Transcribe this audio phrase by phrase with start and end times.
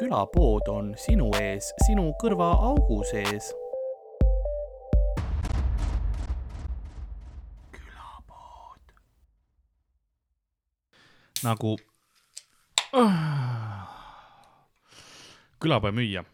[0.00, 3.50] külapood on sinu ees, sinu kõrvaaugu sees.
[7.74, 8.94] külapood.
[11.44, 11.74] nagu
[15.60, 16.24] külapoe müüja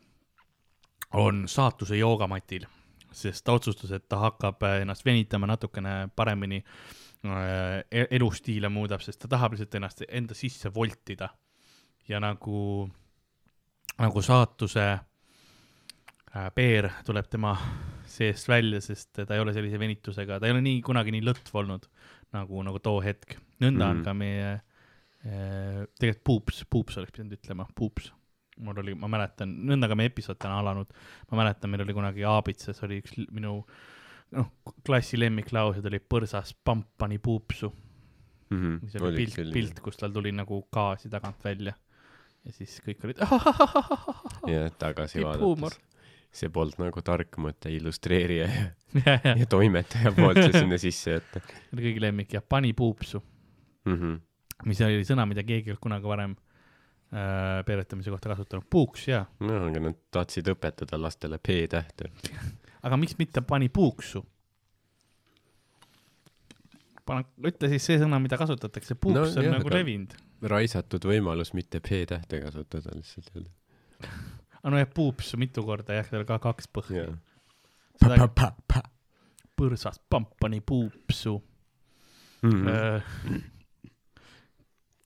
[1.18, 2.68] on saatuse joogamatil,
[3.10, 9.32] sest ta otsustas, et ta hakkab ennast venitama natukene paremini äh, elustiile muudab, sest ta
[9.34, 11.28] tahab lihtsalt ennast enda sisse voltida.
[12.08, 12.86] ja nagu,
[14.02, 17.54] nagu saatuse äh, peer tuleb tema
[18.06, 21.58] seest välja, sest ta ei ole sellise venitusega, ta ei ole nii kunagi nii lõtv
[21.62, 21.88] olnud
[22.36, 23.38] nagu, nagu too hetk.
[23.62, 23.90] nõnda mm.
[23.90, 28.12] on ka meie äh,, tegelikult puups, puups oleks pidanud ütlema, puups
[28.64, 30.92] mul oli, ma mäletan, nõnda ka meie episood täna alanud,
[31.30, 33.58] ma mäletan, meil oli kunagi Aabitsas oli üks minu
[34.36, 34.52] noh,
[34.86, 38.56] klassi lemmiklaused oli põrsas pampani puupsu mm.
[38.56, 38.92] -hmm.
[38.92, 41.76] see oli pilt, pilt, kus tal tuli nagu gaasi tagant välja
[42.46, 43.20] ja siis kõik olid.
[44.52, 45.78] ja tagasi vaadates,
[46.36, 48.64] see polnud nagu tark mõte illustreerija ja,
[49.06, 49.36] ja, ja.
[49.42, 51.42] ja toimetaja poolt see sinna sisse jätta.
[51.46, 53.96] see oli kõigi lemmik jah, pani puupsu mm.
[53.96, 54.20] -hmm.
[54.70, 59.26] mis oli sõna, mida keegi ei olnud kunagi varem äh, peeretamise kohta kasutanud, puuks jaa.
[59.40, 62.12] no aga nad tahtsid õpetada lastele P-tähte
[62.86, 64.22] aga miks mitte pani puuksu?
[67.06, 70.16] pane, ütle siis see sõna, mida kasutatakse, puuks no, on jah, nagu levinud.
[70.42, 73.50] Raisatud võimalus mitte P-tähte kasutada lihtsalt öelda.
[74.60, 77.08] aga nojah, puupsu mitu korda jah, seal ka kaks põhja.
[79.56, 81.38] põrsas pampani puupsu
[82.42, 82.66] mm.
[82.66, 83.42] -hmm.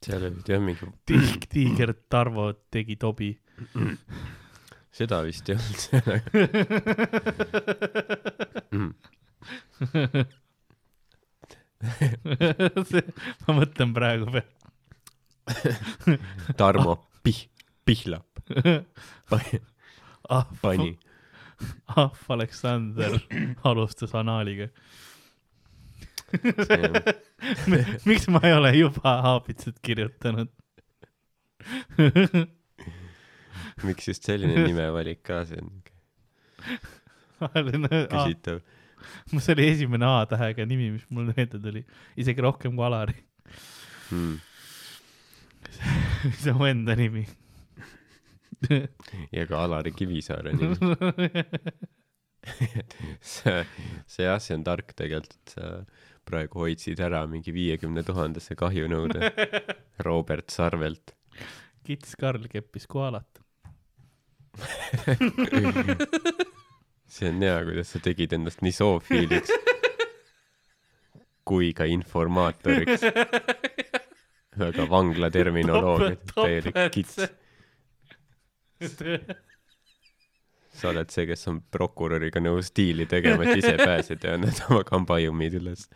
[0.03, 0.91] seal olid jah mingi.
[1.06, 3.37] tilk, tiiger, Tarvo tegi tobi
[4.91, 6.31] seda vist ei olnud sellega
[8.70, 8.92] mm.
[13.47, 14.59] ma mõtlen praegu peale
[16.61, 17.49] Tarmo Pih-,
[17.84, 18.27] Pihlap.
[19.31, 19.61] Pani,
[20.28, 20.99] ah, pani.
[21.94, 23.19] ahv Aleksander
[23.69, 24.71] alustas anaaliga
[28.09, 30.49] miks ma ei ole juba Aabitsat kirjutanud?
[33.87, 35.71] Miks just selline nimevalik ka, see on
[37.41, 38.61] küsitav.
[39.38, 41.82] see oli esimene A-tähega nimi, mis mulle meelde tuli,
[42.21, 43.17] isegi rohkem kui Alari.
[44.11, 44.38] Hmm..
[46.41, 47.27] see on mu enda nimi
[49.33, 50.77] ja ka Alari Kivisaare nimi
[53.21, 53.65] see,
[54.09, 55.65] see jah, see on tark tegelikult, et sa
[56.29, 59.33] praegu hoidsid ära mingi viiekümne tuhandese kahjunõude
[60.07, 61.15] Robert Sarvelt.
[61.85, 63.43] kits Karl keppis koalat
[67.11, 69.53] see on hea, kuidas sa tegid ennast nii zoofiiliks
[71.51, 73.03] kui ka informaatoriks.
[74.60, 77.16] Väga vangla terminoloogia, täielik kits.
[80.81, 84.84] sa oled see, kes on prokuröriga nõus diili tegema, et ise pääsed ja annad oma
[84.88, 85.88] kambajõmmid üles.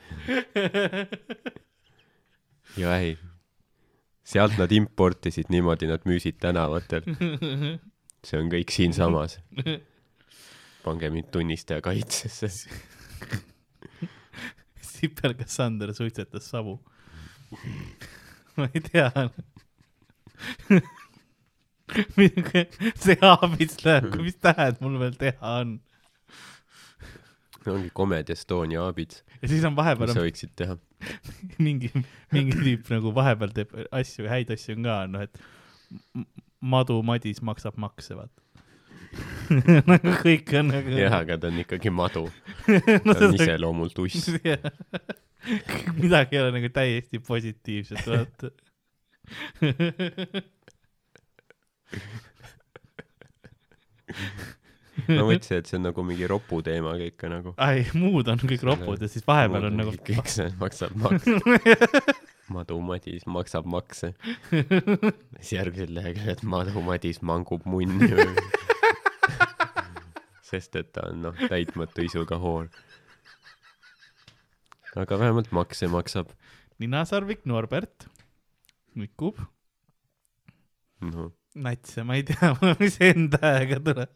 [2.80, 3.16] ja ei,
[4.24, 7.08] sealt nad importisid niimoodi, nad müüsid tänavatel
[8.24, 9.38] see on kõik siinsamas.
[10.84, 12.50] pange mind tunnistaja kaitsesse
[14.84, 16.78] Sipel Kassander suitsetas savu.
[18.58, 19.08] ma ei tea
[22.98, 25.76] see aabits läheb, mis tähed mul veel teha on?
[27.64, 29.22] ongi Comedy Estonia aabits.
[29.40, 30.10] ja siis on vahepeal.
[30.10, 30.78] mis sa võiksid teha?
[31.66, 31.90] mingi,
[32.34, 36.14] mingi tüüp nagu vahepeal teeb asju, häid asju on ka, noh, et
[36.64, 38.44] Madu Madis maksab makse, vaata
[39.86, 40.96] nagu kõik on nagu.
[40.98, 42.24] jah, aga ta on ikkagi madu
[42.66, 44.30] ta on iseloomult uss
[46.02, 48.50] midagi ei ole nagu täiesti positiivset, vaata
[55.08, 57.54] ma mõtlesin, et see on nagu mingi ropu teema kõik nagu.
[57.66, 59.96] ei, muud on kõik ropud ja siis vahepeal on nagu.
[60.10, 61.38] kõik see maksab makse
[62.54, 64.12] Madu Madis maksab makse.
[64.52, 68.10] siis järgmisel leheküljel, et Madu Madis mangub munni
[70.54, 72.68] sest et ta on noh, täitmatu isuga hoor.
[75.00, 76.32] Aga vähemalt makse maksab.
[76.82, 78.06] ninasarvik Norbert
[78.94, 79.38] nikub
[81.00, 81.32] no..
[81.54, 84.12] natse, ma ei tea, mis N-tähega tuleb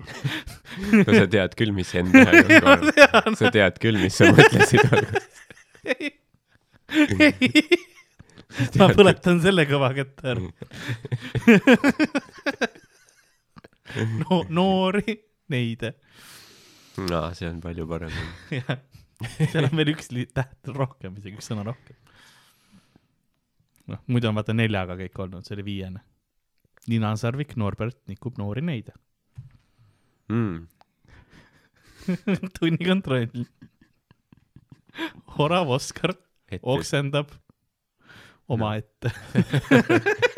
[0.00, 2.76] no sa tead küll, mis N-tähega
[3.24, 3.36] on.
[3.36, 5.28] sa tead küll, mis sa mõtlesid alguses
[8.80, 10.42] ma põletan selle kõva kätte ära
[14.20, 15.16] no noori
[15.50, 15.94] neide.
[17.10, 18.14] aa, see on palju parem.
[18.54, 18.78] jah,
[19.20, 21.96] seal on veel üks täht rohkem, isegi üks sõna rohkem.
[23.90, 26.04] noh, muidu on vaata neljaga kõik olnud, see oli viiene.
[26.90, 28.96] ninasarvik Norbert nikub noori neide.
[30.32, 30.66] mm..
[32.58, 33.44] tunnikontroll.
[35.38, 36.16] orav Oskar
[36.60, 37.30] oksendab
[38.50, 39.14] omaette.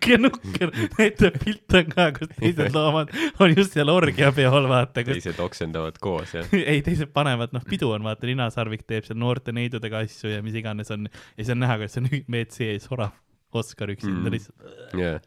[0.00, 5.20] siuke nukker, näitab pilt on ka, kus teised loomad on just seal orgiapeol, vaata, kus
[5.20, 9.54] teised oksendavad koos ja ei, teised panevad, noh, pidu on, vaata, ninasarvik teeb seal noorte
[9.56, 13.16] neidudega asju ja mis iganes on ja siis on näha, kuidas on WC ees orav
[13.50, 14.34] Oskar üksinda mm.
[14.36, 14.60] lihtsalt.
[14.94, 15.18] yeah..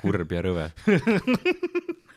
[0.00, 0.70] kurb ja rõve.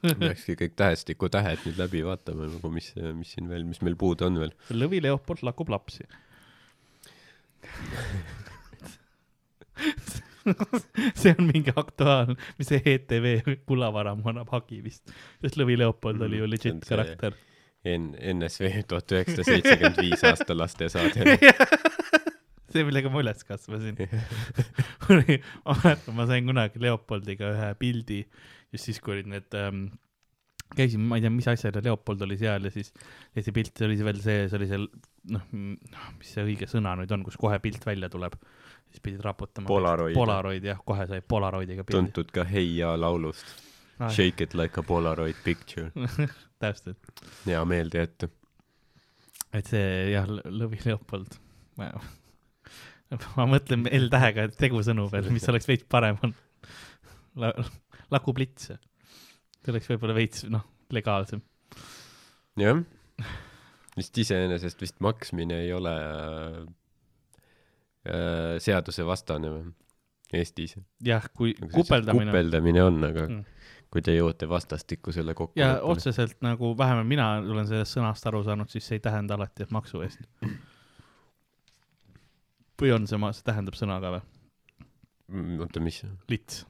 [0.22, 4.38] peakski kõik tähestikutähed nüüd läbi vaatama nagu mis, mis siin veel, mis meil puudu on
[4.40, 4.52] veel.
[4.72, 6.06] Lõvi Leopold lakub lapsi.
[11.20, 13.26] see on mingi aktuaalne, mis see ETV
[13.68, 15.12] kulavaramu annab hagi vist,
[15.44, 17.36] sest Lõvi Leopold oli ju Mm, legit karakter.
[17.88, 21.36] N-, NSV tuhat üheksasada seitsekümmend viis aasta lastesaade.
[22.72, 23.96] see, millega ma üles kasvasin.
[25.08, 28.24] ma mäletan, ma sain kunagi Leopoldiga ühe pildi
[28.72, 29.86] just siis, kui olid need ähm,,
[30.76, 32.92] käisin, ma ei tea, mis asjad ja Leopold oli seal ja siis
[33.34, 34.86] see pilt oli see veel see, see oli seal
[35.34, 38.36] noh, mis see õige sõna nüüd on, kus kohe pilt välja tuleb,
[38.90, 39.68] siis pidid raputama.
[39.68, 40.14] Polaroid.
[40.16, 41.98] Polaroid jah, kohe sai Polaroidiga pildi.
[41.98, 43.58] tuntud ka Hei ja laulust.
[44.00, 45.90] Shake it like a Polaroid picture.
[46.62, 48.30] täpselt, hea meelde jätta.
[49.52, 49.84] et see
[50.14, 51.36] jah, Lõvi Leopold.
[51.80, 51.92] ma
[53.36, 56.34] ma mõtlen L-tähega tegusõnu veel, mis oleks veits parem on
[58.10, 58.18] La,.
[58.18, 58.70] Laku Plits,
[59.60, 61.42] see oleks võib-olla veits noh, legaalsem.
[62.60, 62.82] jah.
[63.96, 65.94] vist iseenesest vist maksmine ei ole
[68.06, 69.70] äh, seadusevastane või?
[70.32, 70.76] Eestis.
[71.02, 72.30] jah, kui kupeldamine.
[72.30, 73.44] kupeldamine on, aga Mm.
[73.90, 75.80] kui te jõuate vastastikusele ja kokkuleppele.
[75.90, 79.70] otseselt nagu vähemalt mina olen sellest sõnast aru saanud, siis see ei tähenda alati, et
[79.74, 80.20] maksu eest.
[82.80, 84.22] või on see, see tähendab sõna ka või?
[85.30, 86.02] Mm, oota, mis?
[86.30, 86.64] lits.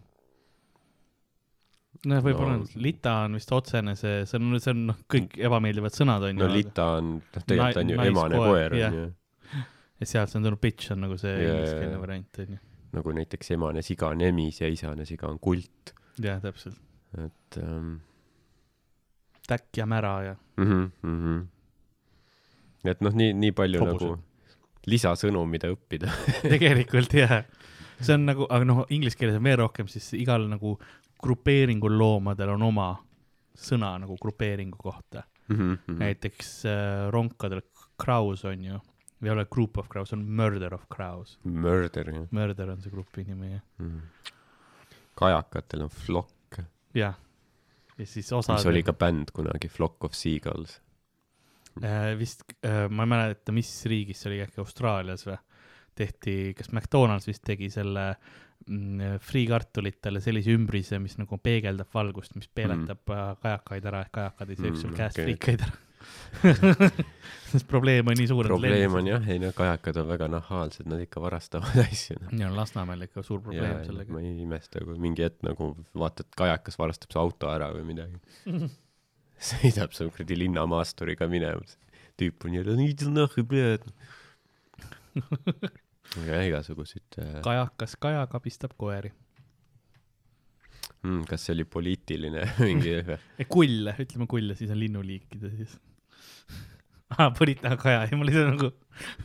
[2.08, 5.36] noh, võib-olla No- on, lita on vist otsene see, see on, see on noh, kõik
[5.40, 6.56] ebameeldivad sõnad on no ju.
[6.56, 9.06] lita on, noh tegelikult on ju emane koer on ju.
[10.00, 12.60] ja sealt see on tulnud bitch on nagu see ingliskeelne variant on ju.
[12.96, 16.80] nagu näiteks emane siga on emis ja isane siga on kult, jah, täpselt.
[17.20, 17.98] et ähm,
[19.50, 20.90] täkk ja mära ja mm.
[21.02, 21.46] -hmm.
[22.94, 24.08] et noh, nii, nii palju Hobused.
[24.08, 24.22] nagu
[24.88, 26.08] lisasõnu, mida õppida.
[26.54, 27.42] tegelikult jah,
[28.00, 30.78] see on nagu, aga noh, inglise keeles on veel rohkem, siis igal nagu
[31.22, 32.90] grupeeringul loomadel on oma
[33.60, 35.56] sõna nagu grupeeringu kohta mm.
[35.56, 35.98] -hmm.
[35.98, 37.62] näiteks äh, ronkadel
[38.04, 38.80] crows on ju,
[39.22, 41.38] ei ole group of crows, on murder of crows.
[41.44, 44.00] Murder jah Murder on see grupi nimi jah, mm..
[45.14, 46.60] kajakatel on flock,
[46.94, 47.14] jah.
[47.98, 50.80] ja siis osa mis oli ka bänd kunagi, Flock of Seagulls.
[51.82, 55.36] äh, vist äh,, ma ei mäleta, mis riigis see oli, äkki Austraalias või,
[55.94, 58.49] tehti, kas McDonalds vist tegi selle mm,
[59.26, 63.38] friikartulitele sellise ümbrise, mis nagu peegeldab valgust, mis peeletab mm.
[63.42, 65.24] kajakaid ära, et kajakad ei sööks Mm, sul käest okei.
[65.30, 65.78] friikaid ära.
[67.50, 68.46] sest probleem on nii suur.
[68.48, 72.30] probleem on jah, ei no kajakad on väga nahaalsed, nad ikka varastavad asju no..
[72.38, 74.14] ja Lasnamäel ikka suur probleem ja sellega.
[74.14, 75.72] ma ei imesta, kui mingi hetk nagu
[76.04, 78.16] vaatad, kajakas varastab su auto ära või midagi.
[79.50, 81.64] sõidab su kuradi linnamaasturiga minema.
[82.20, 83.86] tüüp on jälle, nii nahku pead.
[86.18, 89.12] Aga igasuguseid äh,, kajakas kaja kabistab koeri.
[91.04, 92.98] mm, kas see oli poliitiline mingi
[93.48, 95.76] kull, ütleme kull ja siis on linnuliikide siis.
[97.16, 98.72] aa, Põrita kaja ja mul lihtsalt nagu,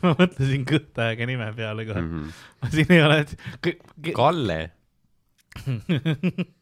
[0.04, 2.14] ma mõtlesin kõhtaega nime peale kohe mm.
[2.14, 2.30] mm.
[2.30, 2.76] -hmm.
[2.78, 4.60] siin ei ole, et Kalle.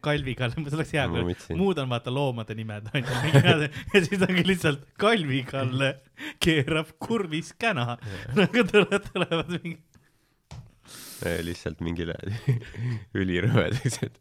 [0.00, 3.20] Kalvi Kalle, see oleks hea, ma kui muud on vaata loomade nimed onju,
[3.94, 5.92] ja siis ongi lihtsalt Kalvi Kalle
[6.42, 7.96] keerab kurvis käna,
[8.40, 9.78] nagu tulevad, tulevad mingi,
[11.46, 12.16] lihtsalt mingile
[13.16, 14.20] ülirõvedaks, et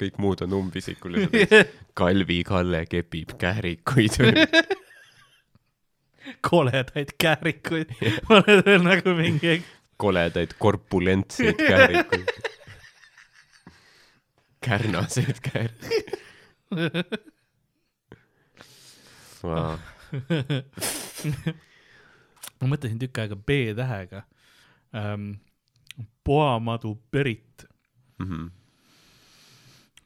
[0.00, 1.74] kõik muud on umbisikulised.
[1.98, 4.16] Kalvi Kalle kepib kährikuid.
[6.46, 7.92] koledaid käärikuid,
[8.28, 9.58] ma olen veel nagu mingi,
[10.00, 12.32] koledaid korpulentseid kährikuid.
[14.64, 16.16] Kärnaseid kährikuid.
[19.42, 19.78] Wow.
[22.60, 24.24] ma mõtlesin tükk aega B-tähega
[24.94, 25.32] ähm,.
[26.24, 27.64] Poamadu Berit
[28.20, 28.50] Mm -hmm.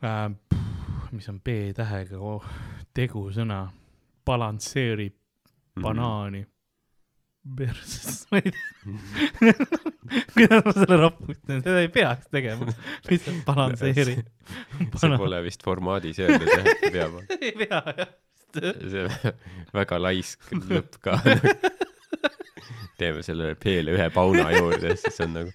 [0.07, 0.33] ähm,,
[1.13, 2.45] mis on B-tähega oh,,
[2.95, 3.69] tegusõna,
[4.25, 5.15] balansseerib
[5.77, 5.83] Mhm.
[5.83, 6.47] banaani
[7.45, 9.55] perses, ma ei tea,
[10.33, 12.73] kuidas ma selle raputan, seda ei peaks tegema,
[13.11, 14.17] lihtsalt balansseeri.
[14.97, 17.13] see pole vist formaadis öeldud jah, et peab.
[17.45, 18.15] ei pea jah,
[18.55, 19.35] see
[19.77, 21.19] väga laisk lõpp ka.
[23.01, 25.51] teeme sellele P-le ühe pauna juurde, siis on nagu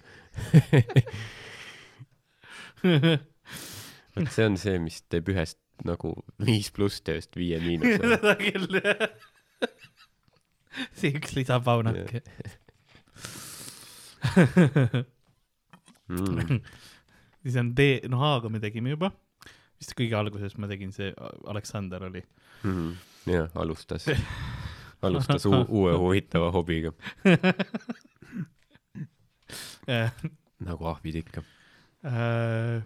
[4.14, 6.12] vot see on see, mis teeb ühest nagu
[6.44, 7.98] viis pluss tööst viie miinuse.
[8.04, 9.08] seda küll, jah.
[10.98, 12.20] see üks lisapaunake.
[16.10, 16.56] Mm.
[17.42, 19.12] siis on D, noh A-ga me tegime juba.
[19.78, 21.12] vist kõige alguses ma tegin see,
[21.48, 22.22] Aleksander oli.
[22.66, 22.96] Mm.
[23.30, 24.08] jah, alustas,
[25.06, 26.90] alustas uu- uue huvitava hobiga,
[30.60, 31.42] nagu ahvid ikka.
[32.04, 32.82] Äh,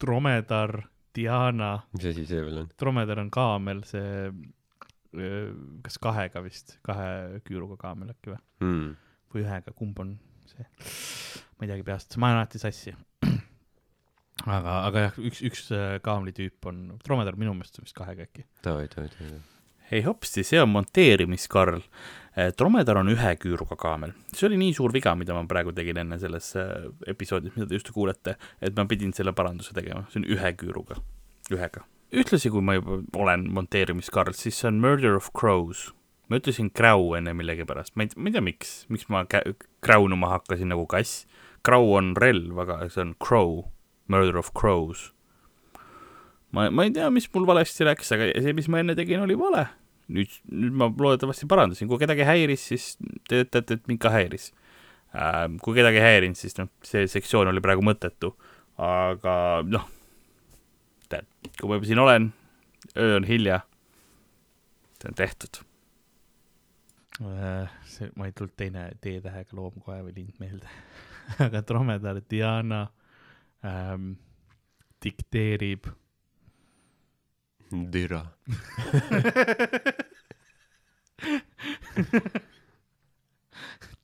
[0.00, 0.82] dromedar,
[1.14, 2.68] Diana, mis asi see veel on?
[2.78, 4.30] dromedar on kaamel, see
[5.82, 8.88] kas kahega vist, kahe küüruga kaamel äkki või, Mm.
[9.32, 10.66] või ühega, kumb on see?
[11.58, 12.92] ma ei teagi peast, ma olen alati sassi.
[14.58, 18.44] aga, aga jah, üks, üks äh, kaamlitüüp on, dromedar minu meelest on vist kahega äkki.
[18.64, 19.40] davai, davai, davai.
[19.90, 21.80] ei hopsti, see on monteerimiskarl.
[22.54, 24.12] Dromedar on ühe küüruga kaamel.
[24.30, 27.74] see oli nii suur viga, mida ma praegu tegin enne selles äh, episoodis, mida te
[27.80, 31.00] just kuulete, et ma pidin selle paranduse tegema, see on ühe küüruga,
[31.50, 31.82] ühega.
[32.12, 35.92] ühtlasi, kui ma juba olen monteerimiskarl, siis see on Murder of Crows.
[36.28, 40.68] ma ütlesin Crow enne millegipärast, ma ei, ma ei tea, miks, miks ma kräunuma hakkasin
[40.68, 41.24] nagu kass.
[41.64, 43.70] Crow on relv, aga see on Crow,
[44.12, 45.08] Murder of Crows
[46.50, 49.36] ma, ma ei tea, mis mul valesti läks, aga see, mis ma enne tegin, oli
[49.38, 49.66] vale.
[50.08, 52.84] nüüd, nüüd ma loodetavasti parandasin, kui kedagi häiris, siis
[53.28, 54.46] te ütlete, et mind ka häiris
[55.12, 55.44] äh,.
[55.60, 58.32] kui kedagi häirinud, siis noh, see sektsioon oli praegu mõttetu,
[58.80, 59.34] aga
[59.68, 59.84] noh,
[61.08, 61.26] tead,
[61.58, 62.28] kui ma juba siin olen,
[62.96, 63.60] öö on hilja,
[65.00, 65.54] see on tehtud.
[67.84, 70.68] see, ma ei tulnud teine D-tähega loom kohe või lind meelde,
[71.46, 72.82] aga dromedar Diana
[73.66, 74.12] ähm,
[75.02, 75.90] dikteerib
[77.92, 78.22] türa.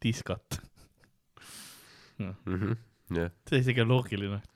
[0.05, 0.61] diskot.
[2.19, 2.73] Mhm.
[3.15, 4.54] jah, see isegi on loogiline äh,.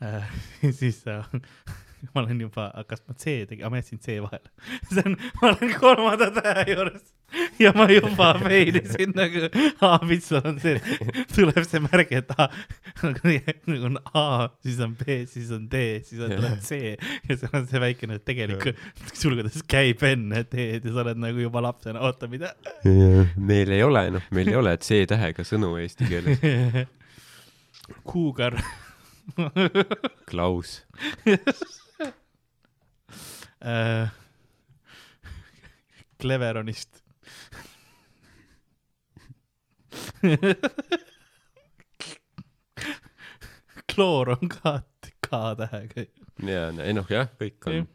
[0.80, 1.24] siis äh,
[2.14, 4.50] ma olen juba, kas ma C tegin, ma jätsin C vahele.
[4.92, 7.10] see on, ma olen kolmanda tähe juures
[7.62, 9.46] ja ma juba failisin nagu
[9.86, 10.80] A-pitsal on see,
[11.34, 12.48] tuleb see märg, et A
[13.04, 14.24] nagu on A,
[14.64, 18.18] siis on B, siis on D, siis on tuleb C ja seal on see väikene
[18.24, 18.72] tegelik
[19.12, 22.54] sulgudes käib enne D-d ja sa oled nagu juba lapsena, oota, mida?
[23.36, 26.88] meil ei ole, noh, meil ei ole C-tähega sõnu eesti keeles.
[28.06, 28.58] kuugar
[30.30, 30.82] Klaus,
[33.60, 34.08] äh,
[36.20, 37.02] Cleveronist.
[43.94, 44.80] kloor on ka
[45.20, 46.06] K-tähega.
[46.46, 47.86] ja, ei noh, jah, kõik on.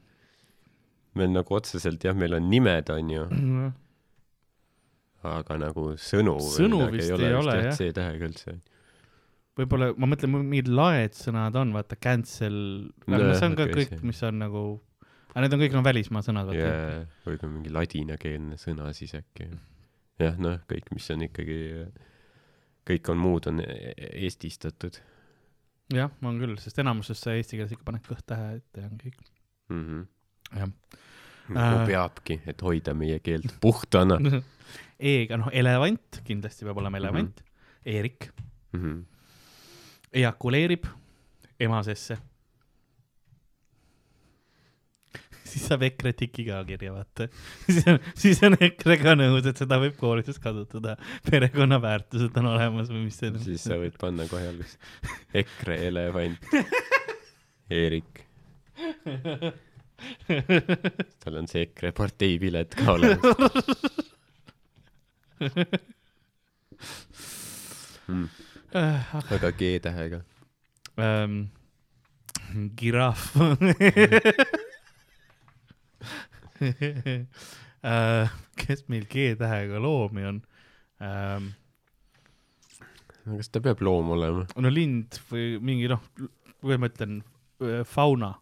[1.15, 3.25] meil nagu otseselt jah, meil on nimed, on ju,
[5.25, 6.37] aga nagu sõnu.
[6.55, 7.75] Sõnu vist ei ole, jah.
[7.77, 8.57] C-tähega üldse.
[9.59, 12.57] Võib-olla ma mõtlen, mingid laedsõnad on, vaata cancel,
[13.05, 14.63] aga Nojah, no see on ka okei, kõik mis on nagu,
[15.31, 19.15] aga need on kõik no välismaa sõnad, vaata ja, või ka mingi ladinakeelne sõna siis
[19.17, 19.49] äkki.
[20.23, 21.59] jah, noh, kõik, mis on ikkagi,
[22.91, 23.95] kõik on muud, on e-
[24.25, 24.99] eestistatud
[25.93, 29.19] jah, on küll, sest enamuses sa eesti keeles ikka paned kõht-tähe ette ja on kõik.
[29.69, 29.83] mm.
[29.87, 30.05] -hmm.
[30.59, 30.69] jah.
[31.55, 31.87] nagu Äh.
[31.87, 34.17] peabki, et hoida meie keelt puhtana
[34.99, 37.91] E-ga, noh, elevant, kindlasti peab olema elevant mm, Mhm.
[37.91, 37.95] -hmm.
[37.95, 38.31] Eerik
[38.73, 38.79] mm.
[38.79, 39.03] -hmm.
[40.15, 40.87] Ejakuleerib
[41.59, 42.17] emasesse.
[45.49, 47.23] siis saab EKRE tiki ka kirja, vaata.
[47.69, 50.91] siis on, siis on EKRE ka nõus, et seda võib koolides kasutada.
[51.29, 53.35] perekonnaväärtused on olemas või mis see on.
[53.43, 54.75] siis sa võid panna kohe alguses
[55.43, 56.41] EKRE elevant
[57.73, 58.13] Eerik.
[61.23, 63.33] tal on see EKRE parteipilet ka olemas
[68.07, 68.27] mm..
[68.75, 70.21] Aga G-tähega.
[70.99, 71.47] ähm,.
[72.75, 73.35] girahv
[77.83, 78.29] äh,.
[78.55, 80.41] kes meil G-tähega loomi on
[81.01, 81.53] ähm,?
[83.25, 84.45] kas ta peab loom olema?
[84.59, 86.03] no lind või mingi noh,
[86.65, 87.23] või ma ütlen
[87.63, 88.33] öö, fauna.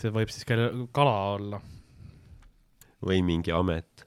[0.00, 0.54] see võib siis ka
[0.96, 1.58] kala olla.
[3.06, 4.06] või mingi amet?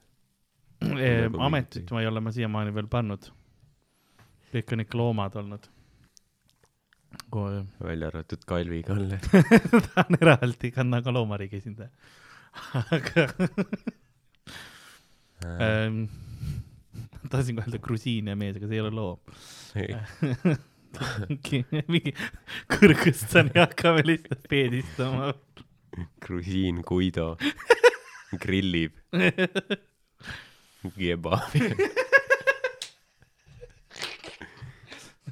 [0.80, 3.32] Nagu ametit ma ei ole ma siiamaani veel pannud.
[4.54, 5.68] Kõik on ikka loomad olnud.
[7.82, 9.20] välja arvatud Kalvi Kalle.
[9.86, 11.90] ta on eraldi, ta on aga loomariigi esindaja.
[12.96, 13.26] aga
[15.46, 16.04] ähm,
[17.30, 19.18] tahtsin kohe öelda grusiinia mees, aga see ei ole loom.
[21.92, 22.12] mingi
[22.74, 25.32] kõrgõstsani hakkame lihtsalt peedistama.
[26.24, 27.36] grusiin Guido
[28.42, 28.98] grillib.
[30.96, 31.60] kebabi.
[31.70, 32.08] Äh,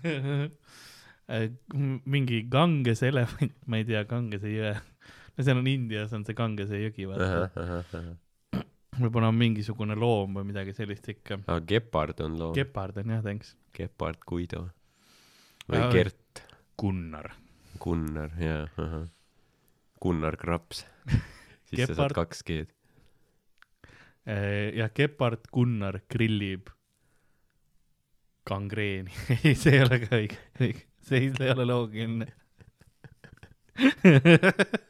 [2.15, 4.73] mingi Gangese elevant, ma ei tea, Gangese jõe.
[5.37, 8.01] no seal on Indias on see Gangese jõgi, vaata.
[8.99, 11.41] võib-olla on mingisugune loom või midagi sellist ikka.
[11.47, 12.55] aga gepard on loom.
[12.57, 13.55] gepard on jah, thanks.
[13.77, 14.65] Gepard Guido.
[15.69, 16.43] või Aa, Gert
[16.79, 17.29] Gunnar.
[17.79, 19.05] Gunnar, jaa.
[20.03, 20.87] Gunnar Kraps.
[21.69, 22.73] siis sa saad Gepard- kaks G-d.
[24.29, 26.69] Äh, ja Gepard Gunnar grillib
[28.49, 29.13] kangreeni.
[29.43, 32.29] ei, see ei ole ka õige, õige, see ei ole loogiline.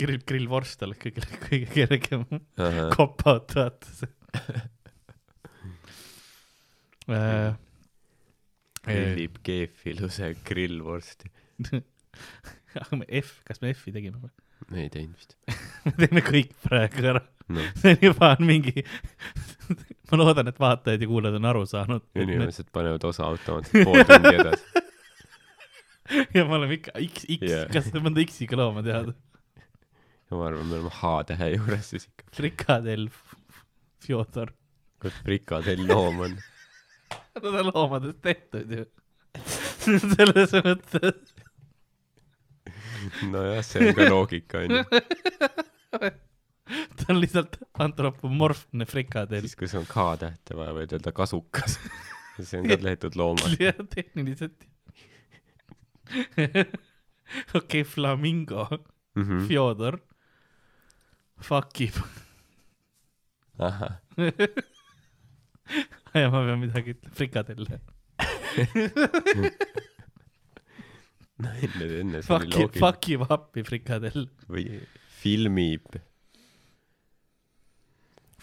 [0.00, 2.22] grill, grillvorst oleks kõige, kõige kergem
[2.96, 4.10] cop-out, vaata see.
[7.10, 7.52] Äh,
[8.86, 11.28] grillib keefiluse grillvorsti.
[11.70, 14.32] F, kas me F-i tegime või?
[14.78, 15.36] Ei teinud vist.
[15.86, 17.22] me teeme kõik praegu ära.
[17.50, 18.84] noh, see on juba on mingi,
[20.10, 22.06] ma loodan, et vaatajad ja kuulajad on aru saanud.
[22.14, 24.86] inimesed panevad osa automaatselt pool tundi edasi.
[26.36, 29.14] ja me oleme ikka X, X yeah., kas mõnda X-iga looma teada?
[30.30, 32.30] ja ma arvan, me oleme H-tähe juures siis ikka.
[32.38, 33.10] frikadell,
[34.00, 34.54] Fjodor,
[35.02, 36.38] kus frikadell loom on.
[37.34, 38.86] nad on loomadest tehtud ju.
[39.80, 41.34] selles mõttes,
[43.30, 44.82] nojah, see on ka loogika onju.
[46.96, 49.42] ta on lihtsalt antropomorfne frikadell.
[49.46, 51.78] siis, kui sul on K-tähte vaja, võid öelda kasukas.
[52.40, 53.58] see on ka tehtud loomast.
[53.66, 54.66] jah, tehniliselt.
[57.58, 58.68] okei, flamingo,
[59.18, 59.40] Mhm.
[59.48, 59.96] Fjodor,
[61.42, 61.96] fuck ib.
[63.58, 63.96] ahah,
[66.14, 67.66] ja ma pean midagi ütlema, frikadell.
[71.40, 72.80] No enne, enne see oli Fuck ib, loogiline.
[72.84, 74.26] fuck ib appi, frikadell.
[74.50, 74.64] või
[75.20, 75.98] filmib,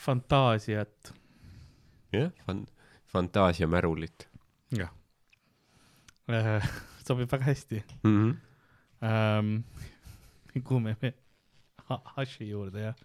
[0.08, 1.14] fantaasiat.
[2.16, 2.68] jah, fan-,
[3.14, 4.28] fantaasiamärulit
[4.78, 4.92] jah.
[7.08, 8.12] sobib väga hästi mm.
[8.12, 8.36] -hmm.
[9.08, 9.64] ähm,.
[10.64, 11.14] kuhu me me-
[11.90, 12.96] ha,, haši juurde jah.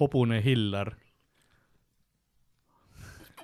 [0.00, 0.94] hobune Hillar.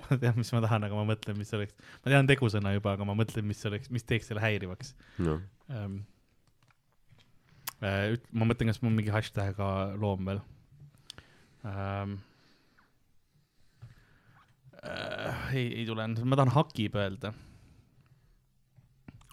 [0.09, 3.07] ma tean, mis ma tahan, aga ma mõtlen, mis oleks, ma tean tegusõna juba, aga
[3.07, 4.93] ma mõtlen, mis oleks, mis teeks selle häirivaks
[5.25, 5.41] noh,
[5.73, 6.05] ähm,.
[7.77, 10.41] Äh, ma mõtlen, kas mul mingi hashtag'ga loom veel
[11.67, 12.17] ähm,.
[14.87, 17.33] Äh, ei, ei tule, ma tahan hakib öelda.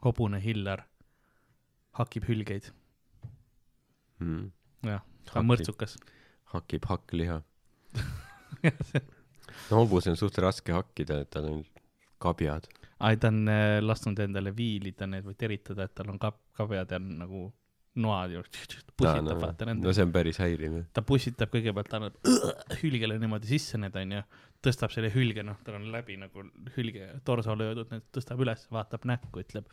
[0.04, 0.82] hobune Hillar
[1.96, 2.66] hakib hülgeid,
[4.20, 4.48] mm.
[4.84, 5.94] jah, ta on mõrtsukas.
[6.52, 7.38] hakib hakkliha.
[9.70, 11.60] no hobus on suht raske hakkida, et tal on
[12.22, 12.68] kabjad.
[12.98, 16.96] ai, ta on äh, lasknud endale viilida need või teritada, et tal on kap-, kabjad
[16.96, 17.48] ja nagu
[18.02, 18.42] noad ju,
[18.98, 22.18] pussitab no, vaata nende no see on päris häiriv ta pussitab kõigepealt, annab
[22.82, 24.24] hülgele niimoodi sisse need onju,
[24.64, 26.46] tõstab selle hülge, noh, tal on läbi nagu
[26.78, 29.68] hülge torso löödud, tõstab üles, vaatab näkku, ütleb.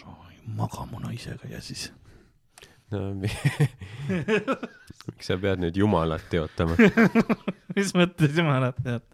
[0.00, 1.90] sa ei maga mu naisega ja siis.
[2.92, 3.30] No mi-
[5.06, 6.76] miks sa pead nüüd jumalat teotama?
[7.76, 9.04] mis mõttes jumalat tead?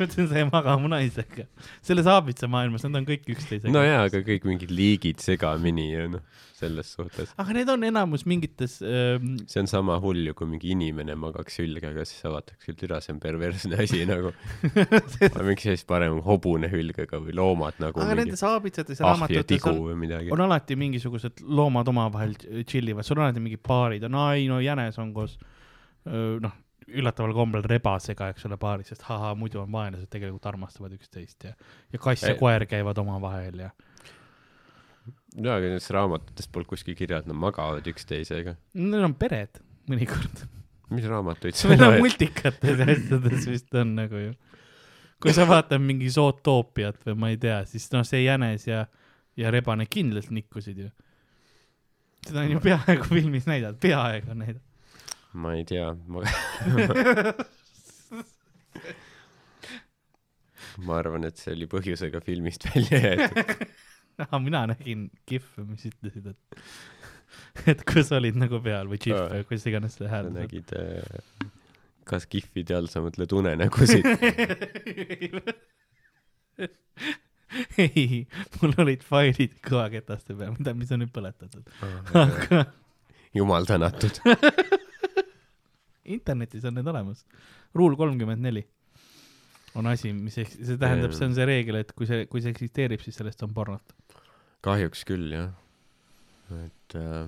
[0.00, 1.46] Ma ütlesin, sa ei maga mu naisega.
[1.84, 3.72] selles aabitsa maailmas nad on kõik üksteisega.
[3.74, 6.24] no jaa, aga kõik mingid liigid segamini ja noh,
[6.60, 7.32] selles suhtes.
[7.40, 11.60] aga need on enamus mingites ähm,, see on sama hull ju, kui mingi inimene magaks
[11.62, 12.24] hülgega, siis
[12.64, 14.32] küll, türa, see on perversne asi nagu.
[14.72, 19.68] aga miks siis parem hobune hülgega või loomad nagu aga mingi nendes aabitsates ja raamatutes
[19.70, 24.48] on, on alati mingisugused loomad omavahel chill ivad, sul on alati mingid paarid, no ai,
[24.50, 25.38] no jänes on koos
[26.04, 26.52] noh,
[26.88, 31.54] üllataval kombel rebasega, eks ole, paaris, sest haha, muidu on vaenlased tegelikult armastavad üksteist ja,
[31.92, 33.70] ja kass ja koer käivad omavahel ja
[35.36, 38.56] jaa, aga nendes raamatutes polnud kuskil kirja, et nad magavad üksteisega.
[38.78, 40.46] need on pered mõnikord.
[40.90, 44.32] mis raamatuid meil on multikates ja asjades vist on nagu ju.
[45.22, 48.86] kui sa vaatad mingi zootoopiat või ma ei tea, siis noh, see jänes ja,
[49.38, 50.90] ja rebane kindlalt nikkusid ju.
[52.26, 54.66] seda on ju peaaegu filmis näidatud, peaaegu on näidatud.
[55.32, 56.22] Ma ei tea, ma
[60.86, 63.64] ma arvan, et see oli põhjusega filmist välja jäetud.
[64.24, 66.40] aga mina nägin kihve, mis ütlesid, et,
[67.74, 69.32] et kus olid nagu peal või džihve Aa.
[69.38, 70.26] või kuidas iganes see hääl.
[70.34, 71.50] nägid äh,
[72.10, 74.04] kas kihvide all sa mõtled unenägusid?
[77.80, 78.26] ei,
[78.60, 81.64] mul olid failid kõvaketaste peal, mida, mis on nüüd põletatud,
[82.18, 82.64] aga
[83.36, 84.14] jumal tänatud.
[86.04, 87.24] internetis on need olemas.
[87.74, 88.64] Rule kolmkümmend neli
[89.74, 93.00] on asi, mis, see tähendab, see on see reegel, et kui see, kui see eksisteerib,
[93.04, 93.86] siis sellest on pornot.
[94.66, 95.50] kahjuks küll jah.
[96.50, 97.26] et äh,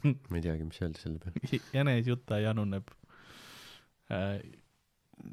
[0.28, 1.60] ma ei teagi, mis öelda selle peale.
[1.74, 2.86] jänes Juta januneb
[4.12, 4.36] äh,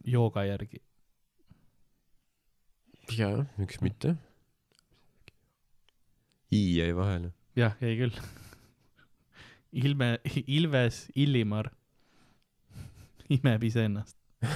[0.07, 0.79] jooga järgi.
[3.17, 4.15] jaa, miks mitte.
[6.51, 7.33] I jäi vahele.
[7.57, 8.21] jah, jäi küll.
[9.83, 10.13] Ilme,
[10.45, 11.71] Ilves Illimar
[13.37, 14.15] imeb iseennast.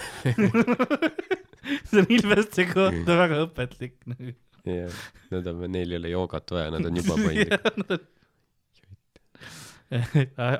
[1.89, 4.35] see on Ilveste kohta väga õpetlik nagu.
[4.69, 5.01] jah,
[5.33, 8.05] nad on, neil ei ole joogat vaja, nad on juba paindlikud.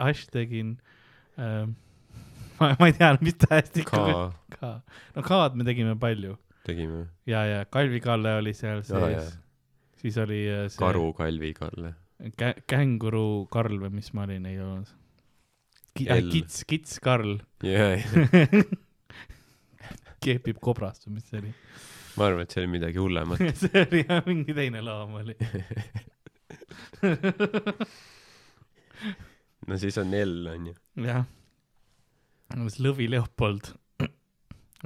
[0.01, 0.73] hashtagin
[1.39, 1.75] ähm,,
[2.57, 4.25] ma, ma ei tea, mis tähestiku ka
[4.57, 4.71] ka,
[5.15, 6.35] no K-d me tegime palju
[6.67, 7.05] tegime.
[7.29, 9.31] ja, ja Kalvi Kalle oli seal sees,
[10.01, 11.93] siis oli äh, see karu Kalvi Kalle.
[12.37, 14.89] kä-, känguru Karl või mis ma olin, ei olnud
[15.97, 16.05] Ki,.
[16.07, 16.29] L.
[16.31, 17.97] kits, kits Karl jaa,
[20.23, 21.51] keepib kobrast või mis see oli?
[22.17, 23.39] ma arvan, et see oli midagi hullemat.
[23.63, 25.35] see oli jah, mingi teine loom oli.
[29.67, 30.73] no siis on L onju.
[31.07, 31.23] jah.
[32.83, 33.63] Lõvi Leopold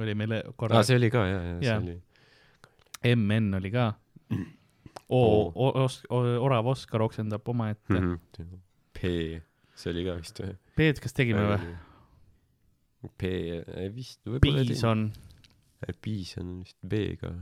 [0.01, 1.79] oli meil korra aa, see oli ka jaa, jaa, see Jaa.
[1.81, 1.95] oli.
[3.15, 3.85] MN oli ka.
[5.09, 5.21] O
[5.53, 5.87] Oo.,
[6.41, 7.93] Orav Oskar oksendab omaette.
[7.93, 8.61] Mhm.
[8.95, 9.11] P,
[9.75, 10.55] see oli ka vist või?
[10.75, 11.75] Peet, kas tegime või?
[13.19, 13.33] P,
[13.93, 14.63] vist võib-olla.
[14.65, 15.03] Piison,
[16.01, 17.33] Piison on vist B-ga,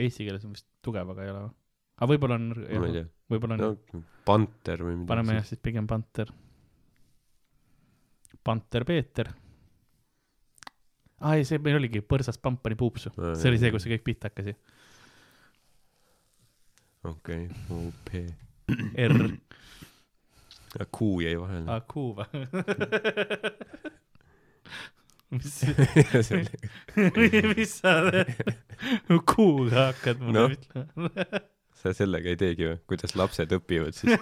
[0.00, 1.54] eesti keeles on vist tugev, aga ei ole või?
[2.00, 5.52] aga võib-olla on, ei võib-olla on no Panter või paneme jah midagi.
[5.52, 6.30] siis pigem Panter.
[8.44, 9.30] Panter Peeter.
[11.20, 14.30] aa ei, see meil oligi Põrsast Pampani puupsu, see oli see, kus see kõik pihta
[14.30, 14.56] hakkas ju.
[17.04, 18.24] okei, O, P.
[19.08, 19.16] R,
[20.96, 21.66] Q jäi vahele.
[21.70, 22.26] aa Q või?
[25.30, 25.56] mis,
[27.54, 27.92] mis sa
[29.30, 30.54] Q-ga hakkad mulle Noh.
[30.56, 31.10] ütlema?
[31.80, 32.78] sa sellega ei teegi või?
[32.90, 34.18] kuidas lapsed õpivad siis?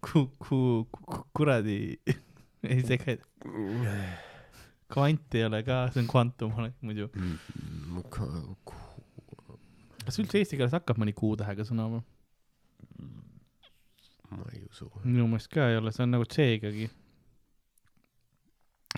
[0.00, 0.86] Ku-, ku-,
[1.36, 1.78] kuradi,
[2.64, 3.16] ei see ka,
[4.90, 7.10] kvant ei ole ka, see on kvantum muidu.
[10.10, 12.00] Kas üldse eesti keeles hakkab mõni Q-tähega sõna või?
[14.30, 14.88] ma ei usu.
[15.04, 16.88] minu meelest ka ei ole, see on nagu C-gagi.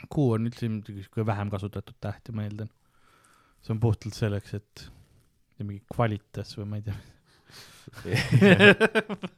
[0.09, 2.71] Q on üldse muidugi kõige vähem kasutatud täht ja ma eeldan.
[3.61, 4.75] see on puhtalt selleks, et
[5.61, 6.97] mingi kvalitas või ma ei tea.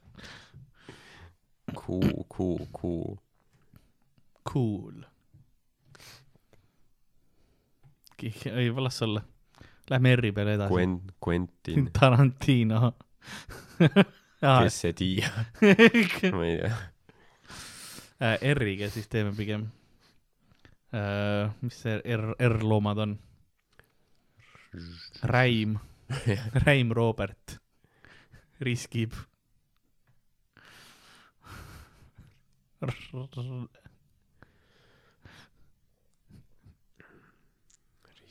[1.75, 1.83] Q,
[2.31, 2.37] Q,
[2.79, 2.81] Q.
[4.47, 4.97] Cool.
[8.23, 9.34] ei, las olla.
[9.91, 10.73] Lähme R-i peale edasi.
[10.73, 12.93] Quen-, Quentin, Tarantino.
[14.45, 15.31] kes see tiia,
[16.37, 16.73] ma ei tea.
[18.25, 19.67] Äh, R-iga siis teeme pigem.
[21.65, 23.17] mis see R, R-loomad on?
[25.27, 25.79] Räim,
[26.67, 27.59] Räim Robert
[28.61, 29.13] riskib.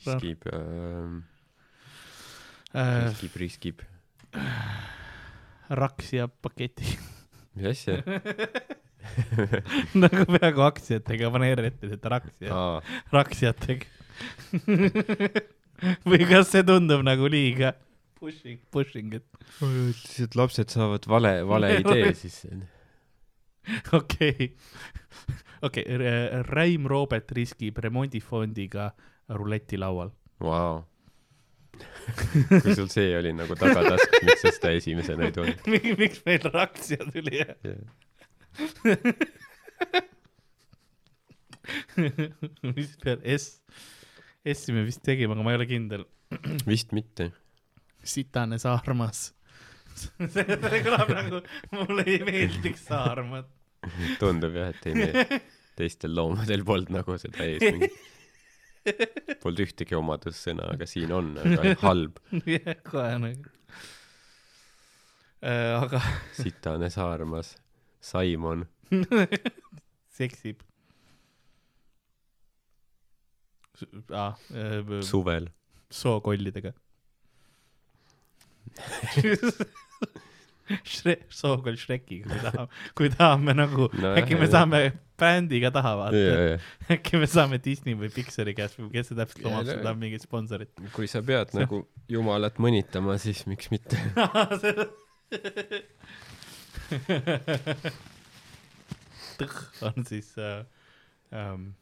[0.04, 1.33] riskib äh,,
[2.74, 3.82] Äh, riskib, riskib.
[5.70, 6.96] Raksia paketi
[7.54, 8.02] mis asja?
[10.02, 13.86] nagu peaaegu aktsiatega, pane R ette, et Raksia, aa, Raksiatega.
[16.08, 17.74] või kas see tundub nagu liiga
[18.20, 19.26] pushing, pushing, et
[19.60, 22.38] lihtsalt lapsed saavad vale, vale idee siis.
[23.98, 24.48] okei,
[25.66, 25.84] okei,
[26.48, 28.92] Räim Robert riskib remondifondiga
[29.34, 30.14] ruletilaual.
[30.44, 30.84] Vau.
[32.64, 35.68] kui sul see oli nagu tagataskus, miks sa seda esimesena ei toonud?
[36.02, 37.44] miks meil Raksia tuli?
[42.74, 43.60] mis peal S,
[44.54, 46.06] S-i me vist tegime, aga ma ei ole kindel.
[46.70, 47.30] vist mitte.
[48.04, 49.30] sitane saarmas.
[49.94, 51.40] see see kõlab nagu
[51.72, 53.46] mulle ei meeldiks saarmad.
[54.20, 55.40] tundub jah, et ei meeldi.
[55.78, 57.90] teistel loomadel polnud nagu seda ees mingi.
[59.42, 62.20] Polnud ühtegi omadussõna, aga siin on, aga halb.
[62.48, 63.52] jah, kohe nagu.
[65.44, 66.00] aga
[66.42, 67.54] sitane saarmas,
[68.04, 68.66] Saimon,
[70.14, 70.62] seksib.
[74.14, 74.36] Ah,
[75.02, 75.48] suvel.
[75.90, 76.72] sookollidega.
[80.64, 84.54] Shre-, sookoll Shrekiga, kui tahame, kui tahame nagu no,, äkki me jah.
[84.56, 84.80] saame
[85.20, 86.22] bändiga taha vaata,
[86.94, 90.72] äkki me saame Disney või Pixari käest või kes see täpselt omab seda mingit sponsorit.
[90.96, 94.00] kui sa pead nagu jumalat mõnitama, siis miks mitte.
[99.34, 100.64] tõh on siis äh,
[101.34, 101.74] ähm,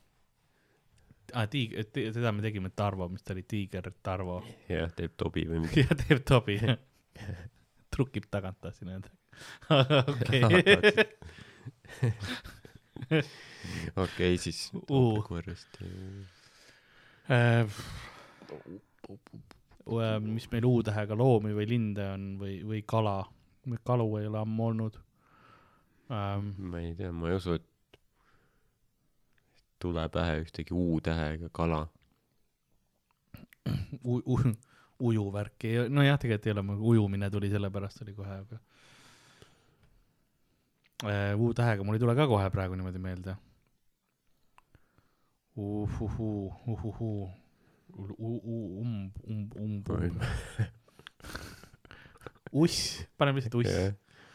[1.35, 5.65] ah, tiig-, seda me tegime Tarvo, mis ta oli, Tiiger Tarvo jah, teeb tobi või
[5.65, 5.85] midagi.
[5.87, 6.59] ja teeb tobi
[7.93, 9.11] trukib tagant tahtsin öelda
[10.13, 10.51] okei.
[14.05, 14.83] okei, siis Uh.
[14.89, 15.79] hoopekorrust.
[17.31, 17.67] Äh,
[20.21, 23.17] mis meil U-tähega loomi või linde on või, või kala,
[23.87, 24.99] kalu ei ole ammu olnud
[26.13, 26.53] ähm,.
[26.59, 27.99] ma ei tea, ma ei usu, et
[29.83, 31.81] tule pähe ühtegi U-tähega kala.
[34.13, 34.55] u-, u-,
[35.01, 38.59] ujuvärki, nojah, tegelikult ei ole, ujumine tuli sellepärast oli kohe, aga
[41.09, 43.37] äh, U-tähega mul ei tule ka kohe praegu niimoodi meelde.
[45.57, 47.31] uhuhuu, uhuhuu,
[47.99, 49.89] umb, umb, umb,
[52.63, 53.75] uss, paneme lihtsalt uss.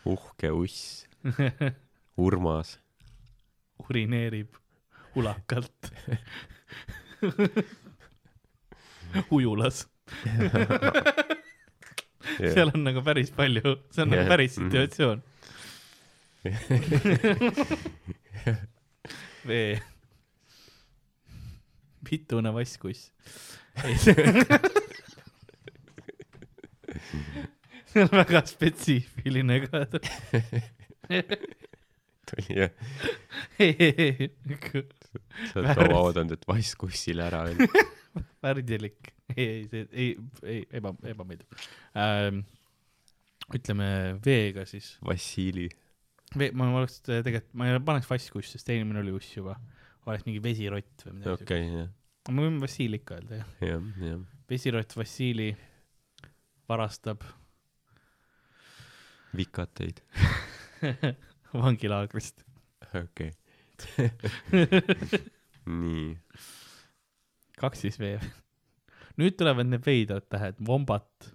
[0.06, 1.08] uhke uss,
[2.28, 2.80] Urmas.
[3.80, 4.56] urineerib
[5.16, 5.92] ulakalt
[9.32, 9.88] ujulas.
[12.38, 14.18] Seal on nagu päris palju, see on Jah.
[14.18, 14.66] nagu päris Mhm.
[14.70, 15.20] situatsioon.
[19.48, 19.82] vee.
[22.08, 23.02] pitune vasskuss.
[27.92, 29.78] see on väga spetsiifiline ka.
[32.28, 32.72] tuli jah,
[35.52, 37.68] sa oled kaua oodanud, et vass kussile ära öelda.
[38.46, 40.08] värdilik, ei, ei, ei,
[40.44, 42.44] ei, eba, ebameeldiv ähm,.
[43.56, 43.90] ütleme
[44.26, 45.68] veega siis, Vassili.
[46.38, 49.58] vee, ma oleks tegelikult, ma ei paneks vasskuss, sest eelmine oli uss juba.
[50.08, 52.36] oleks mingi vesirott või midagi okei, jah, siukest.
[52.36, 53.58] me võime Vassili ikka öelda, jah.
[53.72, 54.24] jah, jah.
[54.52, 55.52] vesirott Vassili
[56.68, 57.24] varastab
[59.38, 60.02] vikateid.
[61.62, 62.44] vangilaagrist.
[63.04, 63.32] okei.
[65.82, 66.18] nii,
[67.58, 68.18] kaks siis V.
[69.18, 71.32] nüüd tulevad need veidrad tähed, vombat,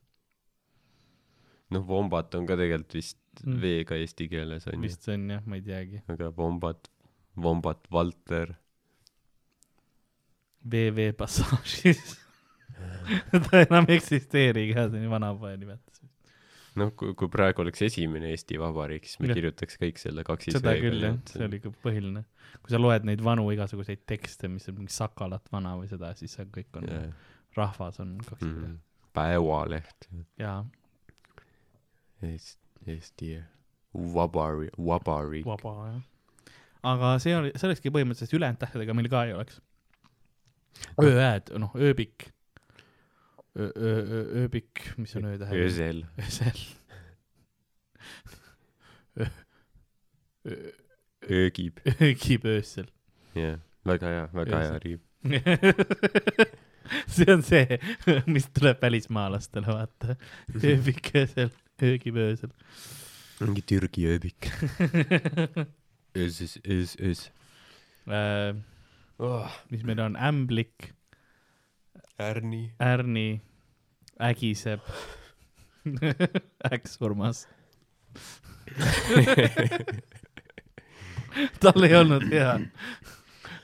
[1.74, 3.60] noh, vombat on ka tegelikult vist Mm.
[3.62, 6.02] V-ga eesti keeles onju, vist see on jah, ma ei teagi.
[6.12, 6.90] aga vombat,
[7.40, 8.52] vombat Valter.
[10.72, 12.02] VV passaažis
[13.46, 16.04] ta enam ei eksisteeri ka, see on ju vanapoja nimetus.
[16.80, 19.38] noh, kui, kui praegu oleks esimene Eesti Vabariik, siis me Jah.
[19.38, 22.24] kirjutaks kõik selle kaks seda küll jah, see oli ikka põhiline.
[22.62, 26.36] kui sa loed neid vanu igasuguseid tekste, mis on mingi Sakalat vana või seda, siis
[26.38, 27.32] see kõik on, yeah.
[27.58, 28.68] rahvas on kaks mm.
[28.68, 28.78] mm..
[29.16, 30.08] päevaleht,
[30.40, 30.60] jaa,
[32.22, 33.34] Eesti, Eesti
[34.14, 35.46] Vabariik, Vabariik.
[35.46, 36.46] vaba jah.
[36.94, 39.60] aga see oli, see olekski põhimõtteliselt ülejäänud tähtedega meil ka ei oleks.
[41.02, 42.30] öö-ääd, noh, ööbik.
[43.54, 45.56] ööbik, mis on öötähed?
[45.56, 46.58] öösel, öösel.
[51.28, 52.86] öögib, öögib öösel.
[53.34, 55.00] jah, väga hea, väga hea riim.
[57.06, 57.78] see on see,
[58.26, 60.16] mis tuleb välismaalastele, vaata.
[60.62, 61.50] ööbik öösel,
[61.82, 62.50] öögib öösel.
[63.40, 64.50] mingi Türgi ööbik.
[66.14, 67.30] öös, öös, öös.
[68.06, 68.56] Äh,
[69.70, 70.94] mis meil on, ämblik,
[72.22, 72.62] Ärni.
[72.80, 73.40] Ärni,
[74.20, 74.80] ägiseb,
[76.72, 77.48] äksurmas.
[81.60, 82.54] tal ei olnud hea.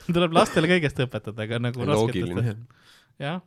[0.09, 2.55] tuleb lastele kõigest õpetada, aga nagu loogiline.
[3.21, 3.41] jah.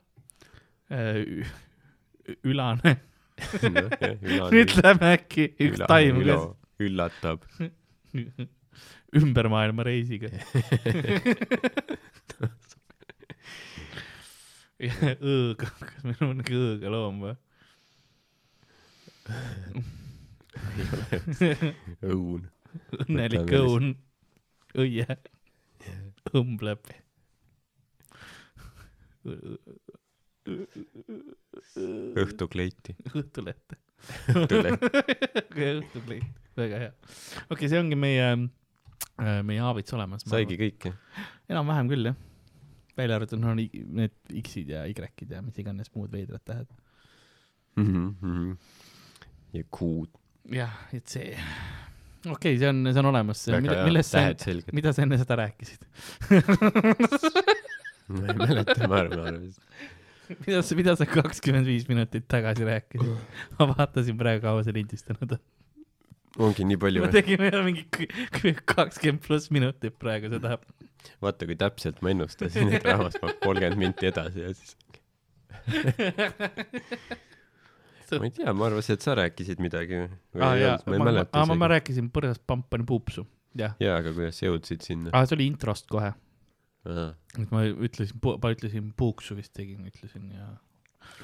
[2.45, 2.97] ülane,
[3.63, 6.41] Üla- ütleme äkki üks taim, Ülo
[6.83, 7.45] üllatab.
[9.21, 10.29] ümber maailma reisiga.
[14.83, 17.35] õõg, kas meil on mingi õõga loom või?
[22.13, 22.49] õun.
[23.05, 23.93] õnnelik õun,
[24.83, 25.07] õie,
[26.33, 26.91] õmbleb.
[32.19, 32.97] õhtukleiti.
[33.13, 33.79] õhtulette.
[34.35, 34.83] Õhtulett.
[34.83, 36.27] õhtukleit,
[36.59, 36.91] väga hea.
[36.91, 38.35] okei okay,, see ongi meie,
[39.47, 40.27] meie aabits olemas.
[40.27, 40.99] saigi kõik jah?
[41.53, 42.19] enam-vähem küll jah.
[43.03, 46.71] Välja arvatud no, i- need X-id ja Y-id ja mis iganes muud veidrad tähed.
[47.81, 48.53] Mhm,
[49.57, 50.11] ja kuud.
[50.53, 51.33] jah, et see,
[52.27, 54.25] okei okay,, see on, see on olemas, mille, millest sa
[54.75, 55.87] mida sa enne seda rääkisid?
[58.13, 59.49] ma ei mäleta, ma arvan, arvan.
[60.47, 63.15] mida sa, mida sa kakskümmend viis minutit tagasi rääkisid?
[63.59, 65.43] ma vaatasin praegu, kaua see lindistanud on.
[66.41, 67.15] Ongi nii palju me või?
[67.19, 70.51] tegime jah mingi kakskümmend pluss minutit praegu seda.
[71.25, 74.73] vaata, kui täpselt ma ennustasin, et rahvas paneb kolmkümmend minti edasi ja siis
[78.13, 79.99] ma ei tea, ma arvasin, et sa rääkisid midagi.
[80.41, 81.71] aa jaa, ma ei ma, ma, mäleta ma, ma isegi.
[81.75, 83.23] rääkisin põrgast pampani puupsu,
[83.59, 83.73] jah.
[83.83, 85.09] jaa, aga kuidas sa jõudsid sinna?
[85.13, 86.11] aa, see oli introst kohe,
[86.89, 87.07] aga
[87.39, 90.47] et ma ütlesin, ma ütlesin puuksu vist tegin, ütlesin ja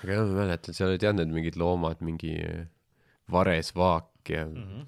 [0.04, 2.34] jah, ma mäletan, seal olid jah need mingid loomad, mingi
[3.32, 4.54] varesvaak ja mm.
[4.54, 4.86] -hmm.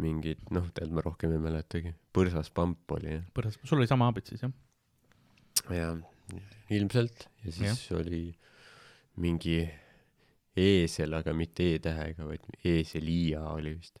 [0.00, 1.94] mingid, noh, tegelikult ma rohkem ei mäletagi.
[2.14, 3.24] põrsas pamp oli jah.
[3.36, 4.54] põrdas, sul oli sama abits siis jah?
[5.74, 5.92] ja
[6.74, 7.98] ilmselt ja siis ja.
[7.98, 8.26] oli
[9.22, 9.60] mingi
[10.58, 13.98] eesel, aga mitte E-tähega, vaid eesel-Iia oli vist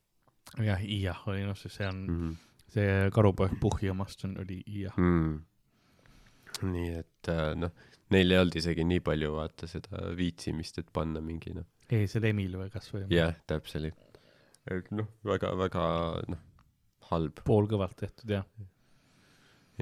[0.62, 2.20] jah, Iia oli noh, sest see on mm.
[2.20, 2.70] -hmm.
[2.76, 4.92] see karupoeg Puhhi omast on, oli Iia.
[4.96, 5.38] mm..
[6.70, 7.74] nii et äh, noh,
[8.14, 12.58] neil ei olnud isegi nii palju vaata seda viitsimist, et panna mingi noh, eesel Emil
[12.58, 13.94] või kasvõi jah, täpselt.
[14.96, 15.84] noh, väga-väga
[16.32, 16.40] noh,
[17.10, 18.42] halb poolkõvalt tehtud ja.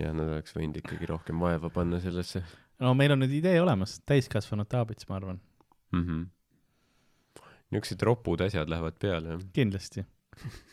[0.00, 2.42] ja nad oleks võinud ikkagi rohkem vaeva panna sellesse
[2.82, 5.40] no meil on nüüd idee olemas, täiskasvanute abits, ma arvan,
[5.94, 6.02] mm.
[6.02, 7.46] -hmm.
[7.70, 9.46] niisugused ropud asjad lähevad peale jah.
[9.52, 10.04] kindlasti.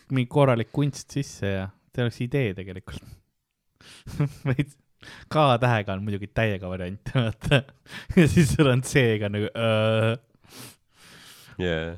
[0.10, 3.04] mingi korralik kunst sisse ja see oleks idee tegelikult.
[4.50, 4.78] veits
[5.32, 7.64] K-tähega on muidugi täiega variant, vaata.
[8.18, 10.16] ja siis sul on C-ga nagu öö,
[11.60, 11.96] jaa.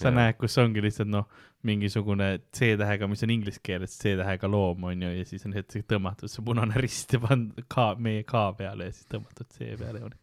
[0.00, 0.16] Sa Jaa.
[0.16, 1.28] näed, kus ongi lihtsalt noh,
[1.66, 6.32] mingisugune C-tähega, mis on inglise keeles C-tähega loom on ju, ja siis on hetk tõmmatud
[6.32, 10.20] see punane rist ja pandud K, meie K peale ja siis tõmmatud C peale jooni.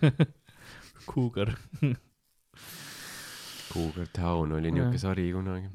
[1.10, 1.54] Cougar.
[3.72, 4.96] Cougar Town oli Jah.
[5.00, 5.68] sari kunagi.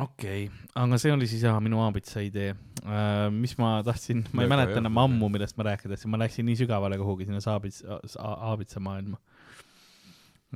[0.00, 0.46] okei,
[0.80, 3.28] aga see oli siis jah minu aabitsa idee uh,.
[3.30, 6.56] mis ma tahtsin, ma ei mäleta enam ammu, millest ma rääkida tahtsin, ma läksin nii
[6.64, 7.84] sügavale kuhugi sinna saabits-,
[8.18, 9.20] aabitsa maailma.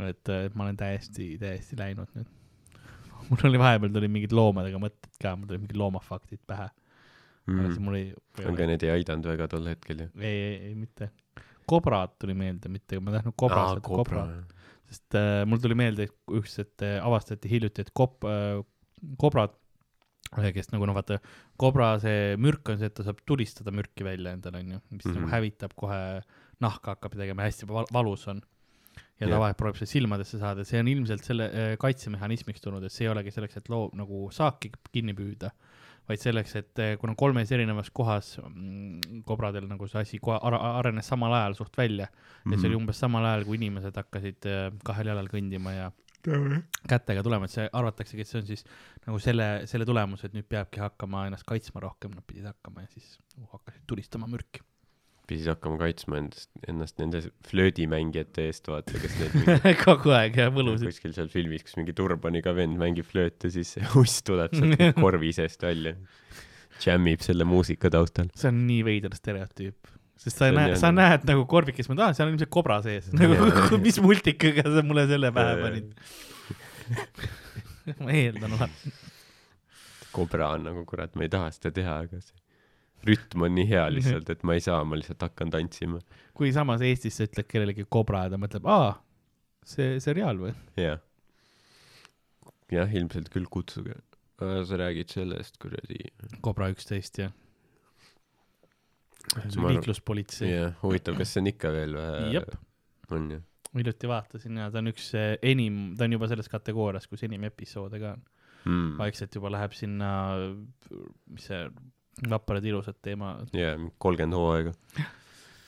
[0.07, 2.29] Et uh, ma olen täiesti, täiesti läinud nüüd.
[3.29, 6.69] mul oli vahepeal tuli mingid loomadega mõtted ka, mul tuli mingid loomafaktid pähe
[7.47, 7.59] mm..
[7.59, 8.07] aga siis mul ei,
[8.45, 10.09] aga need ei aidanud väga tol hetkel ju.
[10.21, 11.11] ei, ei, ei mitte.
[11.69, 14.27] kobrad tuli meelde, mitte, ma ei tahtnud kobra saada, kobra.
[14.89, 16.09] sest äh, mul tuli meelde
[16.41, 18.63] üks, et äh, avastati hiljuti, et kop- äh,,
[19.21, 19.53] kobrad,
[20.55, 21.19] kes nagu noh, vaata,
[21.61, 25.11] kobra see mürk on see, et ta saab tulistada mürki välja endale, onju, mis mm
[25.11, 25.17] Mhm.
[25.17, 25.21] -hmm.
[25.21, 26.01] nagu hävitab kohe,
[26.61, 28.41] nahka hakkab tegema, hästi val valus on.
[29.21, 32.93] Ja ta vahel proovib seda silmadesse saada, see on ilmselt selle äh, kaitsemehhanismiks tulnud, et
[32.95, 35.51] see ei olegi selleks, et loo-, nagu saaki kinni püüda,
[36.09, 41.07] vaid selleks, et äh, kuna kolmes erinevas kohas mm, kobradel nagu see asi kohe arenes
[41.11, 42.83] samal ajal suht välja ja see oli Mhm.
[42.83, 45.91] umbes samal ajal, kui inimesed hakkasid äh, kahel jalal kõndima ja
[46.89, 48.65] kätega tulema, et see arvataksegi, et see on siis
[49.07, 52.89] nagu selle, selle tulemus, et nüüd peabki hakkama ennast kaitsma rohkem, nad pidid hakkama ja
[52.91, 54.61] siis uh, hakkasid tulistama mürki.
[55.29, 60.47] Pidid hakkama kaitsma endast, ennast nende flöödimängijate eest, vaata, kes neid mingi kogu aeg ja
[60.55, 60.89] võlusid.
[60.89, 65.35] kuskil seal filmis, kus mingi turbaniga vend mängib flööti siis see uss tuleb sealt korvi
[65.37, 65.95] seest välja.
[66.85, 68.29] Jammib selle muusika taustal.
[68.39, 69.89] see on nii veider stereotüüp,
[70.23, 73.09] sest sa näed, jah- sa näed nagu korvikest, ma tahan, seal on ilmselt kobra sees,
[73.19, 75.93] nagu mis multikaga sa mulle selle pähe panid.
[78.01, 78.93] ma eeldan alati.
[80.15, 82.37] kobra on nagu kurat, ma ei taha seda teha, aga see
[83.07, 86.01] rütm on nii hea lihtsalt, et ma ei saa, ma lihtsalt hakkan tantsima.
[86.35, 88.95] kui samas Eestis sa ütled kellelegi kobra ja ta mõtleb, aa,
[89.67, 90.55] see seriaal või?
[90.81, 91.03] jah.
[92.75, 93.99] jah, ilmselt küll kutsuge.
[94.39, 96.11] sa räägid sellest kuradi.
[96.41, 97.31] kobra üksteist ja
[99.35, 100.49] Ma arvan- liikluspolitsei.
[100.51, 102.43] jah, huvitav, kas see on ikka veel või?
[103.13, 103.43] on ju?
[103.77, 107.45] hiljuti vaatasin ja ta on üks eh, enim, ta on juba selles kategoorias, kus enim
[107.49, 108.23] episoode ka on.
[108.65, 108.95] mm..
[108.99, 110.11] vaikselt juba läheb sinna,
[111.29, 111.61] mis see,
[112.31, 113.37] vaprad ilusad teema.
[113.57, 114.73] jaa, kolmkümmend hooaega.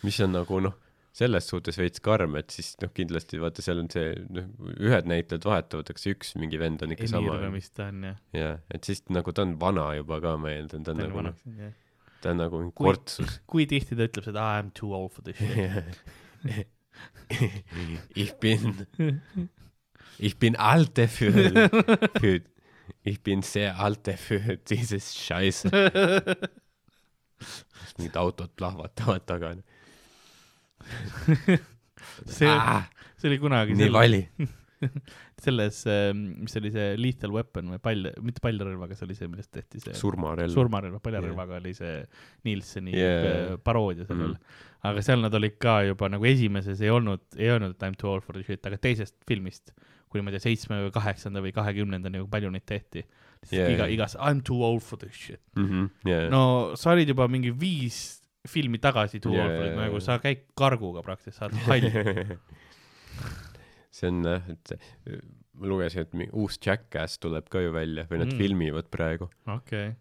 [0.07, 0.77] mis on nagu noh,
[1.17, 5.47] selles suhtes veits karm, et siis noh, kindlasti vaata, seal on see, noh, ühed näitlejad
[5.49, 7.53] vahetuvad, aga see üks mingi vend on ikka Emir sama või.
[7.59, 8.15] mis ta on ja.
[8.37, 11.41] jaa, et siis nagu ta on vana juba ka, ma eeldan, ta on nagu noh,
[12.23, 13.41] ta on nagu kortsus.
[13.51, 16.69] kui tihti ta ütleb seda I am too old for this shit.
[18.15, 18.87] ich bin,
[20.19, 21.33] ich bin alte für,
[22.21, 22.41] für,
[23.05, 25.71] ich bin sehr alte für dieses Scheiße.
[27.99, 29.55] mingid autod plahvatavad taga.
[32.27, 32.85] see, Ah,
[33.19, 34.23] see oli kunagi nii vali.
[35.41, 35.83] selles,
[36.41, 39.93] mis oli see Lethal Weapon või pall, mitte paljrelvaga, see oli see, millest tehti see
[39.97, 40.53] surmarelv.
[40.55, 41.99] surmarelva, paljrelvaga oli see
[42.49, 43.25] Nielseni Yeah.
[43.27, 43.59] yeah.
[43.65, 44.41] paroodia sellele Mhm.
[44.41, 44.67] mm..
[44.89, 48.21] aga seal nad olid ka juba nagu esimeses ei olnud, ei olnud Time to all
[48.25, 49.75] for the shit, aga teisest filmist,
[50.11, 53.05] kuni ma ei tea, seitsme või kaheksanda või kahekümnendani, kui palju neid tehti.
[53.49, 55.41] Yeah, iga yeah., igas I m too old for this shit.
[55.57, 56.43] jaa, no
[56.77, 60.05] sa olid juba mingi viis filmi tagasi too Yeah, old for it, yeah, nagu yeah.
[60.07, 62.37] sa käid karguga praktiliselt, sa oled hall.
[63.97, 64.75] see on jah, et
[65.61, 68.35] ma lugesin, et uus Jackass tuleb ka ju välja või nad Mm.
[68.37, 68.41] mm.
[68.45, 69.29] filmivad praegu.
[69.47, 69.93] okei,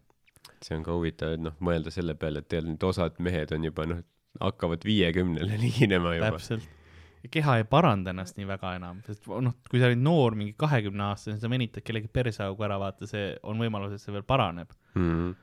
[0.64, 3.64] see on ka huvitav, et noh, mõelda selle peale, et teil nüüd osad mehed on
[3.68, 4.04] juba noh,
[4.40, 6.32] hakkavad viiekümnele liginema juba.
[6.36, 6.68] täpselt.
[7.28, 11.10] Keha ei paranda ennast nii väga enam, sest noh, kui sa olid noor, mingi kahekümne
[11.10, 14.72] aastane, sa venitad kellegi perseaugu ära, vaata, see on võimalus, et see veel paraneb.
[14.96, 15.36] Mm -hmm.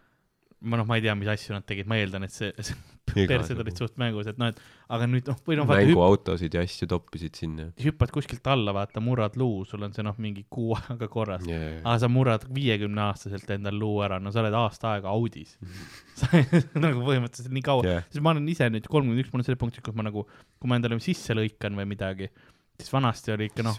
[0.60, 2.76] Ma noh, ma ei tea, mis asju nad tegid, ma eeldan, et see, see
[3.30, 4.60] persed olid suht mängus, et noh, et
[4.92, 9.36] aga nüüd noh, või noh, mänguautosid ja asju toppisid sinna hüppad kuskilt alla, vaata, murrad
[9.40, 11.44] luu, sul on see noh, mingi kuu aega korras.
[11.48, 11.78] yeah..
[11.82, 15.54] aga sa murrad viiekümne aastaselt endal luu ära, no sa oled aasta aega Audis.
[16.20, 16.32] sa
[16.80, 18.06] nagu põhimõtteliselt nii kaua Yeah.
[18.10, 20.24] siis ma olen ise nüüd kolmkümmend üks, mul on see punkt, kus ma nagu,
[20.58, 22.30] kui ma endale sisse lõikan või midagi,
[22.76, 23.76] siis vanasti oli ikka noh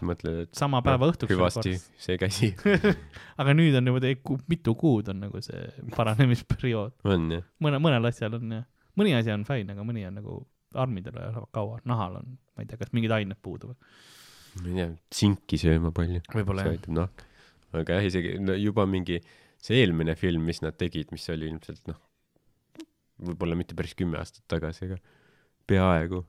[0.57, 1.31] sama päeva õhtuks.
[1.33, 2.51] hüvasti see käsi
[3.41, 4.15] aga nüüd on niimoodi,
[4.51, 6.97] mitu kuud on nagu see paranemisperiood.
[7.07, 7.47] on jah.
[7.63, 8.67] mõne, mõnel asjal on jah,
[8.99, 10.39] mõni asi on fine, aga mõni on nagu
[10.77, 13.77] armidel ajab kaua, nahal on, ma ei tea, kas mingid ained puuduvad.
[14.61, 16.23] ma ei tea, tsinki sööma palju.
[16.33, 17.27] see aitab nahka.
[17.77, 19.21] aga jah, isegi no juba mingi
[19.61, 21.99] see eelmine film, mis nad tegid, mis oli ilmselt noh,
[23.29, 24.99] võib-olla mitte päris kümme aastat tagasi, aga
[25.67, 26.23] peaaegu.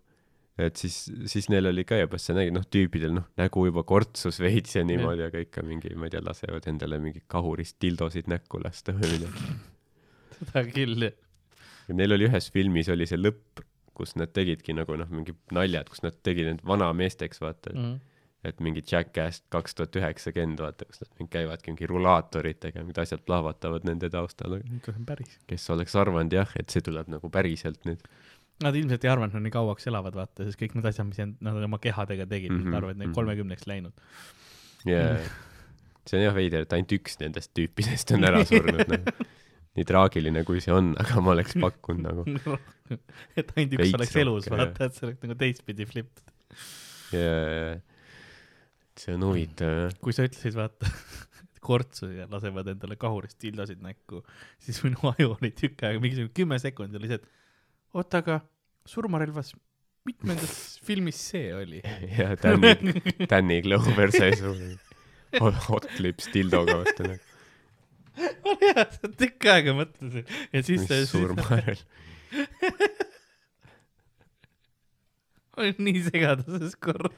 [0.58, 0.96] Et siis,
[1.30, 4.82] siis neil oli ka juba, sa nägid noh, tüüpidel noh, nägu juba kortsus veits ja
[4.86, 9.14] niimoodi, aga ikka mingi, ma ei tea, lasevad endale mingi kahurist dildosid näkku lasta või
[9.14, 9.56] midagi.
[10.40, 11.16] seda küll jah.
[11.88, 13.62] Neil oli ühes filmis oli see lõpp,
[13.96, 17.98] kus nad tegidki nagu noh, mingi naljad, kus nad tegid end vanameesteks, vaata mm.,
[18.46, 23.24] et mingi Jackass kaks tuhat üheksakümmend, vaata, kus nad mingi käivadki mingi rulaatoritega, mingid asjad
[23.26, 24.60] plahvatavad nende taustal.
[24.84, 25.32] kas on päris?
[25.50, 28.04] kes oleks arvanud jah, et see tuleb nagu päriselt nüüd.
[28.64, 31.20] Nad ilmselt ei arvanud, et nad nii kauaks elavad, vaata, sest kõik need asjad, mis
[31.46, 33.18] nad oma kehadega tegid mm, Mhm, -hmm, arvavad, et neil mhm.
[33.20, 33.92] kolmekümneks läinud.
[34.86, 35.02] ja
[36.08, 39.26] see on jah veider, et ainult üks nendest tüüpidest on ära surnud, noh.
[39.78, 42.56] nii traagiline, kui see on, aga ma oleks pakkunud nagu.
[43.38, 46.24] et ainult üks Veits oleks elus, vaata, et see oleks nagu teistpidi flip.
[47.14, 47.32] ja
[48.98, 49.98] see on huvitav jah.
[50.02, 50.90] kui sa ütlesid, vaata,
[51.68, 54.22] kortsuga lasevad endale kahurist tildasid näkku,
[54.62, 57.28] siis minu aju oli tükk aega, mingisugune kümme sekundit oli see, et
[57.96, 58.40] oota, aga
[58.88, 59.52] surmarelvas,
[60.08, 61.80] mitmendas filmis see oli?
[62.18, 62.94] ja Danny,
[63.30, 64.54] Danny Glover sai su
[65.38, 67.24] hot, hot lips dildoga vastu nagu.
[68.50, 71.80] oli jah, sa tükk aega mõtlesin ja siis mis see, siis surmarel.
[75.58, 77.10] olin nii segaduses korra.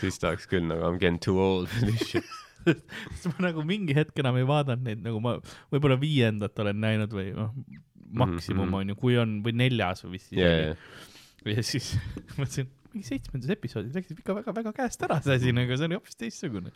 [0.00, 2.26] siis tahaks küll nagu I m getting too old for this shit.
[2.66, 5.36] siis ma nagu mingi hetk enam ei vaadanud neid, nagu ma
[5.72, 7.54] võib-olla viiendat olen näinud või noh,
[8.12, 8.74] maksimum Mhm.
[8.80, 10.76] on ju, kui on, või neljas või vist isegi.
[11.54, 11.92] ja siis
[12.40, 16.18] mõtlesin, mingi seitsmendas episoodis läksid ikka väga-väga käest ära see asi, nagu see oli hoopis
[16.18, 16.72] teistsugune.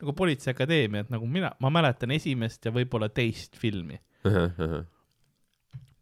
[0.00, 4.00] nagu Politseiakadeemia, et nagu mina, ma mäletan esimest ja võib-olla teist filmi.
[4.24, 4.82] ja.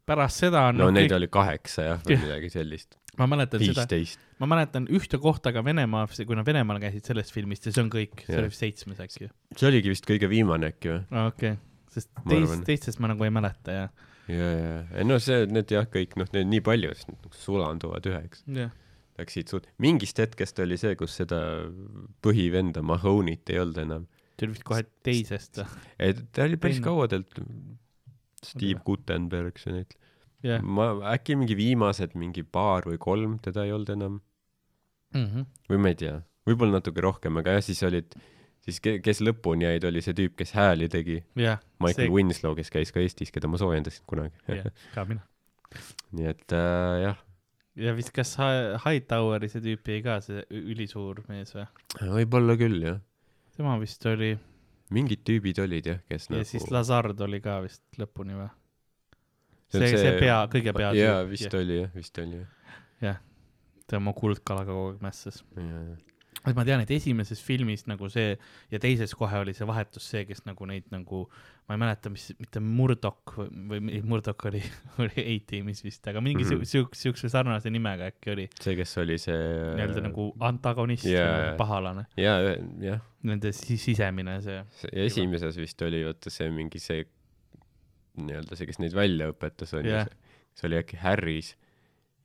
[0.08, 2.96] pärast seda on no noh, neid kõik, oli kaheksa jah, või midagi sellist.
[3.20, 4.22] ma mäletan seda, viisteist.
[4.40, 7.90] ma mäletan ühte kohta ka Venemaa, kui nad Venemaal käisid sellest filmist ja see on
[7.92, 8.40] kõik, see Jah.
[8.42, 9.28] oli vist seitsmes äkki.
[9.58, 11.02] see oligi vist kõige viimane äkki või?
[11.28, 11.60] okei okay.,
[11.92, 13.84] sest teist teistest ma nagu ei mäleta ja,
[14.32, 17.38] ja, ja, ei no see, need jah, kõik noh, need nii palju, sest nad nagu
[17.44, 18.44] sulanduvad üheks.
[18.58, 18.72] jah.
[19.20, 21.38] Läksid suht, mingist hetkest oli see, kus seda
[22.24, 24.06] põhivenda Mahonit ei olnud enam.
[24.38, 25.60] see oli vist kohe teisest,
[26.02, 27.50] et ta oli päris kaua tegelikult,
[28.42, 30.00] Steve Gutenberg see näitleja.
[30.48, 30.62] jah.
[30.64, 34.20] ma äkki mingi viimased mingi paar või kolm teda ei olnud enam
[35.14, 35.44] Mhm.
[35.68, 36.14] või ma ei tea,
[36.48, 38.14] võib-olla natuke rohkem, aga jah, siis olid,
[38.62, 42.54] siis ke- kes lõpuni jäid, oli see tüüp, kes hääli tegi, jah, Michael See- Winslow,
[42.58, 44.34] kes käis ka Eestis, keda ma soojendasin kunagi.
[44.48, 45.24] jah, ka mina.
[46.12, 47.20] nii et äh, jah,
[47.80, 51.66] ja vist kas Hi- Hightoweri see tüüp jäi ka, see ülisuur mees või?
[52.18, 52.98] võib-olla küll jah,
[53.56, 54.34] tema vist oli
[54.92, 58.50] mingid tüübid olid jah, kes ja nagu siis Lazard oli ka vist lõpuni või?
[59.72, 60.90] See see, see pea, kõige pea.
[60.92, 62.42] jaa, vist oli jah, vist oli
[63.00, 63.16] jah
[63.88, 65.40] ta oma kuldkalaga kogu aeg mässas.
[65.56, 65.96] ja, ja..
[66.50, 68.32] Et ma tean, et esimeses filmis nagu see
[68.72, 71.22] ja teises kohe oli see vahetus see, kes nagu neid nagu,
[71.68, 74.62] ma ei mäleta, mis, mitte Murdoch või, või Murdoch oli,
[75.04, 76.72] oli A-tiimis vist, aga mingi mm -hmm.
[76.72, 79.38] siukse, siukse sarnase nimega äkki oli see, kes oli see
[79.78, 81.54] nii-öelda nagu antagonist yeah.
[81.60, 84.60] pahalane, jaa, jah, nende si sisemine see.
[84.90, 87.06] ja esimeses vist oli vaata see mingi see
[88.18, 90.04] nii-öelda see, kes neid välja õpetas on ju
[90.58, 91.54] see oli äkki Harris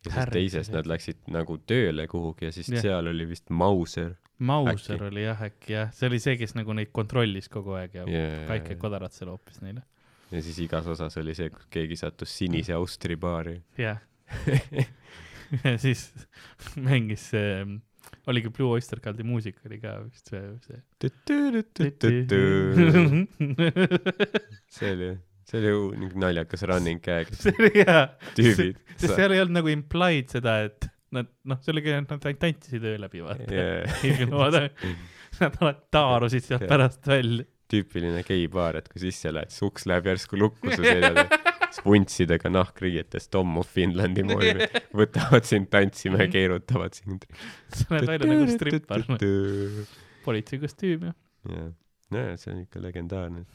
[0.06, 2.82] ja siis Harris, teises nad läksid nagu tööle kuhugi ja siis Jah.
[2.86, 5.08] seal oli vist Mauser Mauser Äkki.
[5.10, 8.26] oli jah, äkki jah, see oli see, kes nagu neid kontrollis kogu aeg ja ja,
[8.52, 9.82] väike kodarat seal hoopis neile.
[10.32, 14.00] ja siis igas osas oli see, kus keegi sattus sinise Austri baari jah.
[15.64, 16.02] ja siis
[16.76, 17.50] mängis see,
[18.30, 20.80] oligi Blue Oyster Culti muusika oli ka vist see, see.
[24.78, 25.10] see oli,
[25.48, 28.00] see oli ju mingi naljakas running gag, see oli hea,
[28.38, 28.80] tüübid.
[28.96, 32.88] sest seal ei olnud nagu implied seda, et nad noh, see oligi, et nad tantsisid
[32.88, 34.66] öö läbi, vaata.
[35.38, 36.70] Nad alati taarusid sealt Jah.
[36.72, 37.44] pärast välja.
[37.70, 41.54] tüüpiline geibaar, et kui sisse lähed, siis uks läheb järsku lukku su selja taga.
[41.76, 44.70] spuntsidega nahkriietes Tom of Finlandi moodi
[45.02, 47.28] võtavad sind tantsima ja keerutavad sind.
[47.76, 49.04] sa näed välja nagu strippar,
[50.26, 51.14] politseikostüüm ja
[51.52, 51.68] jah,
[52.16, 53.46] nojah, see on ikka legendaarne.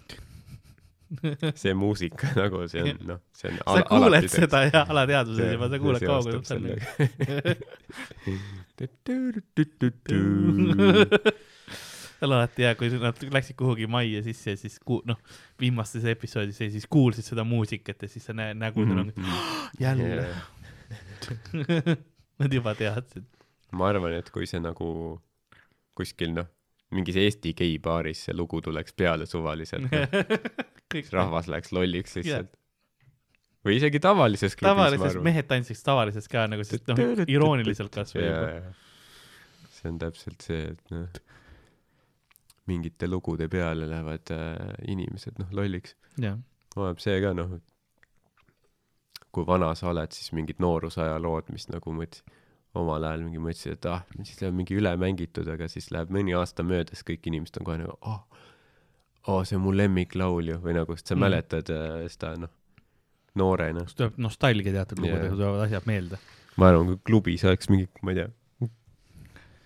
[1.63, 5.79] see muusika nagu see on noh see on sa kuuled seda ja alateadvuses juba sa
[5.83, 6.63] kuuled on seal
[12.23, 15.19] alati hea kui nad läksid kuhugi majja sisse ja siis ku- noh
[15.61, 19.33] viimastes episoodis ja siis kuulsid seda muusikat ja siis sa näe- nägudel on Mhm.
[19.81, 20.29] jälle.
[22.43, 23.25] Nad juba teadsid.
[23.73, 25.21] Ma arvan et kui see nagu
[25.99, 26.47] kuskil noh
[26.93, 30.17] mingis Eesti geibaaris see lugu tuleks peale suvaliselt noh,
[31.19, 32.53] rahvas läheks lolliks lihtsalt.
[33.63, 38.25] Või isegi tavalises klubis ma tavalises mehed tantsiks tavalises ka nagu siis noh irooniliselt kasvõi
[38.27, 38.73] juba.
[39.77, 41.21] see on täpselt see et noh
[42.71, 44.57] mingite lugude peale lähevad äh,
[44.89, 45.97] inimesed noh lolliks.
[46.77, 47.57] Oleneb see ka noh
[49.33, 52.42] kui vana sa oled siis mingid noorusaja lood mis nagu mõtlesid
[52.79, 56.35] omal ajal mingi mõtlesid et ah siis läheb mingi üle mängitud aga siis läheb mõni
[56.39, 58.21] aasta mööda siis kõik inimesed on kohe nagu oh,
[59.29, 61.25] oh see on mu lemmiklaul ju või nagu sest sa Mm.
[61.27, 62.53] mäletad äh, seda noh
[63.39, 63.85] noorena.
[63.89, 66.19] Kus tuleb nostalgia teatud lugudega tulevad asjad meelde.
[66.61, 68.31] Ma arvan kui klubis oleks mingi ma ei tea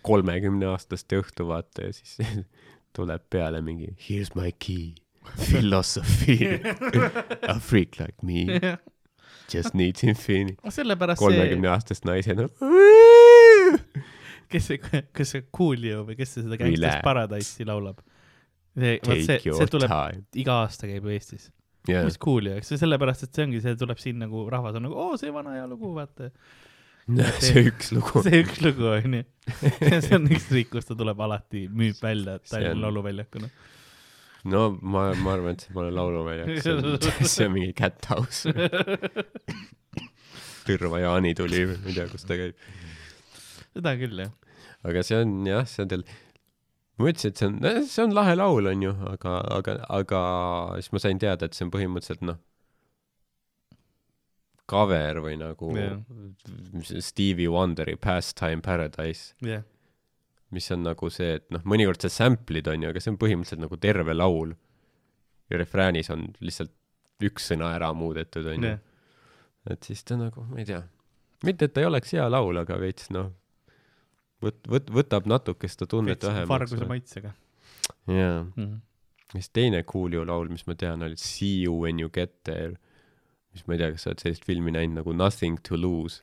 [0.06, 2.18] kolmekümne aastaste õhtu vaata ja siis
[2.96, 4.94] tuleb peale mingi here's my key
[5.48, 6.36] philosophy
[7.52, 8.46] a freak like me
[9.52, 10.56] just needs infinity.
[10.74, 12.48] Sellepärast see kolmekümne aastast naised no.
[14.50, 17.00] Kes see kas see Coolio või kes see seda Gangsters.
[17.06, 18.00] Paradise'i laulab?
[18.76, 19.94] See vot see see tuleb
[20.42, 21.50] iga aasta käib Eestis.
[21.86, 22.02] Yeah.
[22.06, 22.56] mis Coolio?
[22.58, 25.30] Eks see sellepärast et see ongi see tuleb siin nagu rahvas on nagu oo see
[25.34, 26.30] vana hea lugu vaata.
[27.38, 28.18] See üks lugu.
[28.26, 29.20] see üks lugu onju.
[30.02, 33.75] See on üks riik kus ta tuleb alati müüb välja Tallinna on- Lauluväljakuna no
[34.50, 36.82] ma ma arvan et see pole lauluväljak see on
[37.34, 38.42] see on mingi cat house.
[40.66, 42.54] Tõrva Jaani tuli ma ei tea kus ta käib.
[43.76, 44.32] Seda küll jah.
[44.86, 46.04] Aga see on jah see on teil
[46.96, 47.54] ma ütlesin et see on
[47.92, 49.70] see on lahe laul onju aga aga
[50.00, 50.20] aga
[50.80, 52.38] siis ma sain teada et see on põhimõtteliselt noh
[54.66, 55.66] cover või nagu
[56.82, 59.24] see Stevie Wonderi Pastime Paradise.
[59.44, 59.62] Jah
[60.56, 63.76] mis on nagu see et noh mõnikord sa sample'id onju aga see on põhimõtteliselt nagu
[63.82, 64.54] terve laul.
[65.52, 66.72] Ja refräänis on lihtsalt
[67.22, 68.80] üks sõna ära muudetud onju jah.
[69.70, 70.82] Et siis ta nagu ma ei tea.
[71.46, 73.30] Mitte et ta ei oleks hea laul aga veits noh
[74.42, 77.32] võt- võt- võtab natuke seda tunnet vähemaks varguse maitsega.
[78.10, 78.42] Jaa.
[78.56, 78.74] Mhm.
[79.32, 82.76] ja siis teine Coolio laul mis ma tean oli See you when you get there
[83.52, 86.22] mis ma ei tea kas sa oled sellist filmi näinud nagu Nothing to lose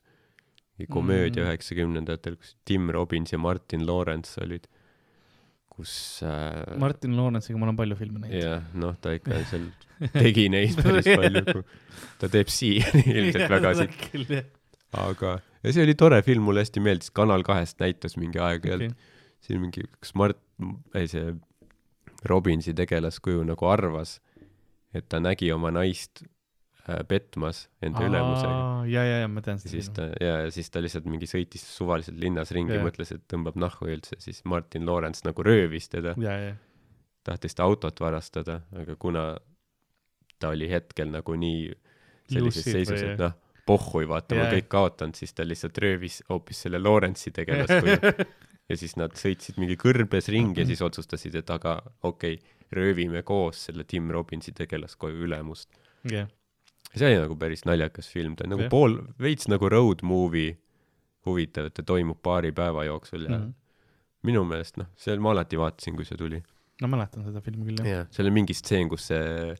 [0.90, 1.48] komöödia Mm.
[1.48, 4.66] üheksakümnendatel kus Tim Robbins ja Martin Lawrence olid
[5.74, 9.68] kus äh, Martin Lawrence'iga ma olen palju filme näinud jah noh ta ikka seal
[10.14, 11.64] tegi neid päris palju
[12.20, 14.36] ta teeb siiani ilmselt väga siit
[15.04, 19.10] aga ja see oli tore film mulle hästi meeldis Kanal kahest näitas mingi aeg-ajalt okay.
[19.46, 20.40] siin mingi kas Mart
[20.94, 21.34] ei see
[22.24, 24.18] Robinsi tegelaskuju nagu arvas
[24.94, 26.22] et ta nägi oma naist
[27.08, 28.56] petmas enda ülemusega.
[28.92, 31.64] ja ja ja ma tean seda siis ta ja ja siis ta lihtsalt mingi sõitis
[31.64, 36.14] suvaliselt linnas ringi mõtles et tõmbab nahku üldse siis Martin Lawrence nagu röövis teda.
[37.24, 39.30] Tahtis ta autot varastada aga kuna
[40.38, 41.72] ta oli hetkel nagu nii
[42.28, 43.32] sellises Lucid seisus et noh
[43.64, 48.00] pohhui vaata ma kõik kaotanud siis ta lihtsalt röövis hoopis selle Lawrence'i tegelaskuju.
[48.64, 53.20] Ja siis nad sõitsid mingi kõrbes ringi ja siis otsustasid et aga okei okay, röövime
[53.20, 55.68] koos selle Tim Robbinsi tegelaskoju ülemust.
[56.08, 56.30] Jah
[56.96, 58.70] see oli nagu päris naljakas film ta on nagu Jah.
[58.70, 60.56] pool veits nagu road movie
[61.26, 63.52] huvitav et ta toimub paari päeva jooksul ja Mhm.
[64.24, 66.42] minu meelest noh see ma alati vaatasin kui see tuli.
[66.82, 67.86] No mäletan seda filmi küll jah.
[67.86, 69.54] Jah seal on mingi stseen kus see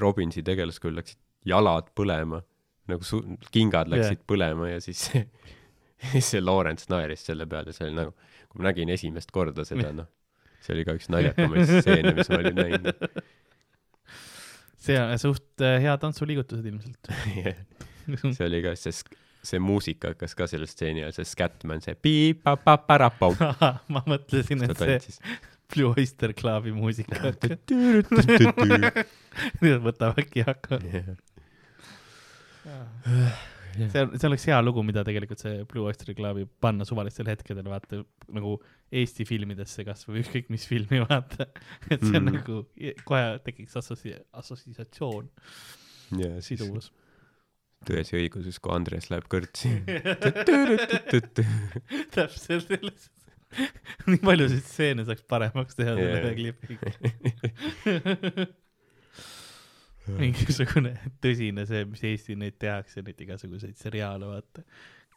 [0.00, 1.18] Robinsi tegelaskujul läksid
[1.48, 2.42] jalad põlema
[2.90, 3.22] nagu su-
[3.54, 5.22] kingad läksid põlema ja siis see
[6.12, 8.12] siis see Lawrence naeris selle peale see oli nagu
[8.50, 10.08] kui ma nägin esimest korda seda noh
[10.60, 12.90] see oli ka üks naljakamaid stseene mis ma olin näinud
[14.80, 17.10] see on suht äh, hea tantsuliigutused ilmselt.
[18.36, 18.92] See oli ka see
[19.42, 23.36] see muusika hakkas ka selle stseeni ajal see Scatman see piip-pa-pa-para-pau
[23.94, 24.98] ma mõtlesin et see
[25.70, 27.32] Blue Oyster Clubi muusika
[29.86, 31.04] võtab äkki hakkama
[33.76, 38.02] see see oleks hea lugu mida tegelikult see Blue Oyster Clubi panna suvalistel hetkedel vaata
[38.34, 38.56] nagu
[38.92, 41.46] Eesti filmidesse kasvõi ükskõik mis filmi vaata.
[41.90, 42.34] Et see on Mhm.
[42.40, 42.56] nagu
[43.06, 45.28] kohe tekiks assosi- assotsiatsioon.
[46.18, 46.60] Ja siis
[47.86, 49.70] Tões ja õiguses kui Andres läheb kõrtsi.
[52.12, 53.06] Täpselt selles
[54.06, 56.20] nii paljusid stseene saaks paremaks teha selle Jaa.
[56.22, 56.86] ühe klipiga
[60.08, 64.64] mingisugune tõsine see mis Eesti neid tehakse neid igasuguseid seriaale vaata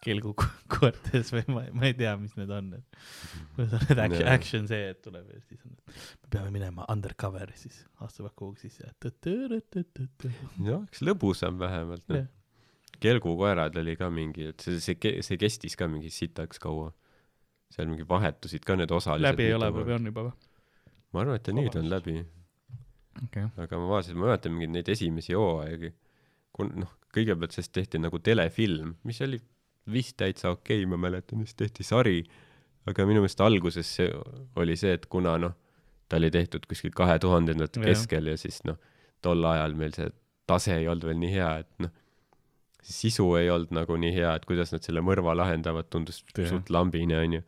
[0.04, 2.72] kelgukoertes või ma, ma ei tea, mis need on.
[3.56, 7.54] kuidas on need action, action see, et tuleb ja siis on, me peame minema undercover,
[7.60, 8.90] siis astuvad kuhugi sisse.
[10.68, 12.28] jah, eks lõbusam vähemalt, noh.
[13.04, 16.92] kelgukoerad oli ka mingi, et see, see, see kestis ka mingi sitaks kaua.
[17.74, 19.32] seal mingi vahetusid ka need osalised.
[19.32, 19.92] läbi ei ole või?
[19.96, 20.50] on juba või?
[21.14, 22.20] ma arvan, et ta nüüd on läbi,
[23.22, 23.48] okei.
[23.66, 25.94] aga ma vaatasin, ma mäletan mingeid neid esimesi hooaegi.
[26.54, 29.40] kun-, noh, kõigepealt sellest tehti nagu telefilm, mis oli
[29.94, 32.22] vist täitsa okei okay,, ma mäletan, siis tehti sari,
[32.90, 34.10] aga minu meelest alguses see
[34.60, 35.56] oli see, et kuna noh,
[36.10, 38.78] ta oli tehtud kuskil kahe tuhandendate keskel ja siis noh,
[39.24, 40.10] tol ajal meil see
[40.50, 41.92] tase ei olnud veel nii hea, et noh,
[42.84, 46.50] sisu ei olnud nagu nii hea, et kuidas nad selle mõrva lahendavad, tundus Jah.
[46.52, 47.44] suht lambine, onju.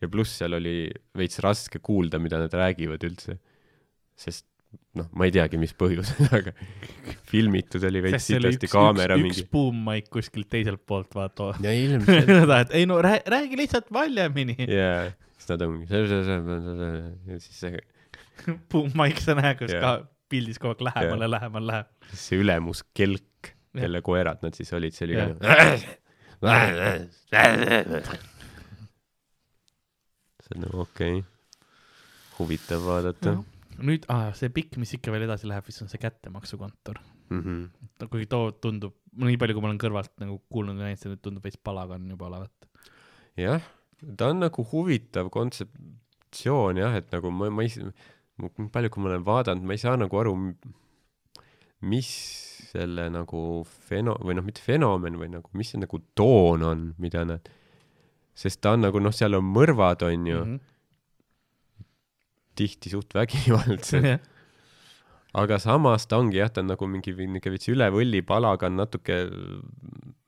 [0.00, 0.88] ja pluss seal oli
[1.18, 3.38] veits raske kuulda, mida nad räägivad üldse.
[4.18, 4.46] sest
[4.98, 6.52] noh, ma ei teagi, mis põhjusel, aga
[7.30, 9.50] filmitud oli veits sitasti kaamera üks, mingi üks.
[9.52, 11.52] buum-maik kuskilt teiselt poolt, vaata.
[11.66, 14.58] ja ilmselt seda, et ei no räägi, räägi lihtsalt valjemini.
[14.80, 17.82] jaa, siis nad ongi ja siis see,
[18.72, 19.84] buum-maik, sa näed, kus Jah.
[19.84, 19.92] ka
[20.28, 21.88] pildis kogu aeg lähemale Jah., lähemale läheb.
[22.12, 25.38] see ülemus kelk, kelle koerad nad siis olid, see oli ka nagu
[30.48, 31.24] see on nagu okei okay.,
[32.38, 33.38] huvitav vaadata
[33.84, 37.00] nüüd ah,, see pikk, mis ikka veel edasi läheb, vist on see kättemaksukontor.
[37.30, 37.42] mm.
[37.42, 38.08] -hmm.
[38.08, 41.44] kuigi too tundub, nii palju, kui ma olen kõrvalt nagu kuulnud ja näinud, see tundub
[41.44, 42.68] veits palagan juba olevat.
[43.36, 43.62] jah,
[44.16, 47.90] ta on nagu huvitav kontseptsioon jah, et nagu ma, ma ei,
[48.38, 50.34] nii palju, kui ma olen vaadanud, ma ei saa nagu aru,
[51.80, 52.10] mis
[52.68, 53.42] selle nagu
[53.88, 57.48] feno-, või noh, mitte fenomen või nagu, mis see nagu toon on, mida nad,
[58.38, 60.50] sest ta on nagu noh, seal on mõrvad, on ju mm.
[60.56, 60.74] -hmm.
[62.58, 64.08] Tihti suht vägivaldsed,
[65.38, 69.22] aga samas ta ongi jah, ta on nagu mingi niisugune veits üle võlli palagan, natuke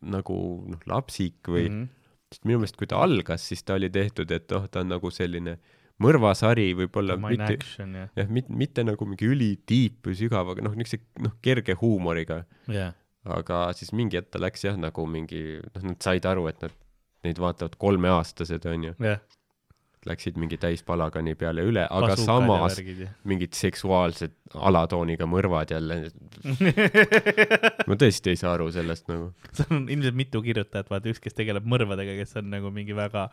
[0.00, 0.36] nagu
[0.70, 1.96] noh, lapsik või mm, -hmm
[2.30, 5.10] sest minu meelest, kui ta algas, siis ta oli tehtud, et noh, ta on nagu
[5.10, 5.56] selline
[6.00, 10.76] mõrvasari võib-olla mitte, action ja, jah, mitte, mitte nagu mingi ülitiip või sügav, aga noh,
[10.78, 12.44] niisuguse noh, kerge huumoriga.
[12.70, 12.94] jah,
[13.26, 16.76] aga siis mingi hetk ta läks jah, nagu mingi, noh, nad said aru, et nad,
[17.26, 18.94] neid vaatavad kolmeaastased, onju.
[19.04, 19.20] jah.
[20.08, 22.78] Läksid mingi täispalagani peale üle, aga samas
[23.28, 25.98] mingid seksuaalsed alatooniga mõrvad jälle.
[27.88, 29.28] ma tõesti ei saa aru sellest nagu.
[29.52, 33.26] seal on ilmselt mitu kirjutajat, vaata üks, kes tegeleb mõrvadega, kes on nagu mingi väga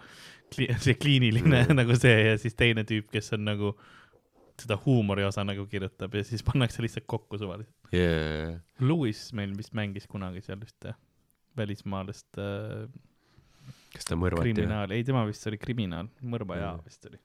[0.52, 1.78] kli- see kliiniline mm.
[1.80, 3.74] nagu see ja siis teine tüüp, kes on nagu
[4.58, 7.76] seda huumori osa nagu kirjutab ja siis pannakse lihtsalt kokku suvaliselt.
[7.94, 8.58] Yeah.
[8.84, 10.98] Lewis meil vist mängis kunagi seal ühte
[11.58, 12.90] välismaalast äh,
[13.98, 16.86] kas ta mõrvati kriminaal, ei tema vist oli kriminaal, mõrvaja Mm.
[16.88, 17.20] vist oli.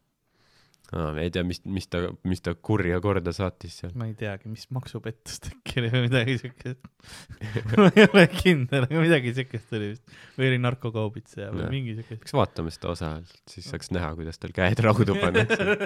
[0.93, 3.93] aa, ei tea, mis, mis ta, mis ta kurja korda saatis seal.
[3.97, 6.91] ma ei teagi, mis maksupettust äkki oli või midagi siukest.
[7.81, 10.16] ma ei ole kindel, aga midagi siukest oli vist.
[10.37, 11.73] või oli narkokaubitseja või Jah.
[11.73, 12.18] mingi siuke.
[12.20, 13.12] peaks vaatama seda osa,
[13.49, 15.79] siis saaks näha, kuidas tal käed raudu pannakse.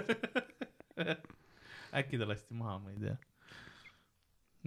[2.00, 3.16] äkki ta lasti maha, ma ei tea.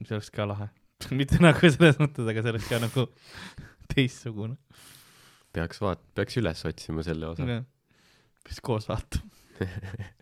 [0.05, 0.69] see oleks ka lahe.
[1.19, 3.05] mitte nagu selles mõttes, aga see oleks ka nagu
[3.93, 4.55] teistsugune.
[5.55, 7.43] Peaks vaat-, peaks üles otsima selle osa.
[8.45, 9.29] peaks koos vaatama.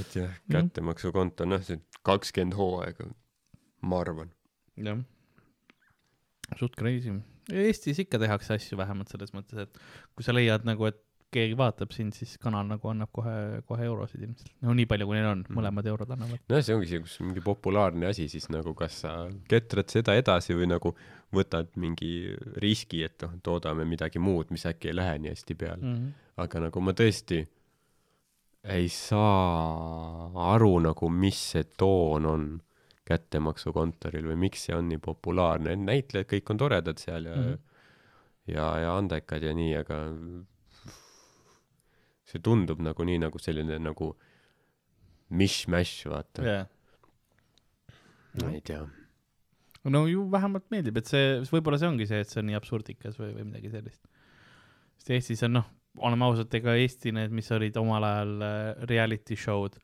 [0.00, 3.08] et jah, kättemaksukonto, noh, see kakskümmend hooaega,
[3.86, 4.30] ma arvan.
[4.80, 4.98] jah.
[6.58, 7.14] suht crazy.
[7.50, 9.72] Eestis ikka tehakse asju vähemalt selles mõttes, et
[10.14, 14.22] kui sa leiad nagu, et keegi vaatab sind, siis kanal nagu annab kohe, kohe eurosid
[14.26, 14.50] ilmselt.
[14.66, 15.58] no nii palju, kui neil on, Mhm.
[15.58, 16.40] mõlemad eurod annavad.
[16.48, 19.14] nojah, see ongi see, kus mingi populaarne asi, siis nagu kas sa
[19.48, 20.94] ketrad seda edasi või nagu
[21.32, 25.82] võtad mingi riski, et noh, toodame midagi muud, mis äkki ei lähe nii hästi peale.
[25.82, 26.12] Mhm.
[26.40, 27.46] aga nagu ma tõesti
[28.64, 32.44] ei saa aru nagu, mis see toon on
[33.08, 37.42] kättemaksukontoril või miks see on nii populaarne, näitlejad kõik on toredad seal ja mm.
[37.42, 37.58] -hmm.
[38.54, 39.98] ja, ja andekad ja nii, aga
[42.30, 44.12] see tundub nagu nii nagu selline nagu
[45.30, 46.66] mish-mash, vaata yeah..
[48.42, 48.82] ma ei tea.
[49.90, 53.18] no ju vähemalt meeldib, et see, võib-olla see ongi see, et see on nii absurdikas
[53.20, 54.02] või, või midagi sellist.
[54.98, 55.70] sest Eestis on noh,
[56.06, 58.60] oleme ausad, ega Eesti need, mis olid omal ajal äh,
[58.90, 59.78] reality show'd,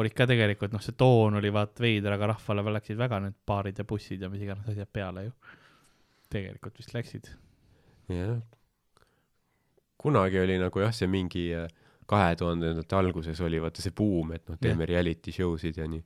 [0.00, 3.80] olid ka tegelikult noh, see toon oli vaat veider, aga rahvale läksid väga need baarid
[3.80, 5.34] ja bussid ja mis iganes asjad peale ju.
[6.30, 7.32] tegelikult vist läksid.
[8.12, 8.38] jah.
[10.00, 11.68] kunagi oli nagu jah, see mingi äh,
[12.10, 16.02] kahe tuhandendate alguses oli vaata see buum, et noh, teeme reality show sid ja nii.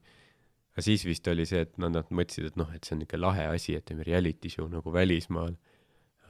[0.75, 3.23] aga siis vist oli see, et nad, nad mõtlesid, et noh, et see on niisugune
[3.23, 5.55] lahe asi, et teeme reality show nagu välismaal.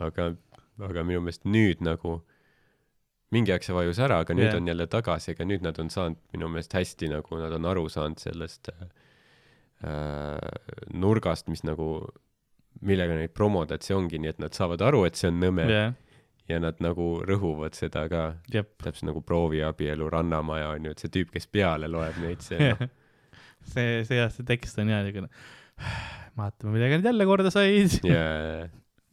[0.05, 0.31] aga,
[0.83, 2.19] aga minu meelest nüüd nagu
[3.35, 4.59] mingi aeg see vajus ära, aga nüüd yeah.
[4.59, 7.87] on jälle tagasi, aga nüüd nad on saanud minu meelest hästi nagu nad on aru
[7.91, 8.85] saanud sellest äh,
[9.87, 11.89] äh, nurgast, mis nagu
[12.85, 15.67] millega neid promoda, et see ongi nii, et nad saavad aru, et see on nõme
[15.67, 15.95] yeah.
[16.49, 21.33] Ja nad nagu rõhuvad seda ka, täpselt nagu prooviabielu Rannamaja on ju, et see tüüp,
[21.33, 22.85] kes peale loeb neid, see noh,
[23.73, 25.31] see, see jah, see tekst on hea niisugune.
[26.37, 27.97] vaatame, millega nad jälle korda said.
[28.11, 28.25] ja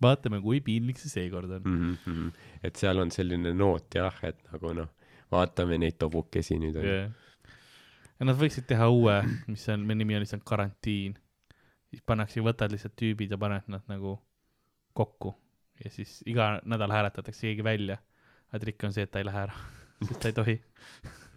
[0.02, 1.62] vaatame, kui piinlik see seekord on.
[1.64, 2.30] mm -hmm.
[2.62, 4.88] et seal on selline noot jah, et nagu noh,
[5.32, 7.10] vaatame neid tobukesi nüüd on yeah..
[8.20, 11.16] ja nad võiksid teha uue, mis on, mille nimi on lihtsalt karantiin.
[11.88, 14.18] siis pannakse, võtad lihtsalt tüübid ja paned nad nagu
[14.92, 15.32] kokku
[15.84, 17.98] ja siis iga nädal hääletatakse keegi välja.
[18.52, 19.54] aga trikk on see, et ta ei lähe ära,
[20.06, 20.56] sest ta ei tohi.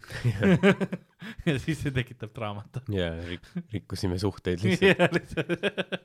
[1.47, 2.83] ja siis see tekitab draamat.
[2.93, 6.03] ja rik-, rikkusime suhteid lihtsalt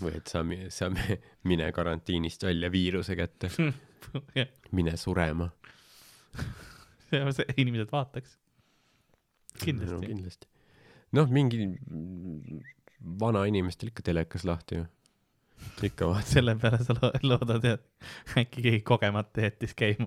[0.00, 0.42] või et sa,
[0.72, 1.18] sa mi-
[1.50, 3.50] mine karantiinist välja viiruse kätte,
[4.72, 5.50] mine surema.
[7.56, 8.36] inimesed vaataks.
[9.54, 10.06] no kindlasti.
[10.06, 10.48] kindlasti.
[11.18, 11.66] noh, mingi
[13.20, 14.86] vanainimestel ikka telekas lahti ju.
[15.88, 16.26] ikka vaata.
[16.28, 20.06] selle peale sa lo- loodad, et äkki keegi kogemata jättis käima.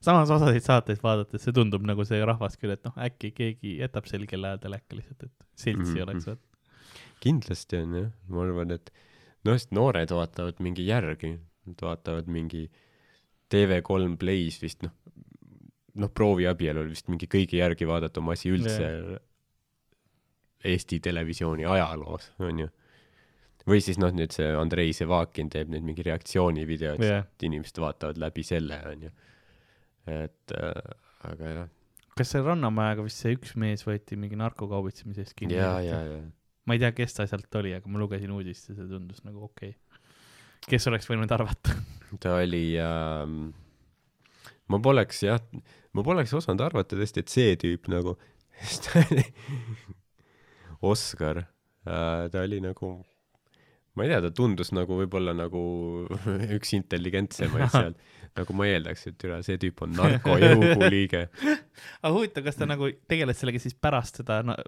[0.00, 4.06] samas osasid saateid vaadates see tundub nagu see rahvas küll, et noh, äkki keegi jätab
[4.10, 6.02] sel kellaajal teleka lihtsalt, et seltsi Mhm.
[6.08, 6.46] oleks vaata.
[7.20, 8.90] kindlasti on jah, ma arvan, et
[9.44, 11.34] noh, sest noored vaatavad mingi järgi,
[11.66, 12.68] nad vaatavad mingi
[13.52, 14.92] TV3 Play's vist noh,
[15.94, 19.18] noh, prooviabielul vist mingi kõige järgi vaadatum asi üldse
[20.64, 22.68] Eesti Televisiooni ajaloos, onju.
[23.68, 28.20] Või siis noh, nüüd see Andrei Sevakin teeb nüüd mingi reaktsioonivideot jah, et inimesed vaatavad
[28.20, 29.12] läbi selle, onju.
[30.16, 30.82] et äh,
[31.28, 31.70] aga jah,
[32.16, 35.58] kas see Rannamajaga vist see üks mees võeti mingi narkokaubitsemise eest kinni?
[35.60, 36.20] ja, ja, ja
[36.70, 39.42] ma ei tea, kes ta sealt oli, aga ma lugesin uudist ja see tundus nagu
[39.48, 40.68] okei okay..
[40.68, 41.74] kes oleks võinud arvata?
[42.22, 43.50] ta oli ähm,,
[44.70, 45.40] ma poleks jah,
[45.96, 48.16] ma poleks osanud arvata tõesti, et see tüüp nagu,
[48.60, 49.26] sest ta oli,
[50.92, 52.92] Oskar äh,, ta oli nagu,
[53.98, 55.60] ma ei tea, ta tundus nagu võib-olla nagu
[56.56, 57.96] üks intelligentsemaid seal,
[58.38, 61.26] nagu ma eeldaks, et üle see tüüp on narkojõugu liige.
[62.02, 64.58] aga huvitav, kas ta nagu tegeles sellega siis pärast seda no,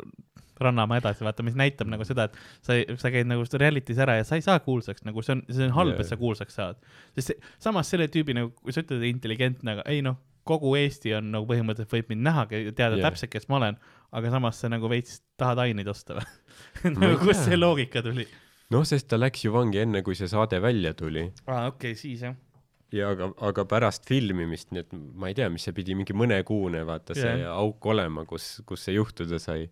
[0.62, 4.26] Rannamäe edasi, vaata, mis näitab nagu seda, et sa, sa käid nagu reality's ära ja
[4.26, 6.04] sa ei saa kuulsaks, nagu see on, see on halb Jaa.
[6.04, 6.78] et sa kuulsaks saad.
[7.16, 11.16] sest see, samas selle tüübi nagu, kui sa ütled intelligentne, aga ei noh, kogu Eesti
[11.18, 13.04] on nagu põhimõtteliselt võib mind näha, teada yeah.
[13.08, 13.80] täpselt, kes ma olen,
[14.12, 18.26] aga samas sa nagu veits tahad aineid osta või nagu kust see loogika tuli?
[18.72, 21.98] noh, sest ta läks ju vangi enne, kui see saade välja tuli aa, okei okay,,
[21.98, 22.36] siis jah.
[22.94, 26.84] ja aga, aga pärast filmimist, nii et ma ei tea, mis see pidi mingi mõnekuune
[26.88, 27.56] vaata see Jah.
[27.56, 29.68] auk olema, kus, kus see juhtuda sai.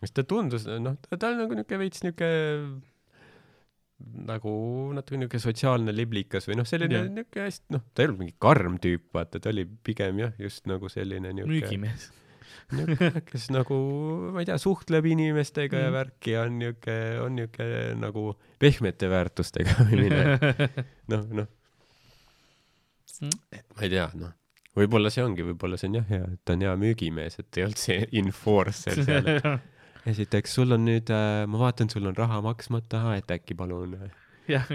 [0.00, 2.30] sest ta tundus, noh, ta on nagu niuke veits niuke
[4.28, 4.52] nagu
[4.94, 7.10] natuke niuke sotsiaalne liblikas või noh, selline Jah.
[7.18, 10.68] niuke hästi, noh, ta ei olnud mingi karm tüüp, vaata, ta oli pigem jah, just
[10.70, 12.08] nagu selline niuke, müügimees.
[13.30, 13.76] Kes nagu,
[14.34, 15.96] ma ei tea, suhtleb inimestega ja Mm.
[15.98, 18.24] värki ja on niuke, on niuke nagu
[18.60, 20.24] pehmete väärtustega või mine,
[21.14, 21.48] noh, noh,
[23.18, 23.32] Mm.
[23.74, 24.30] ma ei tea, noh,
[24.78, 27.64] võib-olla see ongi, võib-olla see on jah hea, et ta on hea müügimees, et ei
[27.66, 29.30] olnud see enforcer seal.
[30.12, 34.12] esiteks, sul on nüüd äh,, ma vaatan, sul on raha maksmata, et äkki palun äh,
[34.54, 34.70] jah,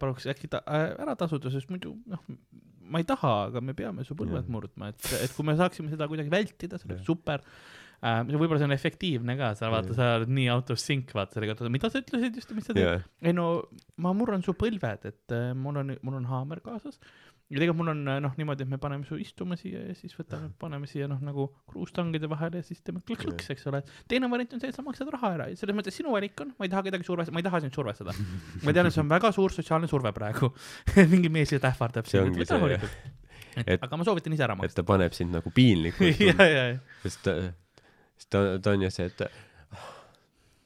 [0.00, 2.22] paluks äkki ta äh, ära tasuda, sest muidu noh,
[2.90, 4.50] ma ei taha, aga me peame su põlved Jah.
[4.52, 7.06] murdma, et, et kui me saaksime seda kuidagi vältida, see oleks Jah.
[7.06, 7.44] super
[8.00, 8.20] äh,.
[8.30, 11.50] võib-olla see on efektiivne ka, sa vaata, sa oled nii out of sync, vaata selle
[11.50, 12.86] kohta, mida sa ütlesid just, mis sa teed.
[12.86, 13.48] jah, ei no
[14.02, 16.98] ma murran su põlved, et äh, mul on, mul on haamer kaasas
[17.50, 20.52] ja tegelikult mul on noh, niimoodi, et me paneme su istuma siia ja siis võtame,
[20.60, 23.82] paneme siia noh, nagu kruustangide vahele ja siis teeme klõks-klõks, eks ole.
[24.10, 26.68] teine variant on see, et sa maksad raha ära, selles mõttes sinu valik on, ma
[26.68, 28.14] ei taha kedagi survestada, ma ei taha sind survestada.
[28.62, 30.52] ma tean, et see on väga suur sotsiaalne surve praegu.
[31.14, 33.18] mingi mees lihtsalt ähvardab see, et
[33.66, 34.82] et- aga ma soovitan ise ära et maksta.
[34.82, 37.36] ta paneb sind nagu piinlikuks ja, ja, ja, sest ta,
[38.16, 39.24] sest ta, ta on ju see, et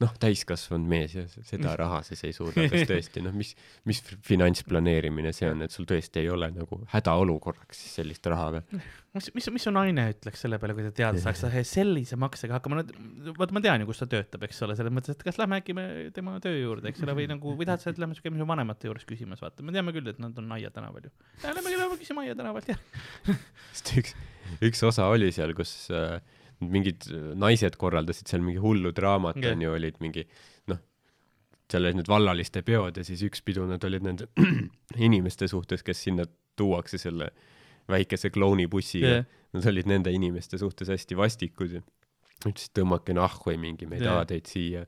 [0.04, 3.54] noh, täiskasvanud mees ja seda raha siis ei suuda, kas tõesti, noh, mis,
[3.88, 8.82] mis finantsplaneerimine see on, et sul tõesti ei ole nagu hädaolukorraks siis sellist raha või?
[9.16, 11.44] mis, mis, mis su naine ütleks selle peale, kui ta teada saaks,
[11.76, 15.16] sellise maksega hakkama, no vaata, ma tean ju, kus ta töötab, eks ole, selles mõttes,
[15.16, 15.86] et kas lähme äkki me
[16.16, 18.90] tema töö juurde, eks ole, või nagu, või tahad sa, et lähme käime su vanemate
[18.90, 21.12] juures küsimas, vaata, me teame küll, et nad on Aia tänaval ju.
[21.44, 22.80] Lähme, lähme küsime Aia tänavalt, jah.
[23.72, 24.16] sest üks,
[24.70, 26.18] üks osa oli seal, kus äh,
[26.72, 29.54] mingid äh, naised korraldasid seal mingi hullu draamat Jah.
[29.54, 30.26] onju, olid mingi
[30.70, 30.80] noh,
[31.70, 34.28] seal olid need vallaliste peod ja siis üks pidu nad olid nende
[35.08, 36.26] inimeste suhtes, kes sinna
[36.58, 37.32] tuuakse selle
[37.90, 39.32] väikese klounibussiga yeah..
[39.54, 41.80] Nad olid nende inimeste suhtes hästi vastikud ja
[42.42, 44.16] ütlesid tõmmake nahku või mingi, me ei Jah.
[44.16, 44.80] taha teid siia,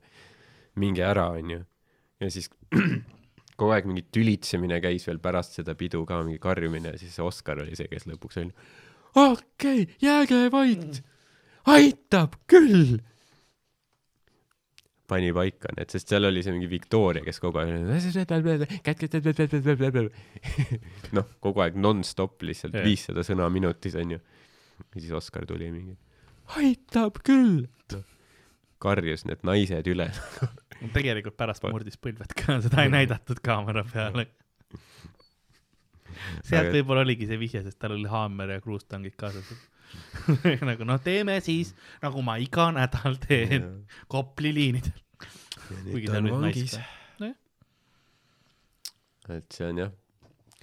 [0.75, 1.61] minge ära onju.
[2.19, 2.49] ja siis
[3.57, 7.63] kogu aeg mingi tülitsemine käis veel pärast seda pidu ka, mingi karjumine ja siis Oskar
[7.63, 8.51] oli see, kes lõpuks oli
[9.17, 11.01] okei okay,, jääge vait,
[11.67, 12.97] aitab küll.
[15.07, 17.71] pani paika need, sest seal oli see mingi Victoria, kes kogu aeg
[21.15, 24.19] noh, kogu aeg nonstop lihtsalt viissada sõna minutis onju.
[24.19, 25.95] ja siis Oskar tuli mingi,
[26.59, 27.67] aitab küll.
[28.83, 30.09] karjus need naised üle.
[30.97, 34.27] tegelikult pärast murdis põlved ka, seda ei näidatud kaamera peale.
[36.49, 39.55] sealt võib-olla oligi see vihje, sest tal oli haamer ja kruustangid kaasas.
[40.69, 41.73] nagu noh, teeme siis
[42.03, 43.67] nagu ma iga nädal teen
[44.11, 44.97] Kopli liinidel.
[45.91, 46.83] kuigi ta on nüüd naiska.
[49.27, 49.91] et see on jah,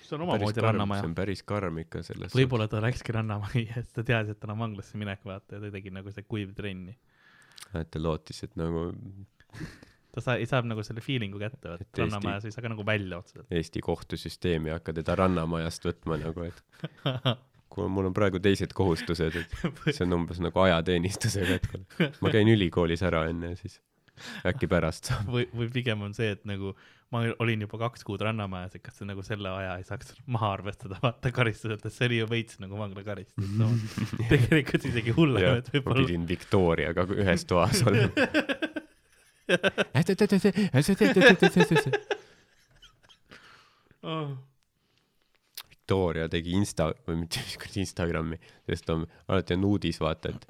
[0.00, 1.16] see on omamoodi rannamaja see on.
[1.18, 5.00] päris karm ikka selles võib-olla ta läkski rannamajja, sest ta teadis, et tal on vanglasse
[5.00, 6.94] minek, vaata, ja ta tegi nagu see kuiv trenni.
[6.94, 8.86] suhtes, et ta lootis, et nagu
[10.14, 13.18] ta sai, saab nagu selle feeling'u kätte, Et Eesti- rannamajas ei saa ka nagu välja
[13.18, 13.50] otseselt.
[13.50, 16.62] Eesti kohtusüsteem ei hakka teda Rannamajast võtma nagu, et
[17.72, 22.50] kuule, mul on praegu teised kohustused, et see on umbes nagu ajateenistusega, et ma käin
[22.52, 23.80] ülikoolis ära enne ja siis
[24.46, 25.30] äkki pärast saab.
[25.30, 26.74] või, või pigem on see, et nagu
[27.14, 30.52] ma olin juba kaks kuud rannamajas, et kas sa nagu selle aja ei saaks maha
[30.58, 33.70] arvestada, vaata karistuselt, et see oli ju veits nagu vanglakaristus no..
[34.32, 38.28] tegelikult isegi hullem, et, ma võib-olla pidin Victoriaga ühes toas olema.
[44.02, 44.34] oh..
[45.84, 50.46] Victoria tegi Insta või mitte kuradi Instagrami, sest on alati on uudis vaata, et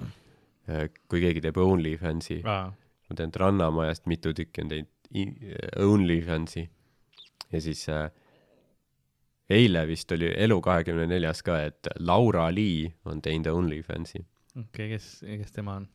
[0.71, 4.91] äh, kui keegi teeb OnlyFansi, Ah, ma tean, et Rannamajast mitu tükki on teinud
[5.83, 6.63] OnlyFansi.
[7.51, 8.07] Ja siis äh,
[9.51, 14.23] eile vist oli Elu24-s ka, et Laura Lee on teinud OnlyFansi.
[14.55, 15.89] okei okay,, kes, kes tema on?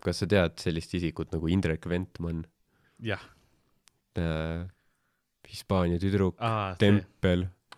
[0.00, 2.46] kas sa tead sellist isikut nagu Indrek Ventman
[3.02, 3.22] jah,
[4.16, 4.62] äh,,
[5.52, 7.02] Hispaania tüdruk, aa, see,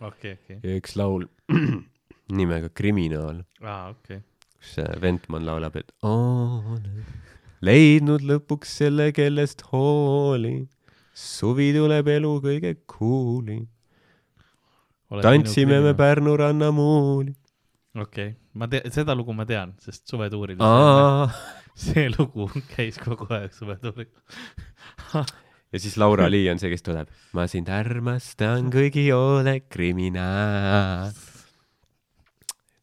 [0.03, 1.23] Okei, okei, ja üks laul
[2.39, 4.19] nimega Kriminaal, aa, okei.
[4.59, 6.89] kus äh, Ventman laulab, et olen
[7.65, 10.65] leidnud lõpuks selle, kellest hoolin.
[11.15, 13.67] suvi tuleb elu kõige kuulim,
[15.23, 15.93] tantsime me.
[15.95, 17.31] Pärnu rannamuuli.
[17.95, 20.59] okei okay., ma tean, seda lugu ma tean, sest suvetuuril
[21.75, 24.11] see lugu käis kogu aeg suvetuuril.
[25.73, 27.11] siis Laura Lee on see, kes tuleb.
[27.33, 31.13] ma sind armastan, kuigi oled kriminaal.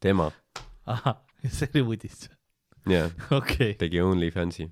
[0.02, 0.30] tema,
[0.86, 2.26] ahah, see oli uudis,
[2.88, 3.78] jah, okei okay..
[3.80, 4.68] tegi OnlyFansi.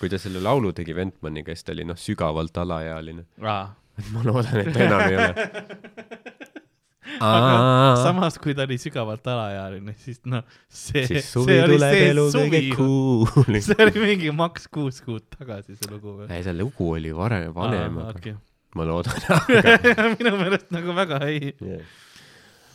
[0.00, 3.26] kui ta selle laulu tegi Ventmaniga, siis ta oli noh, sügavalt alaealine.
[3.42, 3.66] aa,
[4.14, 5.34] ma loodan, et ta enam ei ole.
[7.20, 13.60] aga samas, kui ta oli sügavalt alaealine, siis noh, see, see oli see suvi, kuulim.
[13.64, 16.30] see oli mingi maks kuus kuud tagasi see lugu või?
[16.30, 18.36] ei, see lugu oli varem, vanem, aga okei,
[18.78, 19.20] ma loodan.
[20.18, 21.52] minu meelest nagu väga ei,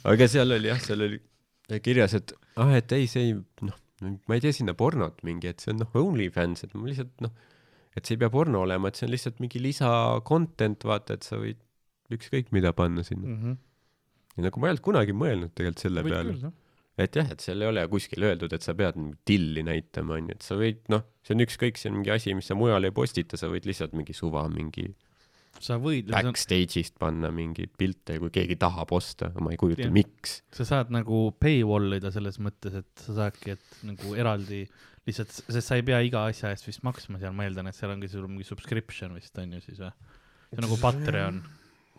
[0.08, 1.22] aga seal oli jah, seal oli
[1.84, 3.78] kirjas, et ah, et ei, see ei, noh,
[4.30, 7.34] ma ei tee sinna pornot mingi, et see on noh, OnlyFans, et ma lihtsalt noh,
[7.98, 9.90] et see ei pea porno olema, et see on lihtsalt mingi lisa
[10.28, 11.60] content, vaata, et sa võid
[12.14, 13.28] ükskõik mida panna sinna.
[13.28, 13.58] Mhm.
[14.38, 16.56] Ja nagu ma ei olnud kunagi mõelnud tegelikult selle võid peale jah.
[17.04, 20.38] et jah, et seal ei ole kuskil öeldud, et sa pead mingit tilli näitama, onju,
[20.38, 22.96] et sa võid noh, see on ükskõik, see on mingi asi, mis sa mujal ei
[22.96, 24.92] postita, sa võid lihtsalt mingi suva mingi
[25.64, 30.42] sa võid, backstage'ist panna mingeid pilte, kui keegi tahab osta, ma ei kujuta miks.
[30.54, 34.66] sa saad nagu paywall ida selles mõttes, et sa saadki, et nagu eraldi
[35.08, 37.94] lihtsalt, sest sa ei pea iga asja eest vist maksma seal, ma eeldan, et seal
[37.94, 39.94] ongi sul mingi subscription vist on ju siis või?
[40.48, 41.46] see on nagu Patreon.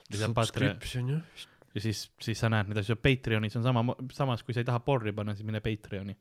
[0.09, 1.47] Subscription jah.
[1.75, 4.81] Ja siis, siis sa näed neid asju, Patreonis on sama, samas kui sa ei taha
[4.85, 6.17] porri panna, siis mine Patreoni.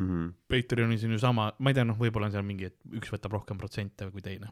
[0.00, 0.28] Mhm.
[0.48, 3.34] Patreonis on ju sama, ma ei tea, noh, võib-olla on seal mingi, et üks võtab
[3.36, 4.48] rohkem protsente kui teine.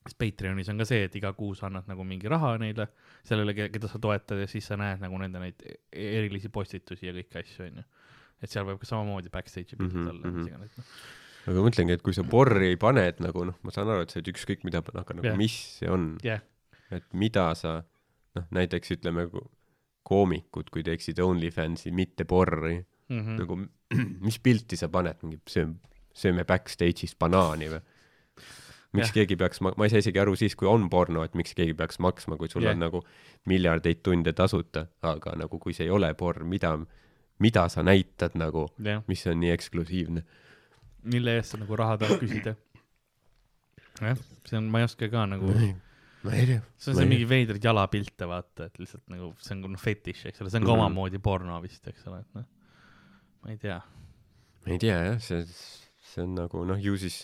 [0.00, 2.86] sest Patreonis on ka see, et iga kuu sa annad nagu mingi raha neile,
[3.28, 7.12] sellele, keda sa toetad ja siis sa näed nagu nende neid e- erilisi postitusi ja
[7.12, 7.84] kõiki asju, onju.
[8.40, 10.38] et seal võib ka samamoodi backstage'i pildid Mhm, olla ja mhm.
[10.38, 10.86] mis iganes, noh.
[11.52, 14.10] aga mõtlengi, et kui sa porri ei pane, et nagu noh, ma saan aru, et
[14.10, 15.36] sa võid ükskõik mida panna, aga nagu yeah.
[15.36, 16.40] mis see on jah,
[16.90, 17.82] et mida sa
[18.38, 19.48] noh, näiteks ütleme ko-
[20.06, 23.58] koomikud, kui teeksid OnlyFansi mitte porri mm., nagu
[24.26, 25.78] mis pilti sa paned, mingi sööme,
[26.16, 27.82] sööme backstage'is banaani või?
[28.90, 29.14] miks yeah.
[29.20, 31.76] keegi peaks, ma, ma ei saa isegi aru siis, kui on porno, et miks keegi
[31.78, 32.74] peaks maksma, kui sul yeah.
[32.74, 33.02] on nagu
[33.50, 36.72] miljardeid tunde tasuta, aga nagu kui see ei ole porn, mida,
[37.42, 38.66] mida sa näitad nagu,
[39.06, 40.24] mis on nii eksklusiivne?
[41.10, 42.52] mille eest sa nagu raha tahad küsida.
[44.04, 44.18] jah,
[44.48, 45.54] see on, ma ei oska ka nagu,
[46.36, 46.60] ei tea.
[46.76, 50.42] see on see mingi veidraid jalapilte, vaata, et lihtsalt nagu see on noh fetiš, eks
[50.44, 50.80] ole, see on ka Mhm.
[50.84, 52.44] omamoodi porno vist, eks ole, et noh,
[53.42, 53.78] ma ei tea.
[54.66, 55.40] ma ei tea jah, see,
[56.12, 57.22] see on nagu noh, ju siis,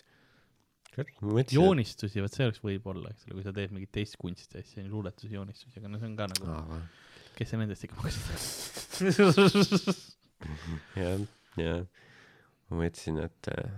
[1.52, 5.34] joonistusi, vot see oleks võib-olla, eks ole, kui sa teed mingit teist kunsti asja, luuletusi,
[5.36, 6.44] joonistusi, aga no see on ka nagu,
[6.80, 8.96] et kes see nendest ikka maksab.
[10.96, 11.20] jah,
[11.60, 11.84] jah,
[12.70, 13.70] ma mõtlesin, et äh,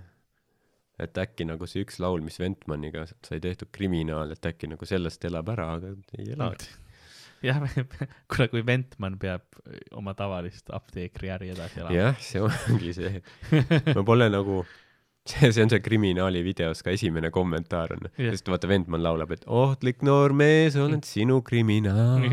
[0.98, 5.24] et äkki nagu see üks laul, mis Ventmaniga sai tehtud, Kriminaal, et äkki nagu sellest
[5.28, 6.50] elab ära, aga ei ela.
[7.44, 7.62] jah,
[8.30, 9.46] kuule, kui Ventman peab
[9.98, 11.96] oma tavalist apteekri äri edasi elama.
[11.96, 13.22] jah, see ongi see.
[13.94, 14.64] ma pole nagu,
[15.28, 18.32] see, see on see Kriminaali videos ka esimene kommentaar on, Jah.
[18.34, 22.26] sest vaata Ventman laulab, et ohtlik noor mees, olen sinu kriminaal.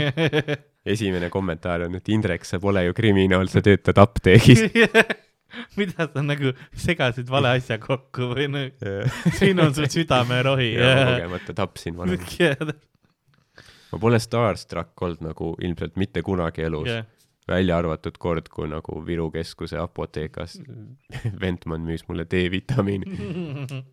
[0.95, 4.65] esimene kommentaar on, et Indrek, sa pole ju kriminaal, sa töötad apteegis.
[5.79, 6.51] mida sa nagu
[6.85, 8.91] segasid vale asja kokku või nagu,
[9.39, 10.73] siin on su südamerohi.
[10.79, 12.75] kogemata tapsin varem.
[13.91, 16.91] ma pole starstruck olnud nagu ilmselt mitte kunagi elus,
[17.47, 20.57] välja arvatud kord, kui nagu Viru keskuse apoteekas
[21.41, 23.83] Ventman müüs mulle D-vitamiini.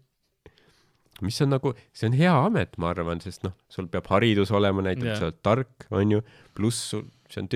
[1.23, 4.83] mis on nagu, see on hea amet, ma arvan, sest noh, sul peab haridus olema
[4.83, 5.13] näiteks Jah.
[5.13, 6.23] yeah., sa oled tark, onju,
[6.57, 7.51] pluss sul, see on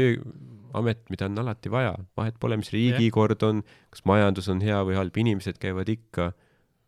[0.77, 4.97] tööamet, mida on alati vaja, vahet pole, mis riigikord on, kas majandus on hea või
[4.99, 6.33] halb, inimesed käivad ikka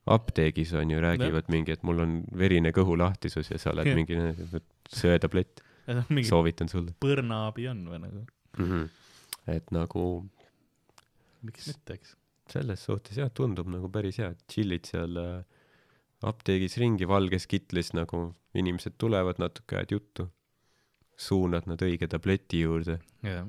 [0.08, 3.98] apteegis onju, räägivad mingi, et mul on verine kõhulahtisus ja sa oled Jah.
[3.98, 4.16] mingi
[4.88, 5.60] söötablett,
[6.08, 8.24] mingi soovitan sulle põrnaabi on või nagu,
[8.58, 8.64] mm.
[8.64, 8.88] -hmm.
[9.52, 10.06] et nagu
[11.44, 12.16] miks mitte, eks.
[12.52, 15.44] selles suhtes jah, tundub nagu päris hea, et chill'id seal äh,
[16.24, 20.28] apteegis ringi valges kitlis nagu inimesed tulevad natuke, ajad juttu,
[21.18, 23.44] suunad nad õige tableti juurde jah.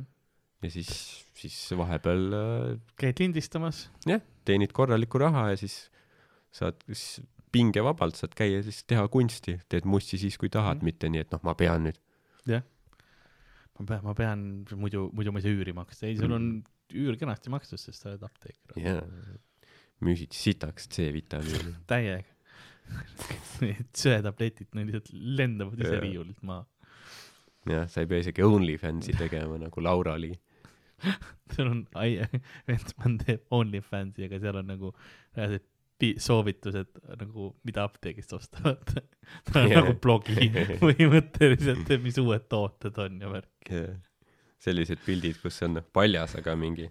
[0.63, 0.89] Ja siis,
[1.37, 5.85] siis vahepeal äh, käid lindistamas, jah, teenid korralikku raha ja siis
[6.55, 7.21] saad siis
[7.53, 11.31] pingevabalt saad käia siis teha kunsti, teed mussi siis, kui tahad mm., mitte nii, et
[11.33, 12.01] noh, ma pean nüüd.
[13.79, 14.43] ma pean, ma pean,
[14.77, 16.49] muidu, muidu ma ei saa üüri maksta, ei, sul on
[16.89, 18.75] üür kenasti makstud, sest sa oled apteeker.
[18.81, 19.05] jaa,
[20.05, 21.77] müüsid sitaks C-vitamiini.
[21.91, 22.35] täiega.
[23.61, 26.63] Need söetabletid, need lihtsalt lendavad ise riiulilt maha.
[27.69, 30.31] jah, sa ei pea isegi OnlyFansi tegema nagu Laura-Li.
[31.53, 31.83] seal on,
[32.69, 34.93] Ventman teeb OnlyFansi, aga seal on nagu
[35.37, 35.65] reaalsed
[35.99, 39.03] pi- soovitused nagu, mida apteegist osta, vaata.
[39.49, 39.81] ta on Jaa.
[39.83, 43.73] nagu blogi põhimõtteliselt, mis uued tooted on ja värk.
[44.59, 46.89] sellised pildid, kus on paljas, aga mingi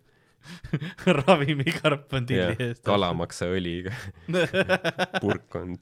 [1.18, 2.84] ravimikarp on tilli eest.
[2.86, 3.90] kalamaksaõliga
[5.18, 5.74] purk on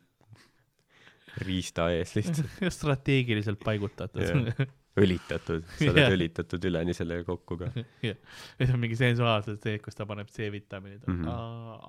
[1.44, 4.66] riista ees lihtsalt strateegiliselt paigutatud Jah.
[4.96, 6.14] õlitatud, sa oled Jah.
[6.14, 7.66] õlitatud üleni sellega kokku ka.
[8.06, 11.12] ja see on mingi sensuaalselt see, kus ta paneb C-vitamiinid mm.
[11.24, 11.32] -hmm.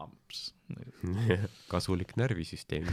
[0.04, 0.40] amps.
[1.72, 2.86] kasulik närvisüsteem.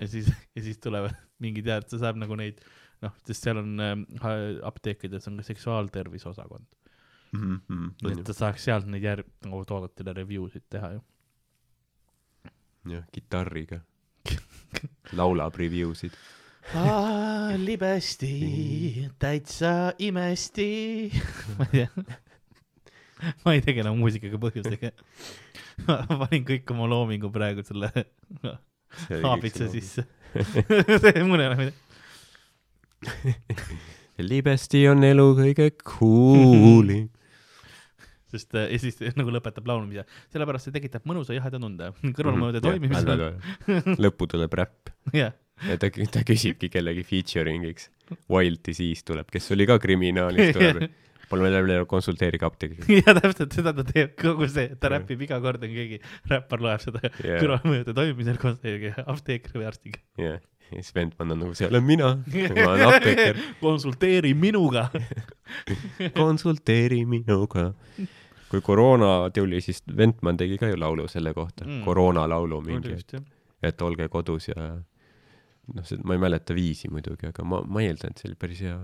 [0.00, 0.26] ja siis,
[0.56, 2.60] ja siis tulevad mingid head, ta saab nagu neid,
[3.04, 3.94] noh, sest seal on äh,
[4.68, 6.66] apteekides on ka seksuaaltervise osakond.
[7.32, 11.00] nii et ta saaks sealt neid järg-, nagu toodetele review sid teha ju.
[12.92, 13.78] jah, kitarriga.
[15.18, 16.12] laulab review sid.
[17.58, 21.10] libesti, täitsa imesti.
[21.58, 21.88] ma ei tea.
[23.44, 24.92] ma ei tegele muusikaga põhjusega.
[25.88, 27.90] ma panin kõik oma loomingu praegu selle
[29.24, 29.68] haabitsa.
[29.72, 30.06] sisse.
[31.02, 31.72] see mõne,
[34.20, 37.08] libesti on elu kõige cool'im.
[38.30, 43.32] sest äh, ja siis nagu lõpetab laulmise, sellepärast see tekitab mõnusa jaheda tunde, kõrvalmõjude toimimise.
[43.98, 45.34] lõppu tuleb räpp jah,
[45.68, 47.90] ja ta, ta küsibki kellegi featuring'iks.
[48.30, 50.88] Wild Disease tuleb, kes oli ka kriminaalis, tuleb.
[51.30, 52.86] palun jälle konsulteerige apteegiga.
[53.06, 56.00] ja täpselt seda ta teeb, kogu see, ta räpib iga kord, kui keegi
[56.32, 57.36] räppar loeb seda Jah.
[57.38, 60.02] kõrvalmõjude toimimisel teiega apteekri või arstiga.
[60.18, 60.40] jah,
[60.72, 62.08] ja siis Ventman on nagu, see olen mina,
[62.56, 64.88] ma olen apteeker, konsulteeri minuga.
[66.20, 67.70] konsulteeri minuga.
[68.50, 71.84] kui koroona tuli, siis Ventman tegi ka ju laulu selle kohta Mm.
[71.86, 72.96] koroonalaulu mingi,
[73.62, 74.72] et olge kodus ja
[75.74, 78.78] noh, ma ei mäleta viisi muidugi, aga ma, ma eeldan, et see oli päris hea.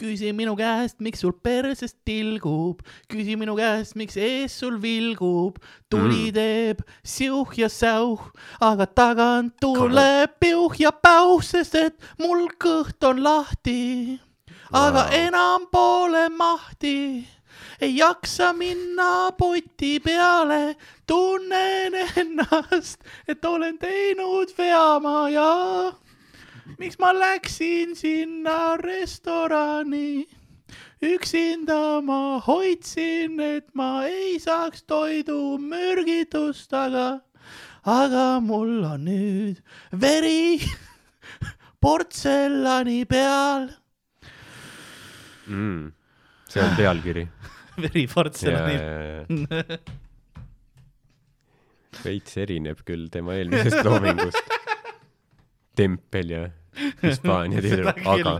[0.00, 2.80] küsi minu käest, miks sul persest tilgub,
[3.12, 5.58] küsi minu käest, miks ees sul vilgub,
[5.92, 6.32] tuli Mm.
[6.38, 13.20] teeb siuh ja säuh, aga tagant tuleb piuh ja päuh, sest et mul kõht on
[13.22, 14.18] lahti,
[14.72, 15.12] aga Vau.
[15.12, 17.26] enam pole mahti.
[17.80, 25.92] Ei jaksa minna poti peale, tunnen ennast, et olen teinud vea ma ja
[26.78, 30.26] miks ma läksin sinna restorani?
[31.02, 37.06] üksinda ma hoidsin, et ma ei saaks toidumürgitust, aga,
[37.88, 39.62] aga mul on nüüd
[39.96, 40.60] veri
[41.82, 43.70] portselani peal.
[45.48, 45.90] mm..
[46.48, 47.26] see on pealkiri.
[47.84, 49.82] veri portselani ja.
[52.04, 54.56] veits erineb küll tema eelmisest loomingust.
[55.80, 56.48] tempel ja
[57.02, 58.34] Hispaania tüdruk, aga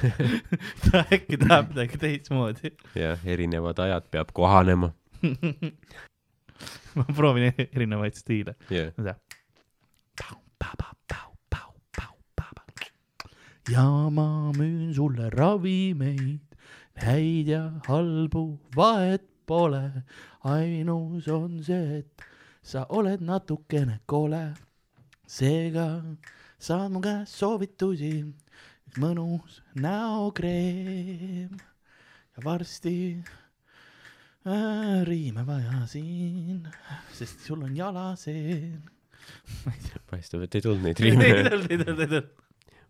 [0.86, 2.72] ta äkki tahab midagi teistmoodi.
[2.94, 4.92] jah, erinevad ajad peab kohanema.
[6.96, 8.54] ma proovin erinevaid stiile.
[8.70, 9.16] jah,
[13.68, 16.40] ja ma müün sulle ravimeid,
[16.94, 20.02] häid ja halbu, vahet pole.
[20.44, 22.22] ainus on see, et
[22.62, 24.54] sa oled natukene kole.
[25.26, 26.02] seega
[26.58, 28.12] saad mu käest soovitusi,
[29.02, 31.56] mõnus näokreem
[32.36, 32.96] ja varsti
[34.46, 36.64] äh, riime vaja siin,
[37.12, 38.82] sest sul on jalaseen.
[40.10, 41.30] paistab, et ei tulnud neid riime.
[41.66, 42.22] riime.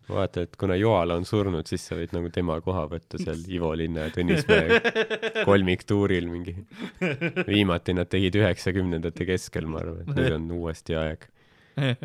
[0.07, 3.73] vaata, et kuna Joala on surnud, siis sa võid nagu tema koha võtta seal Ivo
[3.75, 4.79] Linna ja Tõnis Mäe
[5.49, 6.55] kolmiktuuril mingi.
[7.47, 11.27] viimati nad tegid üheksakümnendate keskel, ma arvan, et nüüd on uuesti aeg.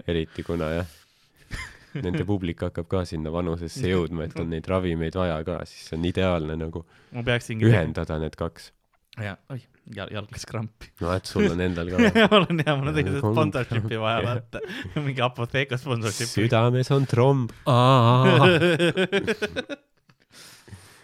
[0.06, 0.90] eriti kuna jah,
[1.99, 6.05] nende publik hakkab ka sinna vanusesse jõudma, et on neid ravimeid vaja ka, siis on
[6.09, 8.70] ideaalne nagu ühendada need kaks.
[9.20, 9.61] ja, oi,
[9.93, 10.88] jalg läks krampi.
[11.03, 11.99] no et sul on endal ka
[12.32, 14.59] mul on hea, mul on tegelikult sponsorship'i vaja vaata.
[14.97, 16.30] mingi Apotheka sponsorship.
[16.32, 17.53] südames on tromb.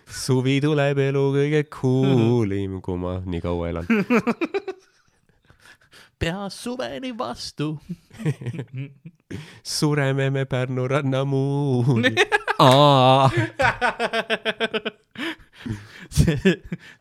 [0.08, 3.86] suvi tuleb elu kõige kuulim, kui ma nii kaua elan.
[6.18, 7.78] pea suveni vastu.
[9.76, 12.02] sureme me Pärnu rannamuul.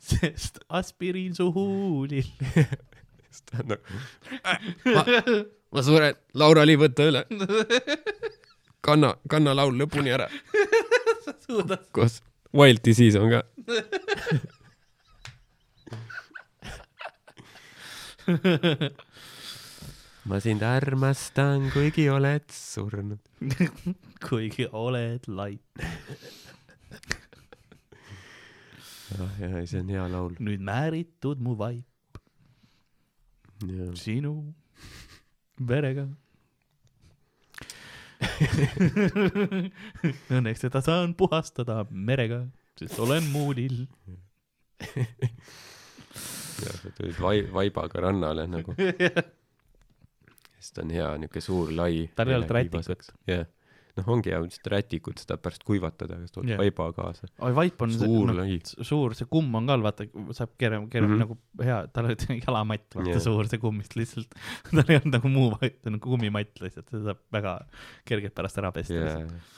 [0.10, 2.24] sest aspiriin su huulil.
[5.72, 7.26] ma suren, Laura-Li, võta üle.
[8.82, 10.30] kanna, kanna laul lõpuni ära.
[11.92, 12.22] koos
[12.54, 13.44] Wild Disease on ka.
[20.28, 23.20] Ma sind armastan, kuigi oled surnud.
[24.28, 25.64] kuigi oled lait.
[29.18, 30.36] ah jaa, see on hea laul.
[30.44, 31.88] nüüd määritud mu vaip
[33.98, 34.54] sinu
[35.58, 36.08] verega.
[40.34, 42.46] Õnneks teda saan puhastada merega,
[42.80, 43.86] sest olen muudil.
[46.58, 48.74] sa tulid vai-, vaibaga rannale nagu,
[50.68, 52.08] sest ta on hea niuke suur lai.
[52.16, 53.14] Tal ei olnud rätikut..
[53.30, 53.46] jah,
[53.98, 56.60] noh, ongi hea, lihtsalt rätikut, seda pärast kuivatada, kas tood Jah.
[56.62, 57.30] vaiba kaasa.
[57.48, 58.46] oi, vaip on Suur no,
[58.86, 60.08] suur, see kumm on ka, vaata,
[60.38, 61.22] saab keerama, keerama mm.
[61.24, 61.38] -hmm.
[61.60, 63.24] nagu hea, tal oli jalamatt, vaata yeah.
[63.24, 64.38] suur see kummist lihtsalt.
[64.70, 67.58] tal ei olnud nagu muu vaip, ta on nagu kummimatt lihtsalt, seda saab väga
[68.08, 69.54] kergelt pärast ära pesta yeah..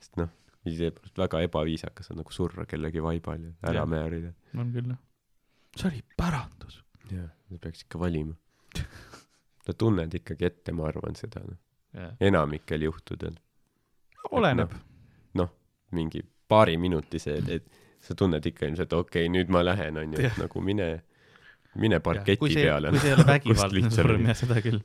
[0.00, 0.32] sest noh,
[0.68, 3.90] iseenesest väga ebaviisakas on nagu surra kellegi vaibal ja ära Jah.
[3.96, 4.34] määrida.
[4.56, 5.00] on küll jah.
[5.76, 6.82] see oli pärandus.
[7.12, 8.38] jah, sa peaks ikka valima.
[9.70, 11.58] sa tunned ikkagi ette, ma arvan seda, noh,
[11.90, 12.12] Yeah.
[12.22, 13.32] enamikel juhtudel
[14.30, 14.70] oleneb.
[15.90, 17.64] mingi paariminutise, et
[18.00, 20.30] sa tunned ikka ilmselt, okei okay,, nüüd ma lähen, onju, Jah.
[20.36, 20.86] et nagu mine,
[21.82, 22.92] mine parketi see, peale.
[22.94, 24.78] kui see ei ole vägivaldne surm, jah, seda küll.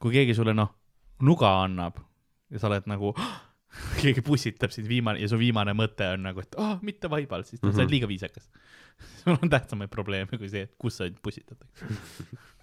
[0.00, 0.72] kui keegi sulle noh,
[1.20, 2.00] nuga annab
[2.48, 3.12] ja sa oled nagu,
[4.00, 7.44] keegi pussitab sind viimane ja su viimane mõte on nagu, et ah oh,, mitte vaibal,
[7.44, 7.72] siis mm -hmm.
[7.72, 7.84] sa Mhm.
[7.84, 8.48] oled liiga viisakas.
[9.22, 11.84] sul on tähtsamaid probleeme kui see, et kus sa pussitatakse.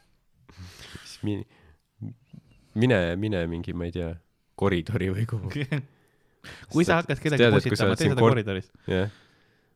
[1.25, 1.45] mine,
[2.79, 4.13] mine, mine mingi, ma ei tea,
[4.59, 5.51] koridori või kuhu.
[6.71, 8.69] kui sa hakkad kedagi pussitama, tee seda koridoris.
[8.89, 9.13] jah,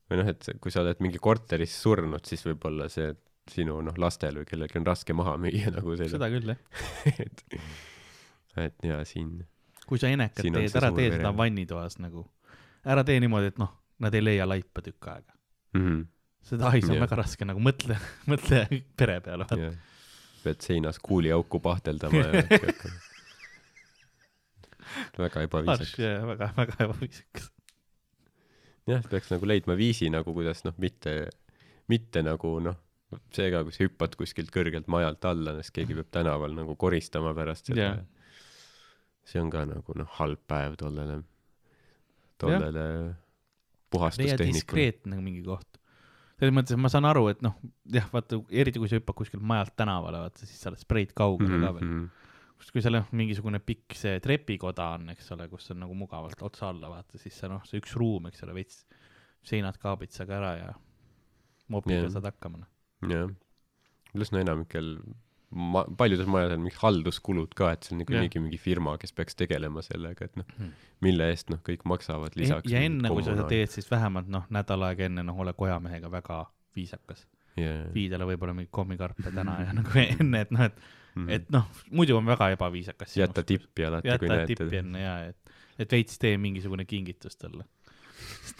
[0.09, 3.11] või noh, et kui sa oled mingi korteris surnud, siis võib-olla see
[3.49, 6.61] sinu noh, lastel või kellelgi on raske maha müüa nagu selle, seda küll jah.
[7.25, 7.43] et,
[8.65, 9.39] et ja siin,
[9.89, 12.27] kui sa enekat teed, ära tee seda vannitoas nagu.
[12.85, 13.73] ära tee niimoodi, et noh,
[14.03, 15.37] nad ei leia laipa tükk aega.
[15.77, 16.07] mm -hmm,
[16.49, 17.03] seda hais on Jah.
[17.05, 17.97] väga raske nagu mõtle,
[18.31, 18.65] mõtle
[18.97, 19.45] pere peale.
[19.51, 19.75] jah,
[20.43, 22.43] pead seinas kuuliauku pahteldama ja
[25.17, 25.95] väga ebaviisakas.
[26.31, 27.49] väga, väga ebaviisakas.
[28.89, 31.15] jah, peaks nagu leidma viisi nagu kuidas noh, mitte,
[31.91, 32.77] mitte nagu noh,
[33.35, 37.33] see ka, kui sa hüppad kuskilt kõrgelt majalt alla, siis keegi peab tänaval nagu koristama
[37.37, 38.03] pärast seda Jah.
[39.29, 41.21] see on ka nagu noh, halb päev tollele,
[42.41, 42.85] tollele
[43.89, 44.53] puhastustehnikule.
[44.61, 45.78] diskreetne nagu mingi koht.
[46.39, 47.57] Selles mõttes, et ma saan aru, et noh,
[47.91, 51.49] jah, vaata, eriti kui sa hüppad kuskilt majalt tänavale, vaata siis sa oled spreid kaugele
[51.49, 51.67] mm -hmm.
[51.67, 51.89] ka veel.
[51.89, 52.71] -hmm.
[52.73, 56.69] kui seal noh, mingisugune pikk see trepikoda on, eks ole, kus on nagu mugavalt otsa
[56.69, 58.85] alla vaata, siis see noh, see üks ruum, eks ole, veits
[59.43, 60.73] seinad kaabid sa ka ära ja
[61.67, 62.11] mopiga yeah.
[62.11, 62.57] saad hakkama.
[62.57, 62.69] noh.
[63.09, 63.29] jah,
[64.13, 64.97] pluss no enamikel
[65.49, 69.37] ma-, paljudes majades on mingid halduskulud ka, et see on niikuinii mingi firma, kes peaks
[69.39, 70.71] tegelema sellega, et noh Hmm.,
[71.05, 72.69] mille eest noh, kõik maksavad lisaks.
[72.71, 76.11] ja enne, kui sa seda teed, siis vähemalt noh, nädal aega enne noh, ole kojamehega
[76.11, 76.41] väga
[76.75, 77.27] viisakas.
[77.57, 77.89] teed.
[77.93, 80.83] vii talle võib-olla mingi kommikarpe täna ja nagu enne, et noh, et,
[81.39, 83.15] et noh, mudu on väga ebaviisakas.
[83.17, 84.83] jäta tippi alati, kui jäta näed tippi teda.
[84.83, 87.65] enne ja, et, et veits tee mingisugune kingitus talle.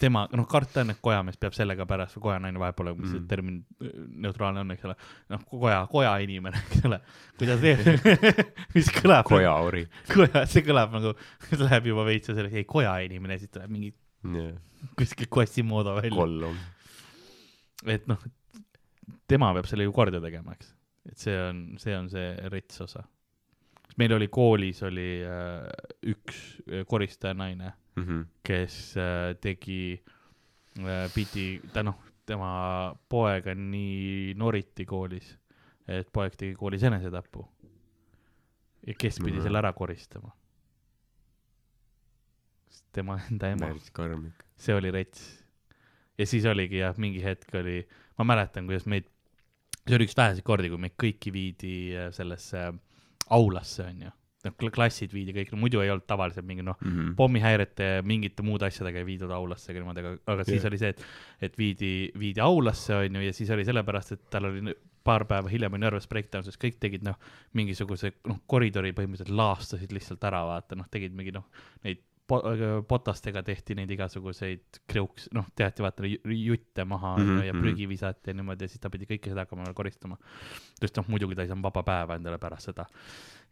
[0.00, 3.20] tema, noh, karta on, et kojamees peab sellega pärast või kojanaine vahepeal olema, mis see
[3.20, 3.28] Mm.
[3.30, 3.94] termin äh,
[4.26, 4.96] neutraalne on, eks ole.
[5.34, 7.00] noh, koja, kojainimene, eks ole,
[7.38, 7.84] kui ta teeb,
[8.76, 9.86] mis kõlab, kojaori.
[10.12, 11.14] koja, see kõlab nagu,
[11.48, 13.94] see läheb juba veits selleks, ei kojainimene, siis tuleb mingi
[14.96, 16.16] kuskil Quasimodo välja.
[16.16, 16.56] kollum.
[17.86, 18.20] et noh,
[19.28, 20.74] tema peab selle ju korda tegema, eks.
[21.10, 23.04] et see on, see on see rets osa.
[23.98, 25.66] meil oli koolis oli äh,
[26.12, 28.22] üks äh, koristaja naine, Mhm.
[28.44, 30.00] kes äh, tegi
[30.78, 35.36] äh,, pidi, ta noh, tema poega nii noriti koolis,
[35.88, 37.46] et poeg tegi koolis enesetapu.
[38.86, 39.42] ja kes pidi Mhm.
[39.42, 40.30] selle ära koristama?
[42.92, 43.66] tema enda ema
[44.56, 45.44] see oli rets.
[46.18, 47.86] ja siis oligi jah, mingi hetk oli,
[48.18, 49.06] ma mäletan, kuidas meid,
[49.86, 52.72] see oli üks väheseid kordi, kui meid kõiki viidi äh, sellesse
[53.30, 54.10] aulasse, onju.
[54.44, 57.14] noh, klassid viidi kõik, no muidu ei olnud tavaliselt mingi noh, Mhm.
[57.18, 60.70] pommihäirete ja mingite muude asjadega ei viidud aulasse ega niimoodi, aga, aga siis Jah.
[60.70, 61.02] oli see, et,
[61.48, 65.72] et viidi, viidi aulasse, onju, ja siis oli sellepärast, et tal oli paar päeva hiljem
[65.72, 67.16] oli nervous breakdown, sest kõik tegid noh,
[67.56, 71.46] mingisuguse noh, koridori põhimõtteliselt laastasid lihtsalt ära, vaata noh, tegid mingi noh,
[71.84, 72.02] neid
[72.88, 77.52] potastega tehti neid igasuguseid kriuks, noh, tehti vaata ju- jutte maha mm Mhm, -hmm, ja
[77.52, 77.62] mhm.
[77.62, 80.16] prügi visati ja niimoodi ja siis ta pidi kõike seda hakkama koristama.
[80.80, 82.86] sest noh, muidugi ta ei saanud vaba päeva endale pärast seda.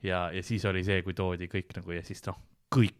[0.02, 2.36] ja, ja siis oli see, kui toodi kõik nagu ja siis noh,
[2.74, 2.94] kõik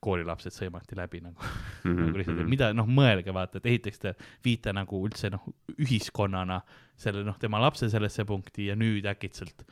[0.00, 1.40] koolilapsed sõimati läbi nagu
[1.84, 4.14] Mhm, nagu lihtsalt, mida noh, mõelge vaata, et esiteks te
[4.44, 5.42] viite nagu üldse noh,
[5.78, 6.60] ühiskonnana
[6.96, 9.64] selle noh, tema lapse sellesse punkti ja nüüd äkitselt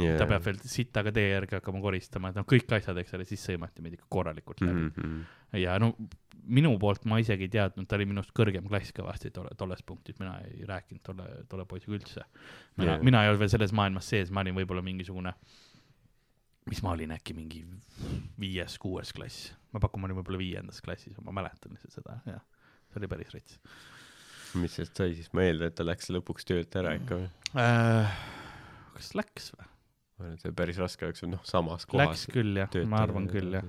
[0.00, 0.18] yeah.
[0.18, 3.44] ta peab veel sittaga tee järgi hakkama koristama, et noh, kõik asjad, eks ole, siis
[3.50, 4.92] sõimati meid ikka korralikult läbi mm.
[4.96, 5.58] -hmm.
[5.62, 5.92] ja no
[6.44, 10.18] minu poolt ma isegi ei teadnud, ta oli minust kõrgem klass kõvasti tolle, tolles punktis,
[10.20, 12.24] mina ei rääkinud tolle, tolle poisiga üldse.
[12.76, 15.32] mina yeah., mina ei olnud veel selles maailmas sees, ma olin võib-olla mingisugune,
[16.68, 17.64] mis ma olin äkki mingi
[18.40, 22.44] viies-kuues klass, ma pakun, ma olin võib-olla viiendas klassis, ma mäletan lihtsalt seda, jah,
[22.90, 23.60] see oli päris rets
[24.60, 27.30] mis sellest sai siis, ma eeldan, et ta läks lõpuks töölt ära ikka või?
[27.58, 28.18] äh,.
[28.94, 29.66] kas läks või?
[30.14, 33.28] Ma arvan, et see päris raske oleks, noh, samas kohas Läks küll jah, ma arvan
[33.30, 33.66] küll jah.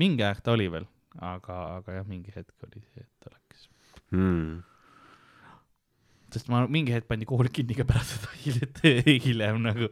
[0.00, 0.86] mingi aeg ta oli veel,
[1.22, 3.68] aga, aga jah, mingi hetk oli see, et ta läks.
[4.16, 4.56] mm..
[6.34, 8.74] sest ma mingi hetk pandi kool kinni ka pärast seda hiljem,
[9.28, 9.90] hiljem nagu,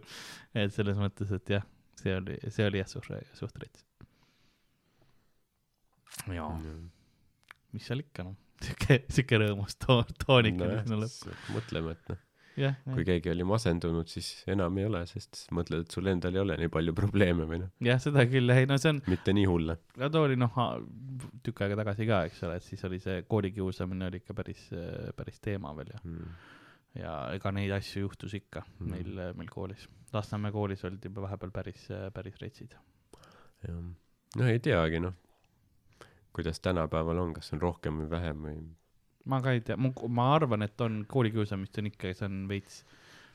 [0.59, 1.69] et selles mõttes, et jah,
[2.03, 3.87] see oli, see oli jah suht, suht rets.
[6.35, 6.51] jaa,
[7.73, 11.39] mis seal ikka noh, siuke, siuke rõõmus toon, toonik oli sinna lõppu.
[11.55, 12.27] mõtleme, et noh,
[12.57, 16.41] jah, kui keegi oli masendunud, siis enam ei ole, sest mõtled, et sul endal ei
[16.43, 19.47] ole nii palju probleeme või noh, jah, seda küll, ei no see on, mitte nii
[19.49, 19.79] hulle.
[19.97, 20.59] no too oli noh,
[21.47, 24.67] tükk aega tagasi ka, eks ole, et siis oli see koolikiusamine oli ikka päris,
[25.17, 26.29] päris teema veel ja, Mm.
[27.01, 28.91] ja ega neid asju juhtus ikka Mm.
[28.91, 29.89] meil, meil koolis.
[30.13, 32.75] Lasnamäe koolis olid juba vahepeal päris, päris retsid.
[33.65, 33.83] jah,
[34.37, 35.15] no ei teagi noh,
[36.33, 38.57] kuidas tänapäeval on, kas on rohkem või vähem või
[39.31, 42.83] ma ka ei tea, ma arvan, et on koolikiusamist on ikka, see on veits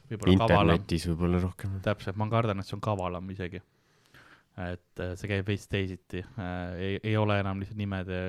[0.10, 1.80] võib-olla internetis võib-olla rohkem.
[1.86, 3.62] täpselt, ma kardan, et see on kavalam isegi.
[4.58, 8.20] et äh, see käib veits teisiti äh,, ei, ei ole enam lihtsalt nimede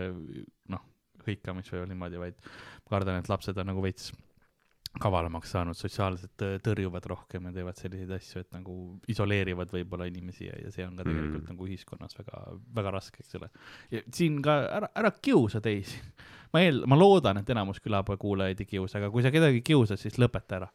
[0.68, 0.82] noh,
[1.24, 4.12] hõikamist või niimoodi, vaid ma kardan, et lapsed on nagu veits
[5.02, 8.74] kavalamaks saanud, sotsiaalselt äh, tõrjuvad rohkem ja teevad selliseid asju, et nagu
[9.12, 11.44] isoleerivad võib-olla inimesi ja, ja see on ka tegelikult Mm.
[11.44, 11.52] mm.
[11.52, 12.40] nagu ühiskonnas väga,
[12.74, 13.48] väga raske, eks ole.
[13.90, 16.00] ja siin ka ära, ära kiusa teisi.
[16.52, 20.00] ma eel-, ma loodan, et enamus külapoe kuulajaid ei kiusa, aga kui sa kedagi kiusad,
[20.00, 20.70] siis lõpeta ära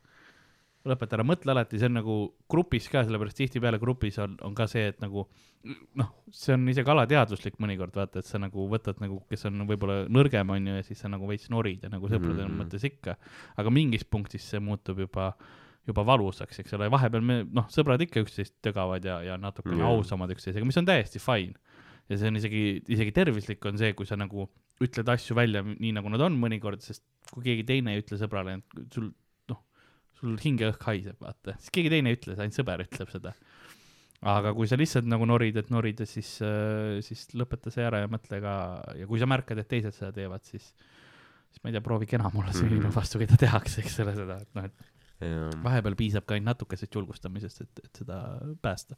[0.88, 2.16] lõpeta ära, mõtle alati, see on nagu
[2.52, 5.26] grupis ka, sellepärast tihtipeale grupis on, on ka see, et nagu
[6.00, 10.04] noh, see on isegi alateadvuslik mõnikord vaata, et sa nagu võtad nagu, kes on võib-olla
[10.12, 12.50] nõrgem, on ju, ja siis sa nagu veits norid ja nagu sõprade mm.
[12.50, 12.64] -hmm.
[12.66, 13.16] mõttes ikka.
[13.56, 15.32] aga mingis punktis see muutub juba,
[15.88, 19.88] juba valusaks, eks ole, vahepeal me noh, sõbrad ikka üksteist tögavad ja, ja natukene Jaa.
[19.88, 19.96] yeah.
[19.96, 21.56] ausamad üksteisega, mis on täiesti fine.
[22.12, 24.50] ja see on isegi, isegi tervislik on see, kui sa nagu
[24.84, 28.60] ütled asju välja nii, nagu nad on mõnikord, sest kui keegi teine ei ütle sõbrale,
[28.60, 29.14] et sul
[30.24, 33.34] sul hingeõhk haiseb, vaata, siis keegi teine ei ütle, ainult sõber ütleb seda.
[34.24, 36.30] aga kui sa lihtsalt nagu norid, et norida, siis,
[37.04, 38.54] siis lõpeta see ära ja mõtle ka
[38.96, 40.70] ja kui sa märkad, et teised seda teevad, siis,
[41.52, 42.96] siis ma ei tea, proovi kenam olla see inimene Mhm.
[42.96, 46.96] vastu, keda tehakse, eks ole, seda, et noh, et jah, vahepeal piisab ka ainult natukesest
[46.96, 48.22] julgustamisest, et, et seda
[48.64, 48.96] päästa,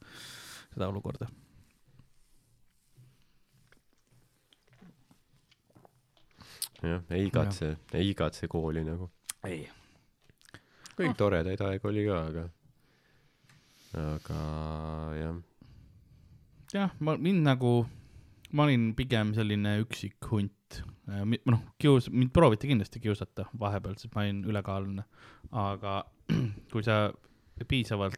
[0.76, 1.26] seda olukorda.
[6.86, 9.10] jah, ei igatse, ei igatse kooli nagu.
[9.48, 9.66] ei.
[10.96, 11.18] Kõik Ah.
[11.20, 12.44] toredaid aegu oli ka, aga,
[14.00, 14.40] aga
[15.20, 15.36] jah,
[16.76, 17.74] jah, ma, mind nagu,
[18.56, 20.52] ma olin pigem selline üksik hunt.
[21.06, 25.04] noh, kius-, mind prooviti kindlasti kiusata vahepeal, sest ma olin ülekaaluline,
[25.54, 26.00] aga
[26.74, 27.12] kui sa
[27.70, 28.18] piisavalt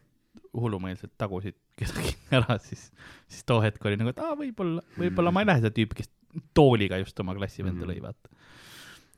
[0.57, 2.87] hullumeelselt tagusid kedagi ära, siis,
[3.27, 6.09] siis too hetk oli nagu, et aa, võib-olla, võib-olla ma ei lähe seda tüüpi, kes
[6.57, 7.91] tooliga just oma klassivenda Mhm.
[7.91, 8.31] lõi, vaata.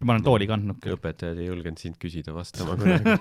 [0.03, 0.95] Ma olen tooli kandnud küll.
[0.97, 3.15] õpetajad ei julgenud sind küsida vastama kunagi.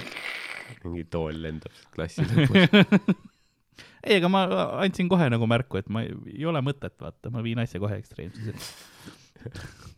[0.84, 2.56] mingi tool lendab klassi lõpus.
[4.06, 4.40] ei, aga ma
[4.82, 7.98] andsin kohe nagu märku, et ma ei, ei ole mõtet, vaata, ma viin asja kohe
[8.00, 8.60] ekstreemsuseni.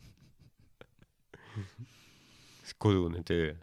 [2.82, 3.54] kodune töö.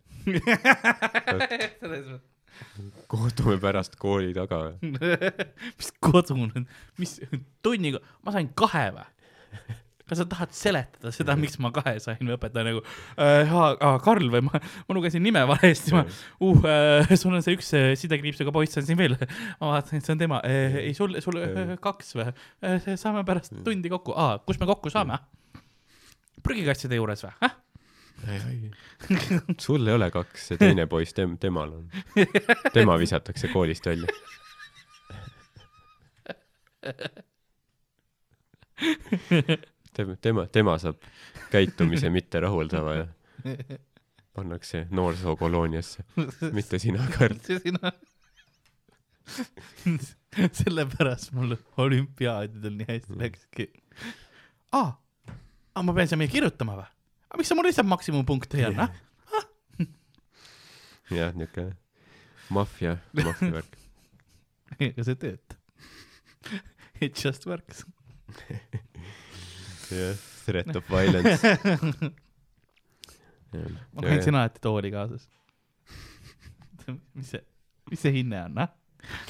[3.08, 4.60] kohtume pärast kooli taga.
[4.80, 6.66] mis kodune,
[7.00, 7.20] mis
[7.66, 9.08] tunniga, ma sain kahe või?
[10.10, 12.82] Kas sa tahad seletada seda, miks ma kahe sain või õpetaja nagu
[13.22, 13.54] äh,,
[14.06, 17.92] Karl või ma, ma lugesin nime valesti, ma uh,, äh, sul on see üks äh,
[18.00, 19.16] sidekriipsuga poiss on siin veel.
[19.62, 20.80] ma vaatan, et see on tema äh,.
[20.88, 22.92] ei, sul, sul äh, kaks või äh,?
[23.00, 25.20] saame pärast tundi kokku, aa, kus me kokku saame?
[26.46, 27.34] prügikasside juures või?
[29.66, 31.86] sul ei ole kaks, see teine poiss, tem-, temal on.
[32.76, 34.10] tema visatakse koolist välja.
[40.00, 41.04] tema, tema, tema saab
[41.52, 43.08] käitumise mitterahuldava ja
[44.36, 46.06] pannakse noorsookoloniasse,
[46.56, 47.36] mitte sina, Karl.
[47.44, 47.92] see sina.
[50.62, 53.68] sellepärast mul olümpiaadidel nii hästi läkski.
[54.72, 54.90] aa,
[55.76, 56.88] aa, ma pean siia meie kirjutama või?
[57.30, 58.90] aga miks sa mulle lihtsalt maksimumpunkte ei anna?
[61.14, 61.70] jah, niuke
[62.50, 63.78] maffia, maffia värk.
[64.90, 65.58] ega see töötab.
[67.06, 67.86] It just works.
[69.96, 71.44] jah, threat of violence.
[73.94, 75.30] ma kandsin alati tooli kaasas.
[77.18, 77.42] mis see,
[77.92, 78.70] mis see hinne on, ah?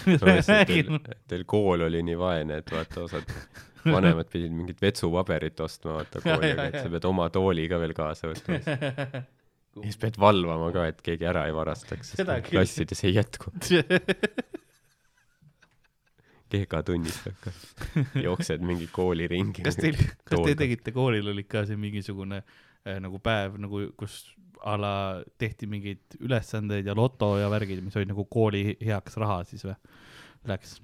[0.04, 1.00] Teil,
[1.30, 3.34] teil kool oli nii vaene, et vaata, osad
[3.96, 8.32] vanemad pidid mingit vetsupaberit ostma, vaata kooliga, et sa pead oma tooli ka veel kaasa
[8.32, 8.60] võtma.
[8.60, 13.54] ja siis pead valvama ka, et keegi ära ei varastaks, sest klassides ei jätku.
[16.50, 17.20] Keegatunnis
[18.24, 19.64] jooksed mingi kooli ringi.
[19.66, 24.22] kas teil, kas te tegite koolil oli ka see mingisugune äh, nagu päev nagu, kus
[24.66, 24.94] a la
[25.40, 29.76] tehti mingeid ülesandeid ja loto ja värgid, mis olid nagu kooli heaks raha siis või?
[30.50, 30.80] Läks.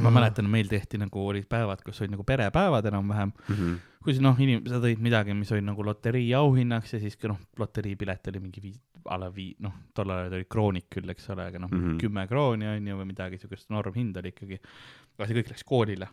[0.00, 3.74] ma mäletan, meil tehti nagu olid päevad, kus olid nagu perepäevad enam-vähem, Mhm.
[4.06, 8.40] kus noh, inimesed tõid midagi, mis oli nagu loterii auhinnaks ja siis noh, loteriipilet oli
[8.40, 11.72] mingi viis, a la vii-, noh, tollal ajal olid kroonid küll, eks ole, aga noh
[11.72, 11.86] mm.
[11.86, 14.60] -hmm., kümme krooni on ju või midagi siukest normhind oli ikkagi.
[15.18, 16.08] aga see kõik läks koolile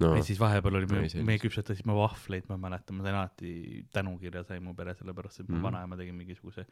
[0.00, 3.52] no ja siis vahepeal oli, me, me küpsetasime vahvleid, ma mäletan, ma sain alati
[3.94, 5.66] tänukirja sai mu pere sellepärast, et mu mm.
[5.68, 6.66] vanaema tegi mingisuguse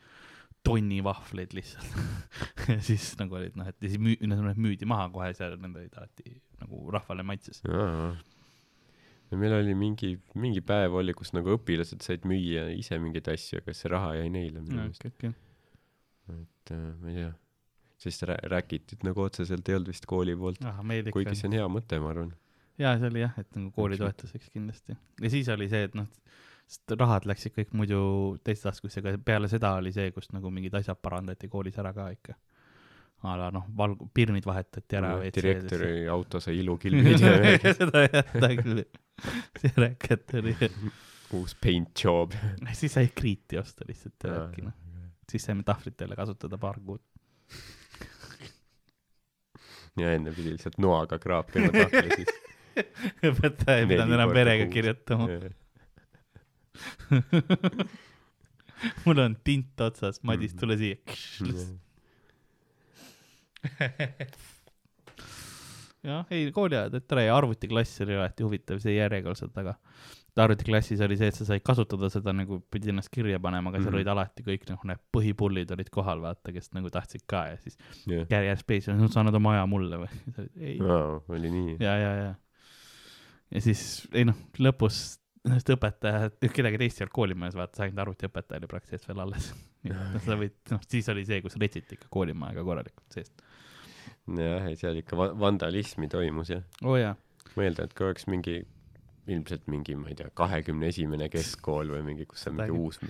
[0.66, 1.96] tonni vahvleid lihtsalt
[2.72, 5.78] ja siis nagu olid noh, et ja siis müü-, need müüdi maha kohe seal, need
[5.78, 7.62] olid alati nagu rahvale maitses.
[7.66, 8.12] jaa.
[9.32, 13.62] Ja meil oli mingi, mingi päev oli, kus nagu õpilased said müüa ise mingeid asju,
[13.62, 16.42] aga see raha jäi neile minu meelest, okei, okei.
[16.42, 17.32] et äh, ma ei tea.
[18.02, 20.62] sest rä- räägitud nagu otseselt ei olnud vist kooli poolt,
[21.14, 22.32] kuigi see on hea mõte, ma arvan.
[22.82, 24.98] jaa, see oli jah, et nagu kooli toetuseks kindlasti.
[25.22, 26.10] ja siis oli see, et noh,
[26.68, 28.00] sest rahad läksid kõik muidu
[28.44, 32.10] teiste taskusse, aga peale seda oli see, kus nagu mingid asjad parandati koolis ära ka
[32.12, 32.36] ikka.
[33.22, 35.14] a la noh, valg-, pirnid vahetati ära.
[35.22, 38.84] direktori auto sai ilukilbid ja seda jah, seda küll.
[39.60, 40.56] See räket oli.
[41.32, 42.32] uus paint job.
[42.72, 44.74] siis sai kriiti osta lihtsalt ja värki noh.
[45.30, 47.02] siis saime tahvlitele kasutada paar kuud.
[50.00, 52.32] ja enne pidi lihtsalt noaga kraapima tahvli siis.
[53.28, 55.24] õpetaja ei pidanud enam verega kirjutama.
[59.04, 60.96] mul on tint otsas, Madis, tule siia.
[66.06, 69.76] jah, ei kooliajad, et tore ja arvutiklass oli alati huvitav, see järjekordselt taga.
[70.42, 73.90] arvutiklassis oli see, et sa said kasutada seda nagu pidid ennast kirja panema, aga seal
[73.92, 73.98] Mhm.
[73.98, 77.76] olid alati kõik nagu need põhipullid olid kohal, vaata, kes nagu tahtsid ka ja siis
[78.06, 80.22] jah, järjest space, sa annad oma aja mulle või?
[80.68, 80.78] ei,
[81.28, 81.76] oli nii.
[81.84, 82.34] ja, ja, ja.
[83.52, 88.02] ja siis, ei noh, lõpus sest õpetaja, kedagi teist ei olnud koolimajas, vaata, see ainult
[88.04, 89.48] arvutiõpetaja oli praktiliselt veel alles.
[90.24, 93.34] sa võid, noh, siis oli see, kus retsiti ikka koolimaja ka korralikult seest.
[94.28, 96.62] jah, ei seal ikka va- vandalismi toimus jah.
[96.84, 97.16] oo jaa,
[97.56, 98.60] ma eeldan, et kui oleks mingi,
[99.26, 103.00] ilmselt mingi, ma ei tea, kahekümne esimene keskkool või mingi, kus on mingi uus,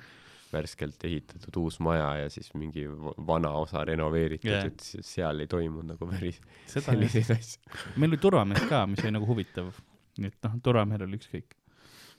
[0.53, 5.49] värskelt ehitatud uus maja ja siis mingi va- vana osa renoveeritud yeah., et seal ei
[5.49, 6.41] toimunud nagu päris
[6.73, 7.63] selliseid asju.
[7.97, 9.73] meil oli turvamees ka, mis oli nagu huvitav.
[10.19, 11.57] nii et noh, turvamehel oli ükskõik.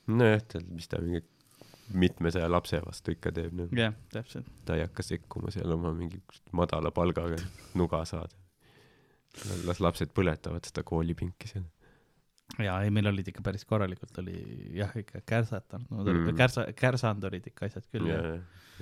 [0.09, 1.21] nojah, ta, mis ta mingi
[1.93, 3.69] mitmesaja lapse vastu ikka teeb, noh.
[3.77, 4.47] jah, täpselt.
[4.65, 6.21] ta ei hakka sekkuma seal oma mingi
[6.55, 7.37] madala palgaga
[7.77, 8.33] nuga saada.
[9.67, 11.65] Las lapsed põletavad seda koolipinki seal.
[12.61, 14.35] jaa, ei meil olid ikka päris korralikult oli
[14.77, 16.35] jah, ikka kärsatanud no, Mm.
[16.37, 18.19] kärsa, kärsanud olid ikka asjad küll ja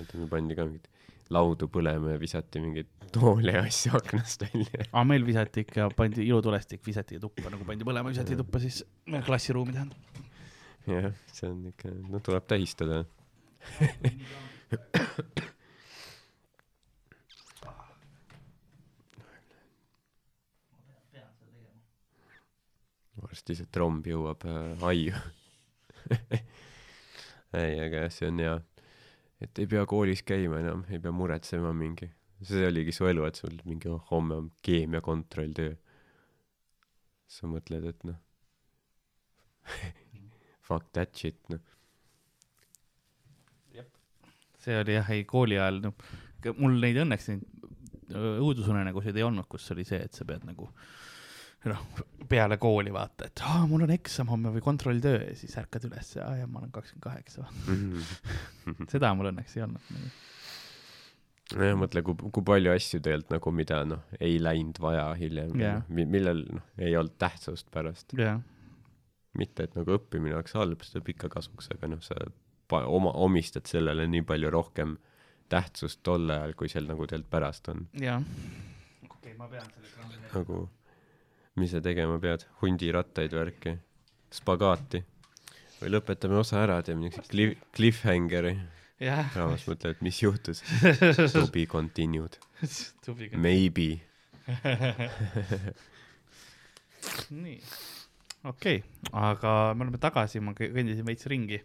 [0.02, 0.88] et meil pandi ka mingit
[1.32, 4.82] laudu põlema ja visati mingeid toole ja asju aknast välja.
[4.90, 8.82] aga meil visati ikka, pandi ilutulestik, visati tuppa nagu pandi põlema, visati tuppa siis
[9.24, 9.98] klassiruumi tähendab.
[10.90, 13.04] jah, see on ikka, no tuleb tähistada.
[23.32, 25.16] varsti see tromb jõuab äh, aiu.
[27.62, 28.58] Ei aga jah see on hea.
[29.42, 32.06] Et ei pea koolis käima enam ei pea muretsema mingi.
[32.46, 35.74] See oligi su elu et sul mingi oh, homme on keemia kontrolltöö.
[37.32, 38.20] Sa mõtled et noh
[40.66, 41.60] fuck that shit noh.
[44.62, 45.94] See oli jah, ei kooli ajal, noh,
[46.62, 47.42] mul neid õnneks neid
[48.14, 50.68] õudusunenägusid ei olnud, kus oli see, et sa pead nagu
[51.70, 51.82] noh,
[52.28, 56.14] peale kooli vaata, et aa, mul on eksam homme või kontrolltöö ja siis ärkad üles
[56.16, 57.46] ja, ja ma olen kakskümmend kaheksa.
[58.92, 60.12] seda mul õnneks ei olnud nagu..
[61.60, 65.82] nojah mõtle kui kui palju asju tegelikult nagu mida noh ei läinud vaja hiljem Jah.
[65.84, 66.10] yeah.
[66.16, 68.40] millel noh ei olnud tähtsust pärast jah,
[69.38, 72.18] mitte et nagu õppimine oleks halb see tuleb ikka kasuks aga noh sa
[72.72, 74.96] oma omistad sellele nii palju rohkem
[75.52, 78.22] tähtsust tol ajal kui seal nagu tegelikult pärast on jah.
[79.04, 80.62] okei okay,, ma pean selle kraami nagu
[81.60, 82.46] mis sa tegema pead?
[82.62, 83.76] Hundirattaid värki?
[84.32, 85.02] Spagaati?
[85.80, 88.54] Või lõpetame osa ära teeme niisuguse cliff cliffhangeri.
[89.02, 90.62] Jah, raamas mõtled et mis juhtus.
[91.34, 92.38] To be continued.
[93.34, 93.98] Maybe.
[97.34, 97.58] Nii,
[98.46, 101.58] okei okay., aga me oleme tagasi, ma kõ- kõndisin veits ringi.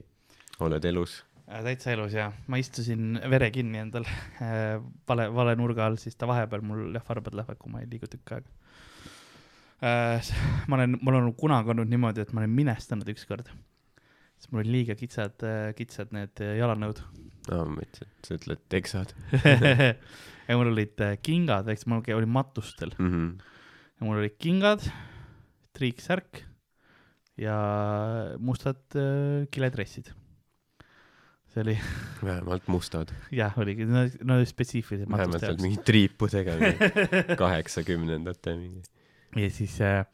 [0.65, 1.19] Oled elus.
[1.47, 1.61] Äh,.
[1.63, 4.03] täitsa elus ja ma istusin vere kinni endal
[4.43, 7.89] äh, vale, vale nurga all, siis ta vahepeal mul jah, varbad lähevad, kui ma ei
[7.91, 8.49] liigu tükk aega.
[10.69, 13.49] ma olen, mul on kunagi olnud niimoodi, et ma olen minestanud ükskord.
[14.37, 15.43] siis mul olid liiga kitsad,
[15.77, 17.03] kitsad need äh, jalanõud
[17.53, 19.13] aa ma mõtlesin et sa ütled teksad
[20.47, 23.31] ja mul olid äh, kingad, eks mul olin matustel mm -hmm.
[23.99, 24.85] ja mul olid kingad,
[25.77, 26.43] triiksärk
[27.37, 27.57] ja
[28.39, 30.11] mustad äh, kiledressid.
[31.53, 31.79] see oli,
[32.27, 34.03] vähemalt mustad jah, oligi, no,
[34.35, 35.63] olid spetsiifilised vähemalt matuste oled jaoks.
[35.63, 38.96] mingit triipu tegenud kaheksakümnendate mingi
[39.35, 40.05] ja siis äh,,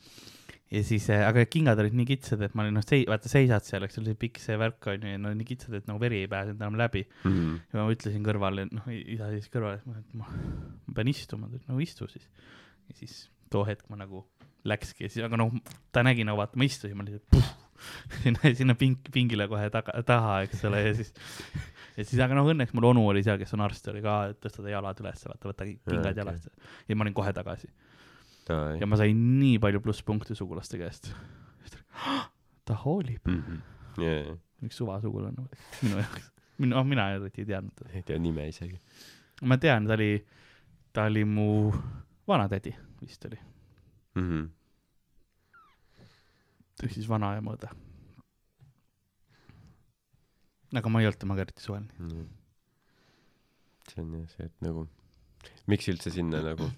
[0.73, 3.67] ja siis äh,, aga kingad olid nii kitsad, et ma olin noh, sei-, vaata seisad
[3.67, 5.89] seal, eks ole, see pikk see värk on ju, ja nad olid nii kitsad, et
[5.89, 7.05] nagu veri ei pääsenud enam läbi.
[7.23, 7.31] mm.
[7.31, 7.59] -hmm.
[7.73, 10.31] ja ma ütlesin kõrvale, noh, isa siis kõrval, et ma, et ma,
[10.87, 12.29] ma pean istuma, ta ütles no istu siis.
[12.89, 13.19] ja siis
[13.53, 14.25] too hetk ma nagu
[14.67, 15.53] läkski ja siis, aga noh,
[15.91, 17.61] ta nägi nagu vaata, ma istusin, ma lihtsalt
[18.23, 21.13] sinna, sinna ping-, pingile kohe taga, taha, eks ole, ja siis,
[21.97, 24.39] ja siis, aga noh, õnneks mul onu oli seal, kes on arst, oli ka, et
[24.43, 26.13] tõsta ta jalad üles, vaata, võta kingad okei.
[26.13, 26.21] okay.
[26.21, 26.69] jalast.
[26.87, 27.69] ja ma olin kohe tagasi.
[28.49, 31.13] Ja ma sain nii palju plusspunkte sugulaste käest.
[32.65, 33.43] ta hoolib, mm.
[33.47, 33.59] -hmm.
[34.01, 34.37] Yeah.
[34.65, 35.45] üks suvasugulane
[35.83, 37.91] minu jaoks, minu, noh, mina eriti ei teadnud teda.
[37.93, 38.79] ei tea nime isegi
[39.41, 40.25] ma tean, ta oli,
[40.93, 41.71] ta oli mu
[42.27, 43.39] vanatädi vist oli,
[44.15, 44.29] mm.
[44.29, 44.49] -hmm.
[46.83, 47.69] ehk siis vanaema õde.
[50.77, 51.99] aga ma ei olnud temaga eriti suhelnud.
[51.99, 52.27] Mm.
[53.91, 54.87] see on jah see, et nagu
[55.67, 56.71] miks üldse sinna nagu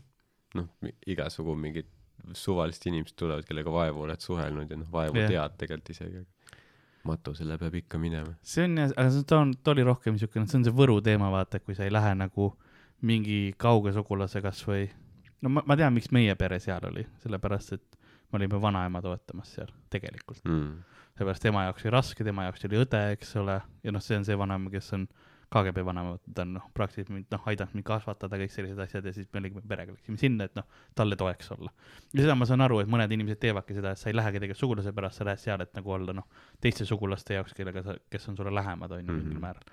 [0.55, 1.87] noh, igasugu mingid
[2.33, 5.29] suvalised inimesed tulevad, kellega vaevu oled suhelnud ja noh, vaevu Jah.
[5.33, 6.23] tead tegelikult isegi,
[7.05, 8.33] matusele peab ikka minema.
[8.41, 11.01] see on jah, aga see- ta on, ta oli rohkem niisugune, see on see Võru
[11.05, 12.53] teema, vaata, kui sa ei lähe nagu
[13.05, 14.87] mingi kauge sugulase kasvõi,
[15.43, 17.99] no ma, ma tean, miks meie pere seal oli, sellepärast et
[18.31, 20.41] me olime vanaema toetamas seal tegelikult.
[20.49, 20.79] Mm.
[21.19, 24.25] seepärast tema jaoks oli raske, tema jaoks oli õde, eks ole, ja noh, see on
[24.25, 25.05] see vanaema, kes on
[25.53, 29.13] KGB vanaema, ta on noh, praktiliselt mind noh, aidanud mind kasvatada, kõik sellised asjad ja
[29.13, 30.65] siis me olime perega läksime sinna, et noh,
[30.95, 31.69] talle toeks olla.
[32.13, 34.59] ja seda ma saan aru, et mõned inimesed teevadki seda, et sa ei lähegi tegelikult
[34.63, 36.25] sugulase pärast, sa lähed seal, et nagu olla noh,
[36.61, 39.41] teiste sugulaste jaoks, kellega sa, kes on sulle lähemad, on ju, mingil Mhm.
[39.41, 39.63] määral.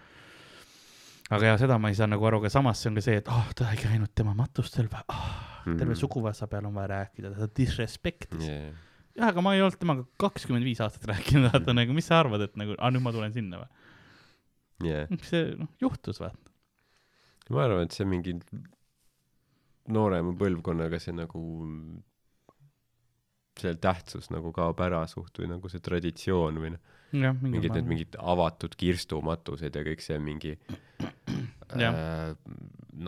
[1.33, 3.29] aga ja seda ma ei saa nagu aru, aga samas see on ka see, et
[3.33, 6.01] ah oh,, ta ei käinud tema matustel või ah oh,, terve Mhm.
[6.03, 8.75] suguvõsa peale on vaja rääkida, ta disrespektis Yeah.
[9.17, 12.41] jah, aga ma ei olnud temaga kakskümmend viis aastat rääkinud, vaata nagu, mis sa arvad,
[12.43, 13.69] et nagu, aa nüüd ma tulen sinna või?
[14.83, 15.11] Yeah.
[15.29, 16.39] see noh, juhtus vaata.
[17.53, 18.37] ma arvan, et see mingi
[19.93, 21.43] noorema põlvkonnaga see nagu
[23.61, 28.17] see tähtsus nagu kaob ära suht või nagu see traditsioon või noh, mingid need mingid
[28.19, 30.55] avatud kirstumatused ja kõik see mingi
[31.77, 32.33] äh,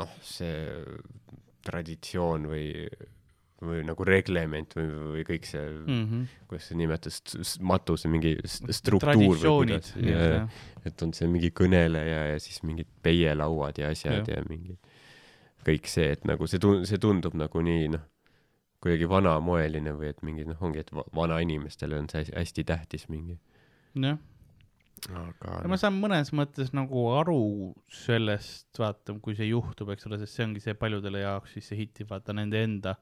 [0.00, 0.58] noh, see
[1.64, 2.66] traditsioon või
[3.66, 4.86] või nagu reglement või,
[5.16, 6.06] või kõik see mm., mm.
[6.10, 6.48] -hmm.
[6.50, 7.36] kuidas sa nimetad,
[7.72, 9.94] matuse mingi struktuur või kuidas,,
[10.84, 14.78] et on see mingi kõneleja ja siis mingid peielauad ja asjad ja, ja mingi
[15.64, 18.04] kõik see, et nagu see tun-, see tundub nagu nii noh,
[18.84, 23.38] kuidagi vanamoeline või et mingi noh, ongi, et va- vanainimestele on see hästi- tähtis mingi.
[23.94, 24.18] jah,
[25.08, 30.20] aga ja ma saan mõnes mõttes nagu aru sellest, vaata, kui see juhtub, eks ole,
[30.20, 32.96] sest see ongi see paljudele jaoks siis see hitib, vaata nende enda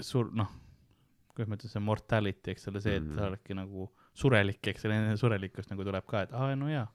[0.00, 0.50] sur-, noh,
[1.34, 3.14] kuidas ma ütlen, see mortality, eks ole, see, et Mhm.
[3.18, 6.86] sa oledki nagu surelik, eks ole, nende surelikkus nagu tuleb ka, et aa, no jaa,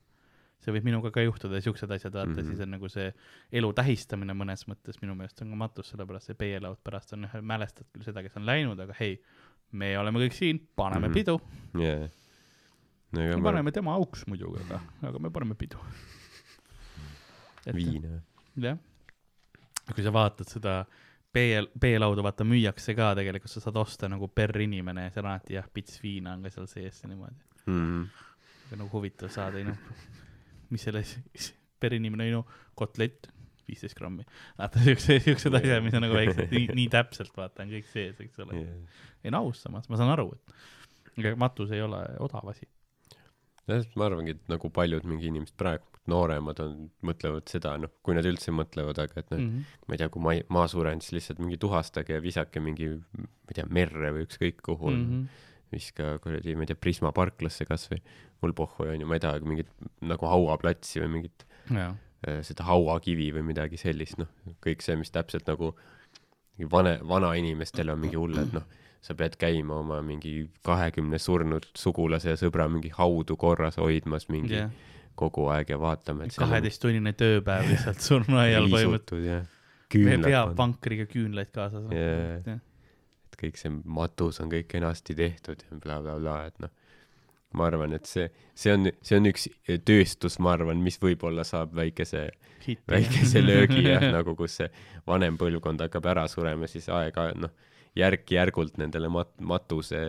[0.64, 2.38] see võib minuga ka juhtuda ja siuksed asjad, vaata mm.
[2.38, 2.48] -hmm.
[2.48, 3.12] siis on nagu see
[3.60, 7.88] elu tähistamine mõnes mõttes minu meelest on ka matus, sellepärast see peielaud pärast on mälestad
[7.94, 9.20] küll seda, kes on läinud, aga hei,
[9.72, 11.14] me oleme kõik siin, paneme mm.
[11.14, 11.18] -hmm.
[11.20, 11.40] pidu,
[11.84, 12.10] jaa.
[13.12, 14.82] no me ma paneme tema auks muidugi, aga,
[15.12, 15.80] aga me paneme pidu.
[17.76, 18.22] viina.
[18.56, 18.78] jah,
[19.94, 20.86] kui sa vaatad seda
[21.34, 21.44] B,
[21.78, 25.68] B-lauda, vaata müüakse ka tegelikult, sa saad osta nagu per inimene ja seal alati jah,
[25.74, 27.38] pits viina on ka seal sees ja niimoodi.
[27.70, 28.08] Mhm.
[28.70, 29.78] aga nagu huvitav saada, noh,
[30.74, 31.16] mis selles
[31.80, 32.44] per inimene, no
[32.78, 33.30] kotlett,
[33.70, 34.26] viisteist grammi.
[34.58, 38.20] vaata siukse, siuksed asjad, mis on nagu väiksed, nii, nii täpselt vaata on kõik sees,
[38.26, 38.66] eks ole.
[39.24, 42.66] ei no aus samas, ma saan aru, et matus ei ole odav asi.
[43.70, 46.74] jah, ma arvangi, et nagu paljud mingi inimesed praegu, nooremad on,
[47.06, 49.78] mõtlevad seda, noh, kui nad üldse mõtlevad, aga et noh mm, -hmm.
[49.88, 53.54] ma ei tea, kui ma, ma suren, siis lihtsalt mingi tuhastage ja visake mingi, ma
[53.54, 55.06] ei tea, merre või ükskõik kuhu mm.
[55.06, 55.46] -hmm.
[55.76, 58.02] viska kuradi, ma ei tea, Prisma parklasse kasvõi,
[58.42, 59.72] mul pohhu onju, ma ei taha mingit
[60.02, 61.96] nagu hauaplatsi või mingit jah,
[62.28, 64.30] äh, seda hauakivi või midagi sellist, noh,
[64.66, 65.74] kõik see, mis täpselt nagu
[66.72, 68.66] vane, vanainimestele on mingi hull, et noh,
[69.02, 74.58] sa pead käima oma mingi kahekümne surnud sugulase ja sõbra mingi haudu korras hoidmas mingi
[74.58, 74.74] jah,
[75.20, 79.56] kogu aeg ja et seal on kaheteisttunnine tööpäev lihtsalt surnuaial põhimõtteliselt.
[79.90, 82.04] küünlad peab vankriga küünlaid kaasas Jaa.
[82.46, 82.60] yeah..
[83.30, 86.76] et kõik see matus on kõik kenasti tehtud ja blablabla bla,, bla, et noh,
[87.58, 88.28] ma arvan, et see,
[88.58, 89.48] see on, see on üks
[89.88, 92.28] tööstus, ma arvan, mis võib-olla saab väikese,
[92.90, 94.70] väikese löögi jah, nagu kus see
[95.10, 97.56] vanem põlvkond hakkab ära surema, siis aeg-ajalt noh,
[97.98, 100.00] järk-järgult nendele mat-, matuse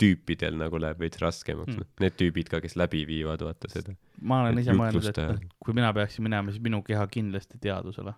[0.00, 1.86] tüüpidel nagu läheb veits raskemaks Mm.
[2.02, 3.94] need tüübid ka, kes läbi viivad, vaata seda.
[4.20, 8.14] ma olen ise mõelnud, et kui mina peaksin minema, siis minu keha kindlasti teadusele.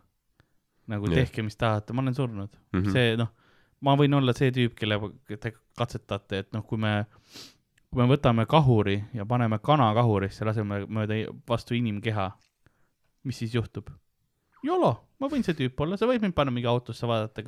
[0.87, 1.19] nagu Jah.
[1.21, 2.81] tehke, mis tahate, ma olen surnud mm.
[2.81, 2.93] -hmm.
[2.93, 3.33] see noh,
[3.81, 4.99] ma võin olla see tüüp, kelle
[5.41, 7.05] te katsetate, et noh, kui me,
[7.91, 12.31] kui me võtame kahuri ja paneme kana kahurisse, laseme mööda vastu inimkeha,
[13.25, 13.91] mis siis juhtub?
[14.67, 17.45] jolo, ma võin see tüüp olla, sa võid mind panna mingi autosse, vaadata,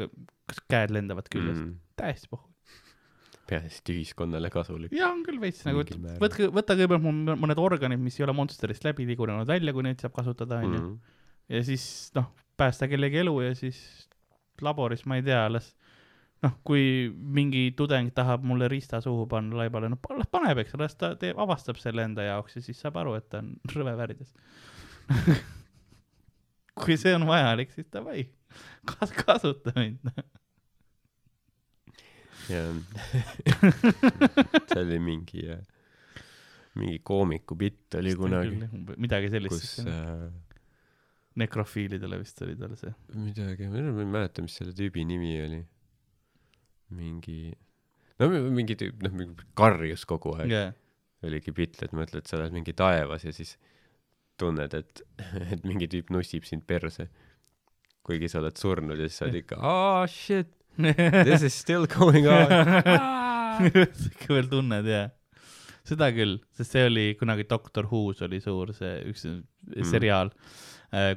[0.49, 1.81] kas käed lendavad küljest mm., mm..
[1.97, 2.51] täiesti pohhu.
[3.49, 4.93] peaasi, et ühiskonnale kasulik.
[4.97, 8.37] ja on küll veits nagu, et võtke, võta kõigepealt mul mõned organid, mis ei ole
[8.37, 10.85] Monsterist läbi tigunenud välja, kui neid saab kasutada, onju.
[10.85, 11.19] Mm.
[11.57, 11.85] ja siis
[12.19, 12.31] noh,
[12.61, 13.81] päästa kellegi elu ja siis
[14.65, 15.73] laboris, ma ei tea, las
[16.45, 20.99] noh, kui mingi tudeng tahab mulle riista suhu panna laibale, no las paneb, eks, las
[20.99, 24.35] ta teeb, avastab selle enda jaoks ja siis saab aru, et ta on rõve värvides
[26.79, 28.27] kui see on vajalik, siis davai,
[28.89, 30.13] kas-, kasuta mind.
[32.49, 32.63] ja
[34.71, 35.45] see oli mingi,
[36.79, 38.69] mingi koomiku bitt oli kunagi,
[39.01, 40.29] midagi sellist kus äh,
[41.39, 42.93] nekrofiilidele vist oli tal see.
[43.15, 45.61] midagi, ma enam ei mäleta, mis selle tüübi nimi oli.
[46.99, 47.41] mingi,
[48.19, 49.13] no mi- mingi tüüp, noh,
[49.59, 50.69] karjus kogu aeg jaa,
[51.29, 53.57] oligi bitt, et mõtled, sa oled mingi taevas ja siis
[54.41, 55.03] tunned, et,
[55.53, 57.09] et mingi tüüp nussib sind perse.
[58.09, 60.49] kuigi sa oled surnud ja siis sa oled ikka, aa shit,
[61.29, 62.53] this is still going on.
[64.13, 65.09] ikka veel tunned ja
[65.89, 69.87] seda küll, sest see oli kunagi Doctor Who's oli suur see üks mm.
[69.89, 70.31] seriaal,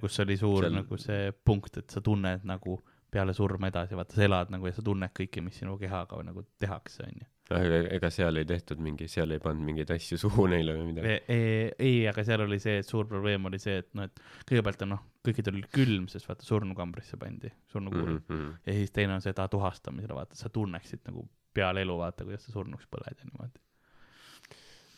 [0.01, 0.77] kus oli suur Seal...
[0.79, 2.79] nagu see punkt, et sa tunned nagu
[3.11, 6.45] peale surma edasi, vaata sa elad nagu ja sa tunned kõike, mis sinu kehaga nagu
[6.61, 7.27] tehakse, onju.
[7.57, 11.17] Aga ega seal ei tehtud mingi, seal ei pannud mingeid asju suhu neile või midagi.
[11.31, 14.85] ei, ei, aga seal oli see, et suur probleem oli see, et noh, et kõigepealt
[14.85, 18.23] on noh, kõikidel oli külm, sest vaata surnukambrisse pandi, surnukuuri mm.
[18.27, 18.55] Mm -hmm.
[18.65, 22.55] ja siis teine on seda tuhastamisele, vaata, sa tunneksid nagu peale elu, vaata, kuidas sa
[22.55, 23.61] surnuks põled ja niimoodi.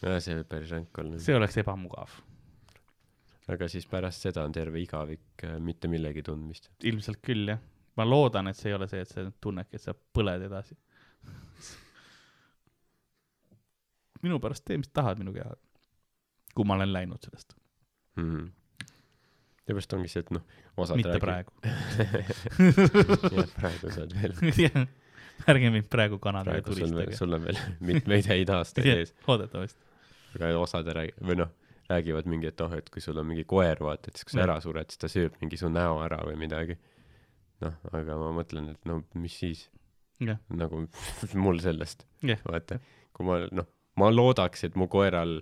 [0.03, 1.19] ja see võib päris ränk olla.
[1.19, 2.15] see oleks ebamugav,
[3.53, 6.71] aga siis pärast seda on terve igavik äh, mitte millegi tundmist.
[6.83, 7.61] ilmselt küll jah.
[7.97, 10.77] ma loodan, et see ei ole see, et sa tunnedki, et sa põled edasi.
[14.23, 15.59] Minu pärast tee, mis tahad minu kehaga.
[16.53, 17.55] kui ma olen läinud sellest,
[18.15, 18.27] mm.
[18.29, 18.51] -hmm.
[19.65, 20.43] seepärast ongi see, et noh,
[20.77, 21.51] osad mitte praegu.
[23.37, 24.37] jah, praegu saad veel,
[25.53, 27.17] ärge mind praegu veel, tulistage.
[27.17, 27.59] sul on veel
[27.89, 29.15] mitmeid häid aastaid ees.
[29.27, 29.81] loodetavasti.
[30.39, 31.51] aga osad rääg-, või noh,
[31.89, 34.45] räägivad mingi, et oh, et kui sul on mingi koer, vaata, et siis kui sa
[34.47, 36.77] ära sured, siis ta sööb mingi su näo ära või midagi.
[37.63, 39.67] noh, aga ma mõtlen, et no mis siis,
[40.23, 40.85] nagu
[41.39, 42.05] mul sellest,
[42.45, 42.79] vaata,
[43.13, 45.39] kui ma noh, ma loodaks, et mu koeral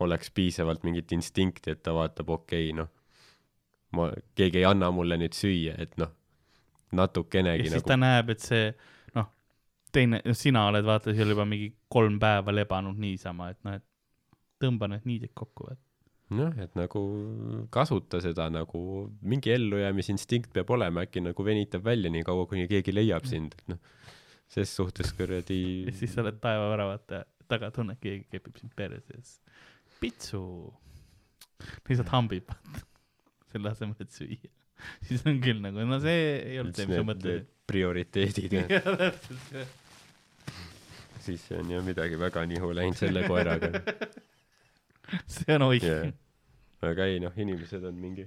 [0.00, 2.88] oleks piisavalt mingit instinkti, et ta vaatab, okei okay,, noh,
[3.96, 4.08] ma,
[4.38, 6.12] keegi ei anna mulle nüüd süüa, et noh,
[6.90, 8.70] ja natukenegi siis nagu ta näeb, et see
[9.18, 9.28] noh,
[9.92, 13.86] teine, sina oled vaata seal juba mingi kolm päeva lebanud niisama, et noh, et
[14.60, 17.02] tõmba need niidid kokku, et noh, et nagu
[17.74, 18.82] kasuta seda nagu
[19.20, 23.74] mingi ellujäämisinstinkt peab olema, äkki nagu venitab välja nii kaua, kuni keegi leiab sind, et
[23.74, 23.82] noh,
[24.50, 27.20] ses suhtes kuradi ja siis sa oled taevaväravate
[27.50, 29.40] taga, tunned, keegi kepib sind perse ja siis
[30.00, 30.42] pitsu.
[31.88, 32.54] lihtsalt hambib
[33.50, 34.50] selle asemel, et süüa.
[35.08, 37.48] siis on küll nagu, no see ei olnud see, mis sa mõtlesid.
[37.70, 38.90] prioriteedid ja jah,
[39.58, 39.74] jah.
[41.20, 43.74] siis on ju midagi väga nihu läinud selle koeraga
[45.34, 46.12] see on oih yeah..
[46.86, 48.24] aga ei noh, inimesed on mingi,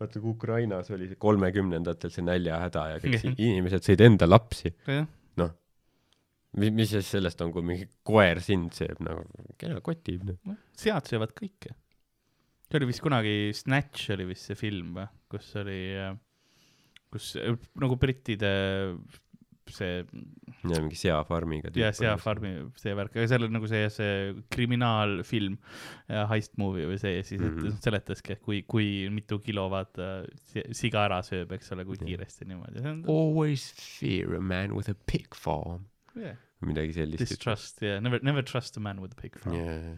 [0.00, 4.72] vaata kui Ukrainas oli see kolmekümnendatel see näljahäda ja kõik inimesed sõid enda lapsi.
[4.88, 5.04] jah,
[6.58, 9.24] mis, mis siis sellest on, kui mingi koer sind sööb nagu,
[9.60, 10.38] kena kotib noh.
[10.48, 11.74] noh, sead söövad kõike.
[12.68, 15.80] see oli vist kunagi, Snatch oli vist see film või, kus oli,
[17.12, 18.52] kus äh, nagu brittide
[19.70, 21.70] see ja mingi seafarmiga.
[21.78, 22.50] ja seafarmi
[22.80, 24.16] see värk, aga seal on nagu see, see
[24.52, 25.56] kriminaalfilm,
[26.32, 27.54] heist movie või see, siis mm.
[27.58, 27.78] -hmm.
[27.84, 30.10] seletaski, et kui, kui mitu kilo vaata
[30.50, 32.08] si- siga ära sööb, eks ole, kui Jah.
[32.08, 32.84] kiiresti niimoodi.
[32.88, 35.86] on Always fear a man with a pig farm.
[36.16, 36.36] Yeah.
[36.60, 37.22] midagi sellist.
[37.24, 39.96] distrust yeah., never, never trust a man with a pig farm yeah..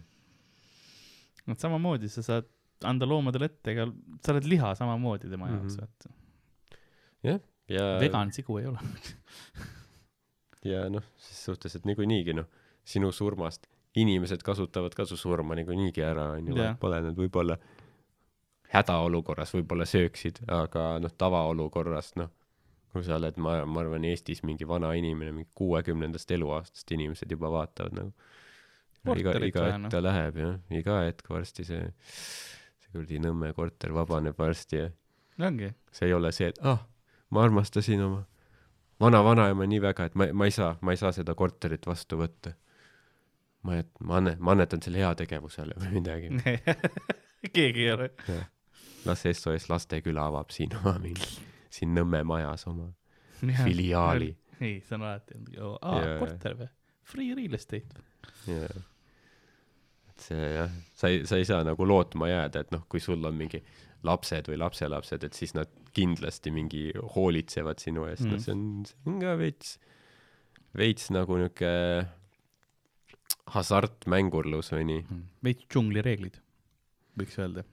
[1.49, 2.49] et samamoodi sa saad
[2.85, 3.87] anda loomadele ette, ega
[4.25, 5.61] sa oled liha samamoodi tema Mhm.
[5.61, 6.11] jaoks, vaata.
[7.69, 8.79] ja, vegan sigu ei ole.
[10.73, 12.49] ja noh, ses suhtes, et niikuinii noh,
[12.85, 16.65] sinu surmast inimesed kasutavad ka su surma niikuinii ära, onju, Jah.
[16.75, 17.57] vahet pole, nad võib-olla
[18.75, 22.31] hädaolukorras võib-olla sööksid, aga noh, tavaolukorras noh,
[22.95, 27.51] kui sa oled, ma, ma arvan, Eestis mingi vana inimene, mingi kuuekümnendast eluaastast inimesed juba
[27.51, 28.13] vaatavad nagu.
[29.19, 29.91] iga, iga hetk noh.
[29.93, 31.89] ta läheb jah, iga hetk varsti see,
[32.81, 34.93] see kuradi Nõmme korter vabaneb varsti ja
[35.43, 36.87] ongi, see ei ole see, et ah,
[37.35, 38.23] ma armastasin oma
[39.03, 42.55] vana-vanaema nii väga, et ma, ma ei saa, ma ei saa seda korterit vastu võtta.
[43.65, 46.31] ma, et ma anne-, ma annetan selle heategevusele või midagi.
[47.57, 48.11] keegi ei ole.
[49.05, 51.29] las SOS Lasteküla avab siin oma mingi,
[51.75, 52.89] siin Nõmme majas oma
[53.65, 54.31] filiaali.
[54.61, 56.69] ei, see on alati aa korter või?
[57.05, 58.03] Free real estate.
[58.49, 58.83] jaa.
[60.15, 63.25] et see jah, sa ei, sa ei saa nagu lootma jääda, et noh, kui sul
[63.29, 63.61] on mingi
[64.05, 66.87] lapsed või lapselapsed, et siis nad kindlasti mingi
[67.17, 68.35] hoolitsevad sinu eest mm., Mm.
[68.35, 69.75] no see on, see on ka veits,
[70.77, 71.71] veits nagu niuke
[73.55, 75.05] hasartmängurlus või nii.
[75.45, 76.39] veits džunglireeglid,
[77.21, 77.65] võiks öelda.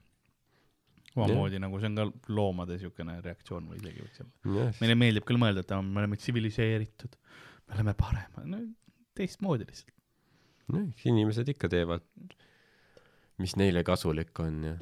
[1.16, 4.54] Omamoodi nagu see on ka loomade siukene reaktsioon või isegi võiks olla.
[4.60, 7.18] jah, meile meeldib küll mõelda, et me oleme tsiviliseeritud,
[7.68, 8.62] me oleme paremad, no
[9.18, 9.92] teistmoodi lihtsalt.
[10.72, 12.06] noh, inimesed ikka teevad,
[13.42, 14.78] mis neile kasulik on ja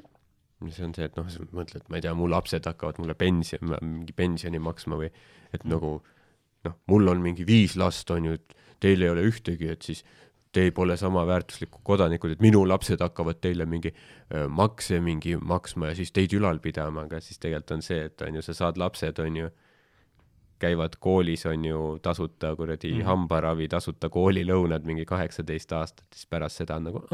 [0.61, 3.15] ja see on see, et noh, sa mõtled, ma ei tea, mu lapsed hakkavad mulle
[3.16, 5.09] pensioni, mingi pensioni maksma või
[5.55, 5.70] et Mm.
[5.73, 6.02] nagu
[6.66, 10.05] noh, mul on mingi viis last, on ju, et teil ei ole ühtegi, et siis
[10.52, 13.93] te pole sama väärtuslikud kodanikud, et minu lapsed hakkavad teile mingi
[14.51, 18.39] makse mingi maksma ja siis teid ülal pidama, aga siis tegelikult on see, et on
[18.39, 19.51] ju, sa saad lapsed, on ju,
[20.60, 22.98] käivad koolis, on ju, tasuta kuradi mm.
[22.98, 23.06] Mhm.
[23.09, 27.05] hambaravi, tasuta koolilõunad mingi kaheksateist aastat, siis pärast seda on nagu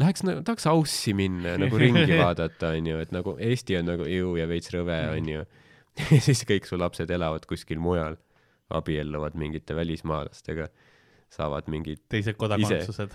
[0.00, 3.90] läheks nagu, tahaks aussi minna ja nagu ringi vaadata, on ju, et nagu Eesti on
[3.92, 5.44] nagu ju ja veits rõve, on ju.
[6.14, 8.18] ja siis kõik su lapsed elavad kuskil mujal,
[8.74, 10.70] abielluvad mingite välismaalastega,
[11.32, 13.14] saavad mingid, teised kodakondsused,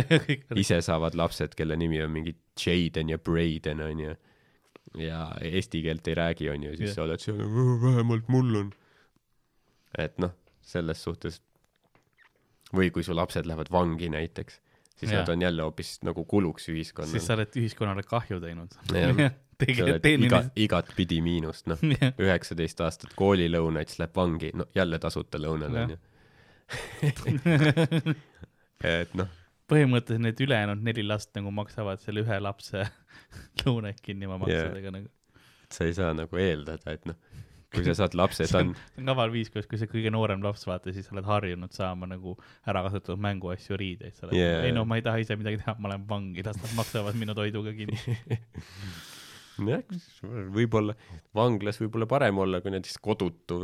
[0.62, 4.14] ise saavad lapsed, kelle nimi on mingi Jaden ja Braden, on ju.
[5.00, 6.96] ja eesti keelt ei räägi, on ju, siis Jah.
[6.98, 7.40] sa oled seal,
[7.82, 8.72] vähemalt mul on.
[9.98, 11.40] et noh, selles suhtes
[12.74, 14.60] või kui su lapsed lähevad vangi näiteks,
[14.96, 15.22] siis Jaa.
[15.22, 17.22] nad on jälle hoopis nagu kuluks siis ühiskonnale.
[17.22, 18.76] sa oled ühiskonnale kahju teinud.
[19.64, 21.78] Iga igatpidi miinust, noh,
[22.18, 26.00] üheksateist aastat koolilõunaid, siis läheb vangi, no jälle tasuta lõunad, Jah.
[28.94, 29.30] et noh,
[29.70, 32.84] põhimõtteliselt need ülejäänud neli last nagu maksavad selle ühe lapse
[33.62, 35.10] lõunaid kinni oma maksudega nagu.
[35.72, 37.18] sa ei saa nagu eeldada, et noh,
[37.74, 40.44] kui sa saad lapse, ta on, see on kaval viis, kuidas, kui sa kõige noorem
[40.44, 42.36] laps vaata, siis sa oled harjunud saama nagu
[42.70, 45.76] ära kasutatud mänguasju, riideid, sa oled yeah., ei no ma ei taha ise midagi teha,
[45.82, 47.98] ma lähen vangi, las nad maksavad minu toiduga kinni.
[49.72, 49.84] jah,
[50.54, 50.96] võib-olla
[51.36, 53.62] vanglas võib-olla parem olla kui näiteks kodutu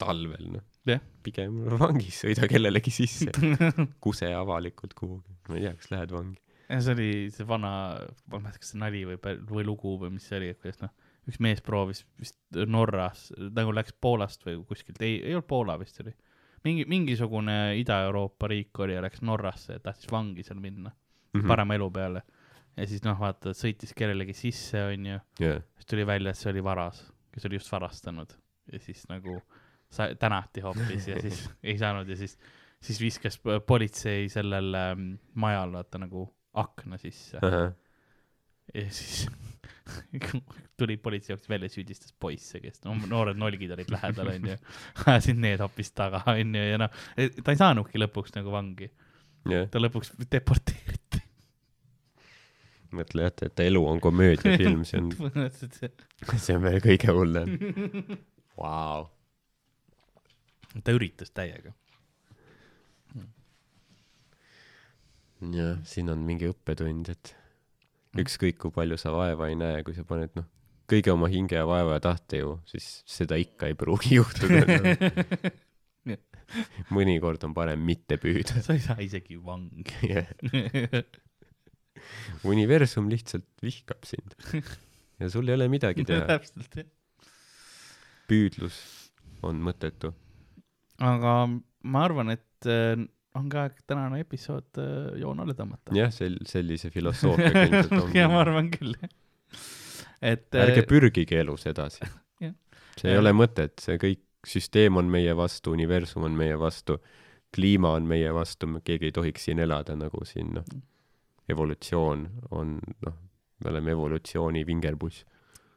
[0.00, 0.66] talvel, noh.
[0.88, 1.00] Jah.
[1.22, 3.28] pigem vangis, sõida kellelegi sisse,
[4.04, 6.40] kuse avalikult kuhugi, ma ei tea, kas lähed vangi.
[6.70, 7.70] ja see oli see vana,
[8.30, 9.18] ma ei mäleta, kas see nali või,
[9.50, 10.94] või lugu või mis see oli, et kuidas noh,
[11.28, 16.00] üks mees proovis vist Norras, nagu läks Poolast või kuskilt, ei, ei olnud Poola vist
[16.00, 16.14] oli.
[16.64, 20.92] mingi, mingisugune Ida-Euroopa riik oli ja läks Norrasse ja tahtis vangi seal minna
[21.30, 21.46] Mhm.
[21.46, 22.22] parema elu peale.
[22.76, 26.62] ja siis noh, vaata, sõitis kellelegi sisse, onju, jah, siis tuli välja, et see oli
[26.64, 28.32] varas, kes oli just varastanud
[28.72, 29.36] ja siis nagu
[29.90, 32.38] sa tänati hoopis ja siis ei saanud ja siis,
[32.82, 36.28] siis viskas politsei sellel ähm, majal vaata nagu
[36.60, 37.40] akna sisse
[38.74, 39.26] ja siis
[40.78, 44.56] tuli politsei jaoks välja, süüdistas poisse, kes no, noored nolgid olid lähedal, onju.
[45.06, 47.00] ajasid need hoopis taga, onju, ja noh,
[47.44, 48.90] ta ei saanudki lõpuks nagu vangi,
[49.50, 49.68] jah.
[49.72, 51.22] ta lõpuks deporteeriti.
[52.96, 55.12] mõtle jah, et elu on komöödiafilm, see on,
[56.36, 57.56] see on veel kõige hullem.
[58.58, 59.08] Vau.
[60.84, 61.74] Ta üritas täiega.
[65.40, 67.34] jah, siin on mingi õppetund, et
[68.20, 70.44] ükskõik kui palju sa vaeva ei näe, kui sa paned noh,
[70.90, 74.60] kõige oma hinge ja vaeva ja tahte ju, siis seda ikka ei pruugi juhtuda
[76.10, 76.16] no.
[76.96, 78.62] mõnikord on parem mitte püüda.
[78.64, 79.86] sa ei saa isegi vangi.
[82.52, 84.34] universum lihtsalt vihkab sind
[85.20, 86.88] ja sul ei ole midagi teha, täpselt jah.
[88.30, 88.78] püüdlus
[89.46, 90.12] on mõttetu.
[91.00, 92.96] Aga ma arvan, et äh,
[93.38, 95.94] ongi aeg tänane episood äh, joonele tõmmata.
[95.96, 99.14] jah, sel-, sellise filosoofiaga ilmselt ja ma arvan küll, jah.
[100.32, 102.04] et ärge äh, pürgige elus edasi
[103.00, 106.96] see ei ole mõtet, see kõik, süsteem on meie vastu, universum on meie vastu,
[107.54, 110.70] kliima on meie vastu, keegi ei tohiks siin elada nagu siin noh,
[111.50, 112.24] evolutsioon
[112.56, 113.18] on noh,
[113.60, 115.26] me oleme evolutsiooni vingerpuss.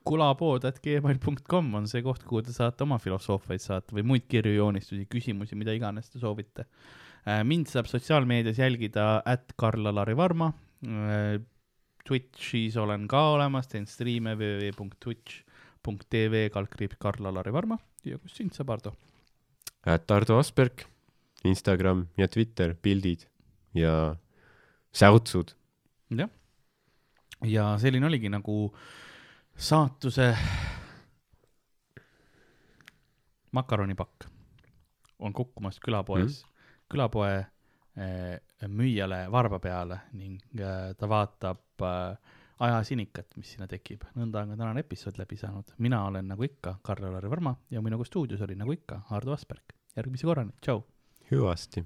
[0.07, 5.53] kulapood.gmail.com on see koht, kuhu te saate oma filosoofiaid saata või muid kirju, joonistusi, küsimusi,
[5.59, 6.61] mida iganes te soovite.
[7.47, 10.53] mind saab sotsiaalmeedias jälgida at Karl-Alari Varma.
[12.03, 18.91] Twitch'is olen ka olemas, teen striime www.twitch.tv kaldkriips Karl-Alari Varma ja kus sind saab, Ardo?
[19.83, 20.85] at Ardo Asperg,
[21.43, 23.25] Instagram ja Twitter, pildid
[23.75, 24.15] ja
[24.95, 25.55] säutsud.
[26.09, 26.29] jah.
[27.43, 28.71] ja selline oligi nagu
[29.55, 30.37] saatuse
[33.51, 34.25] makaronipakk
[35.19, 36.53] on kukkumas külapoes mm.,
[36.89, 37.33] külapoe
[37.97, 44.05] eh, müüjale varba peale ning eh, ta vaatab eh, ajasinikat, mis sinna tekib.
[44.15, 45.73] nõnda on ka tänane episood läbi saanud.
[45.77, 49.73] mina olen nagu ikka Karl-Alari Varma ja minuga stuudios oli nagu ikka Hardo Asperg.
[49.95, 50.83] järgmise korrani, tšau.
[51.31, 51.85] hüvasti.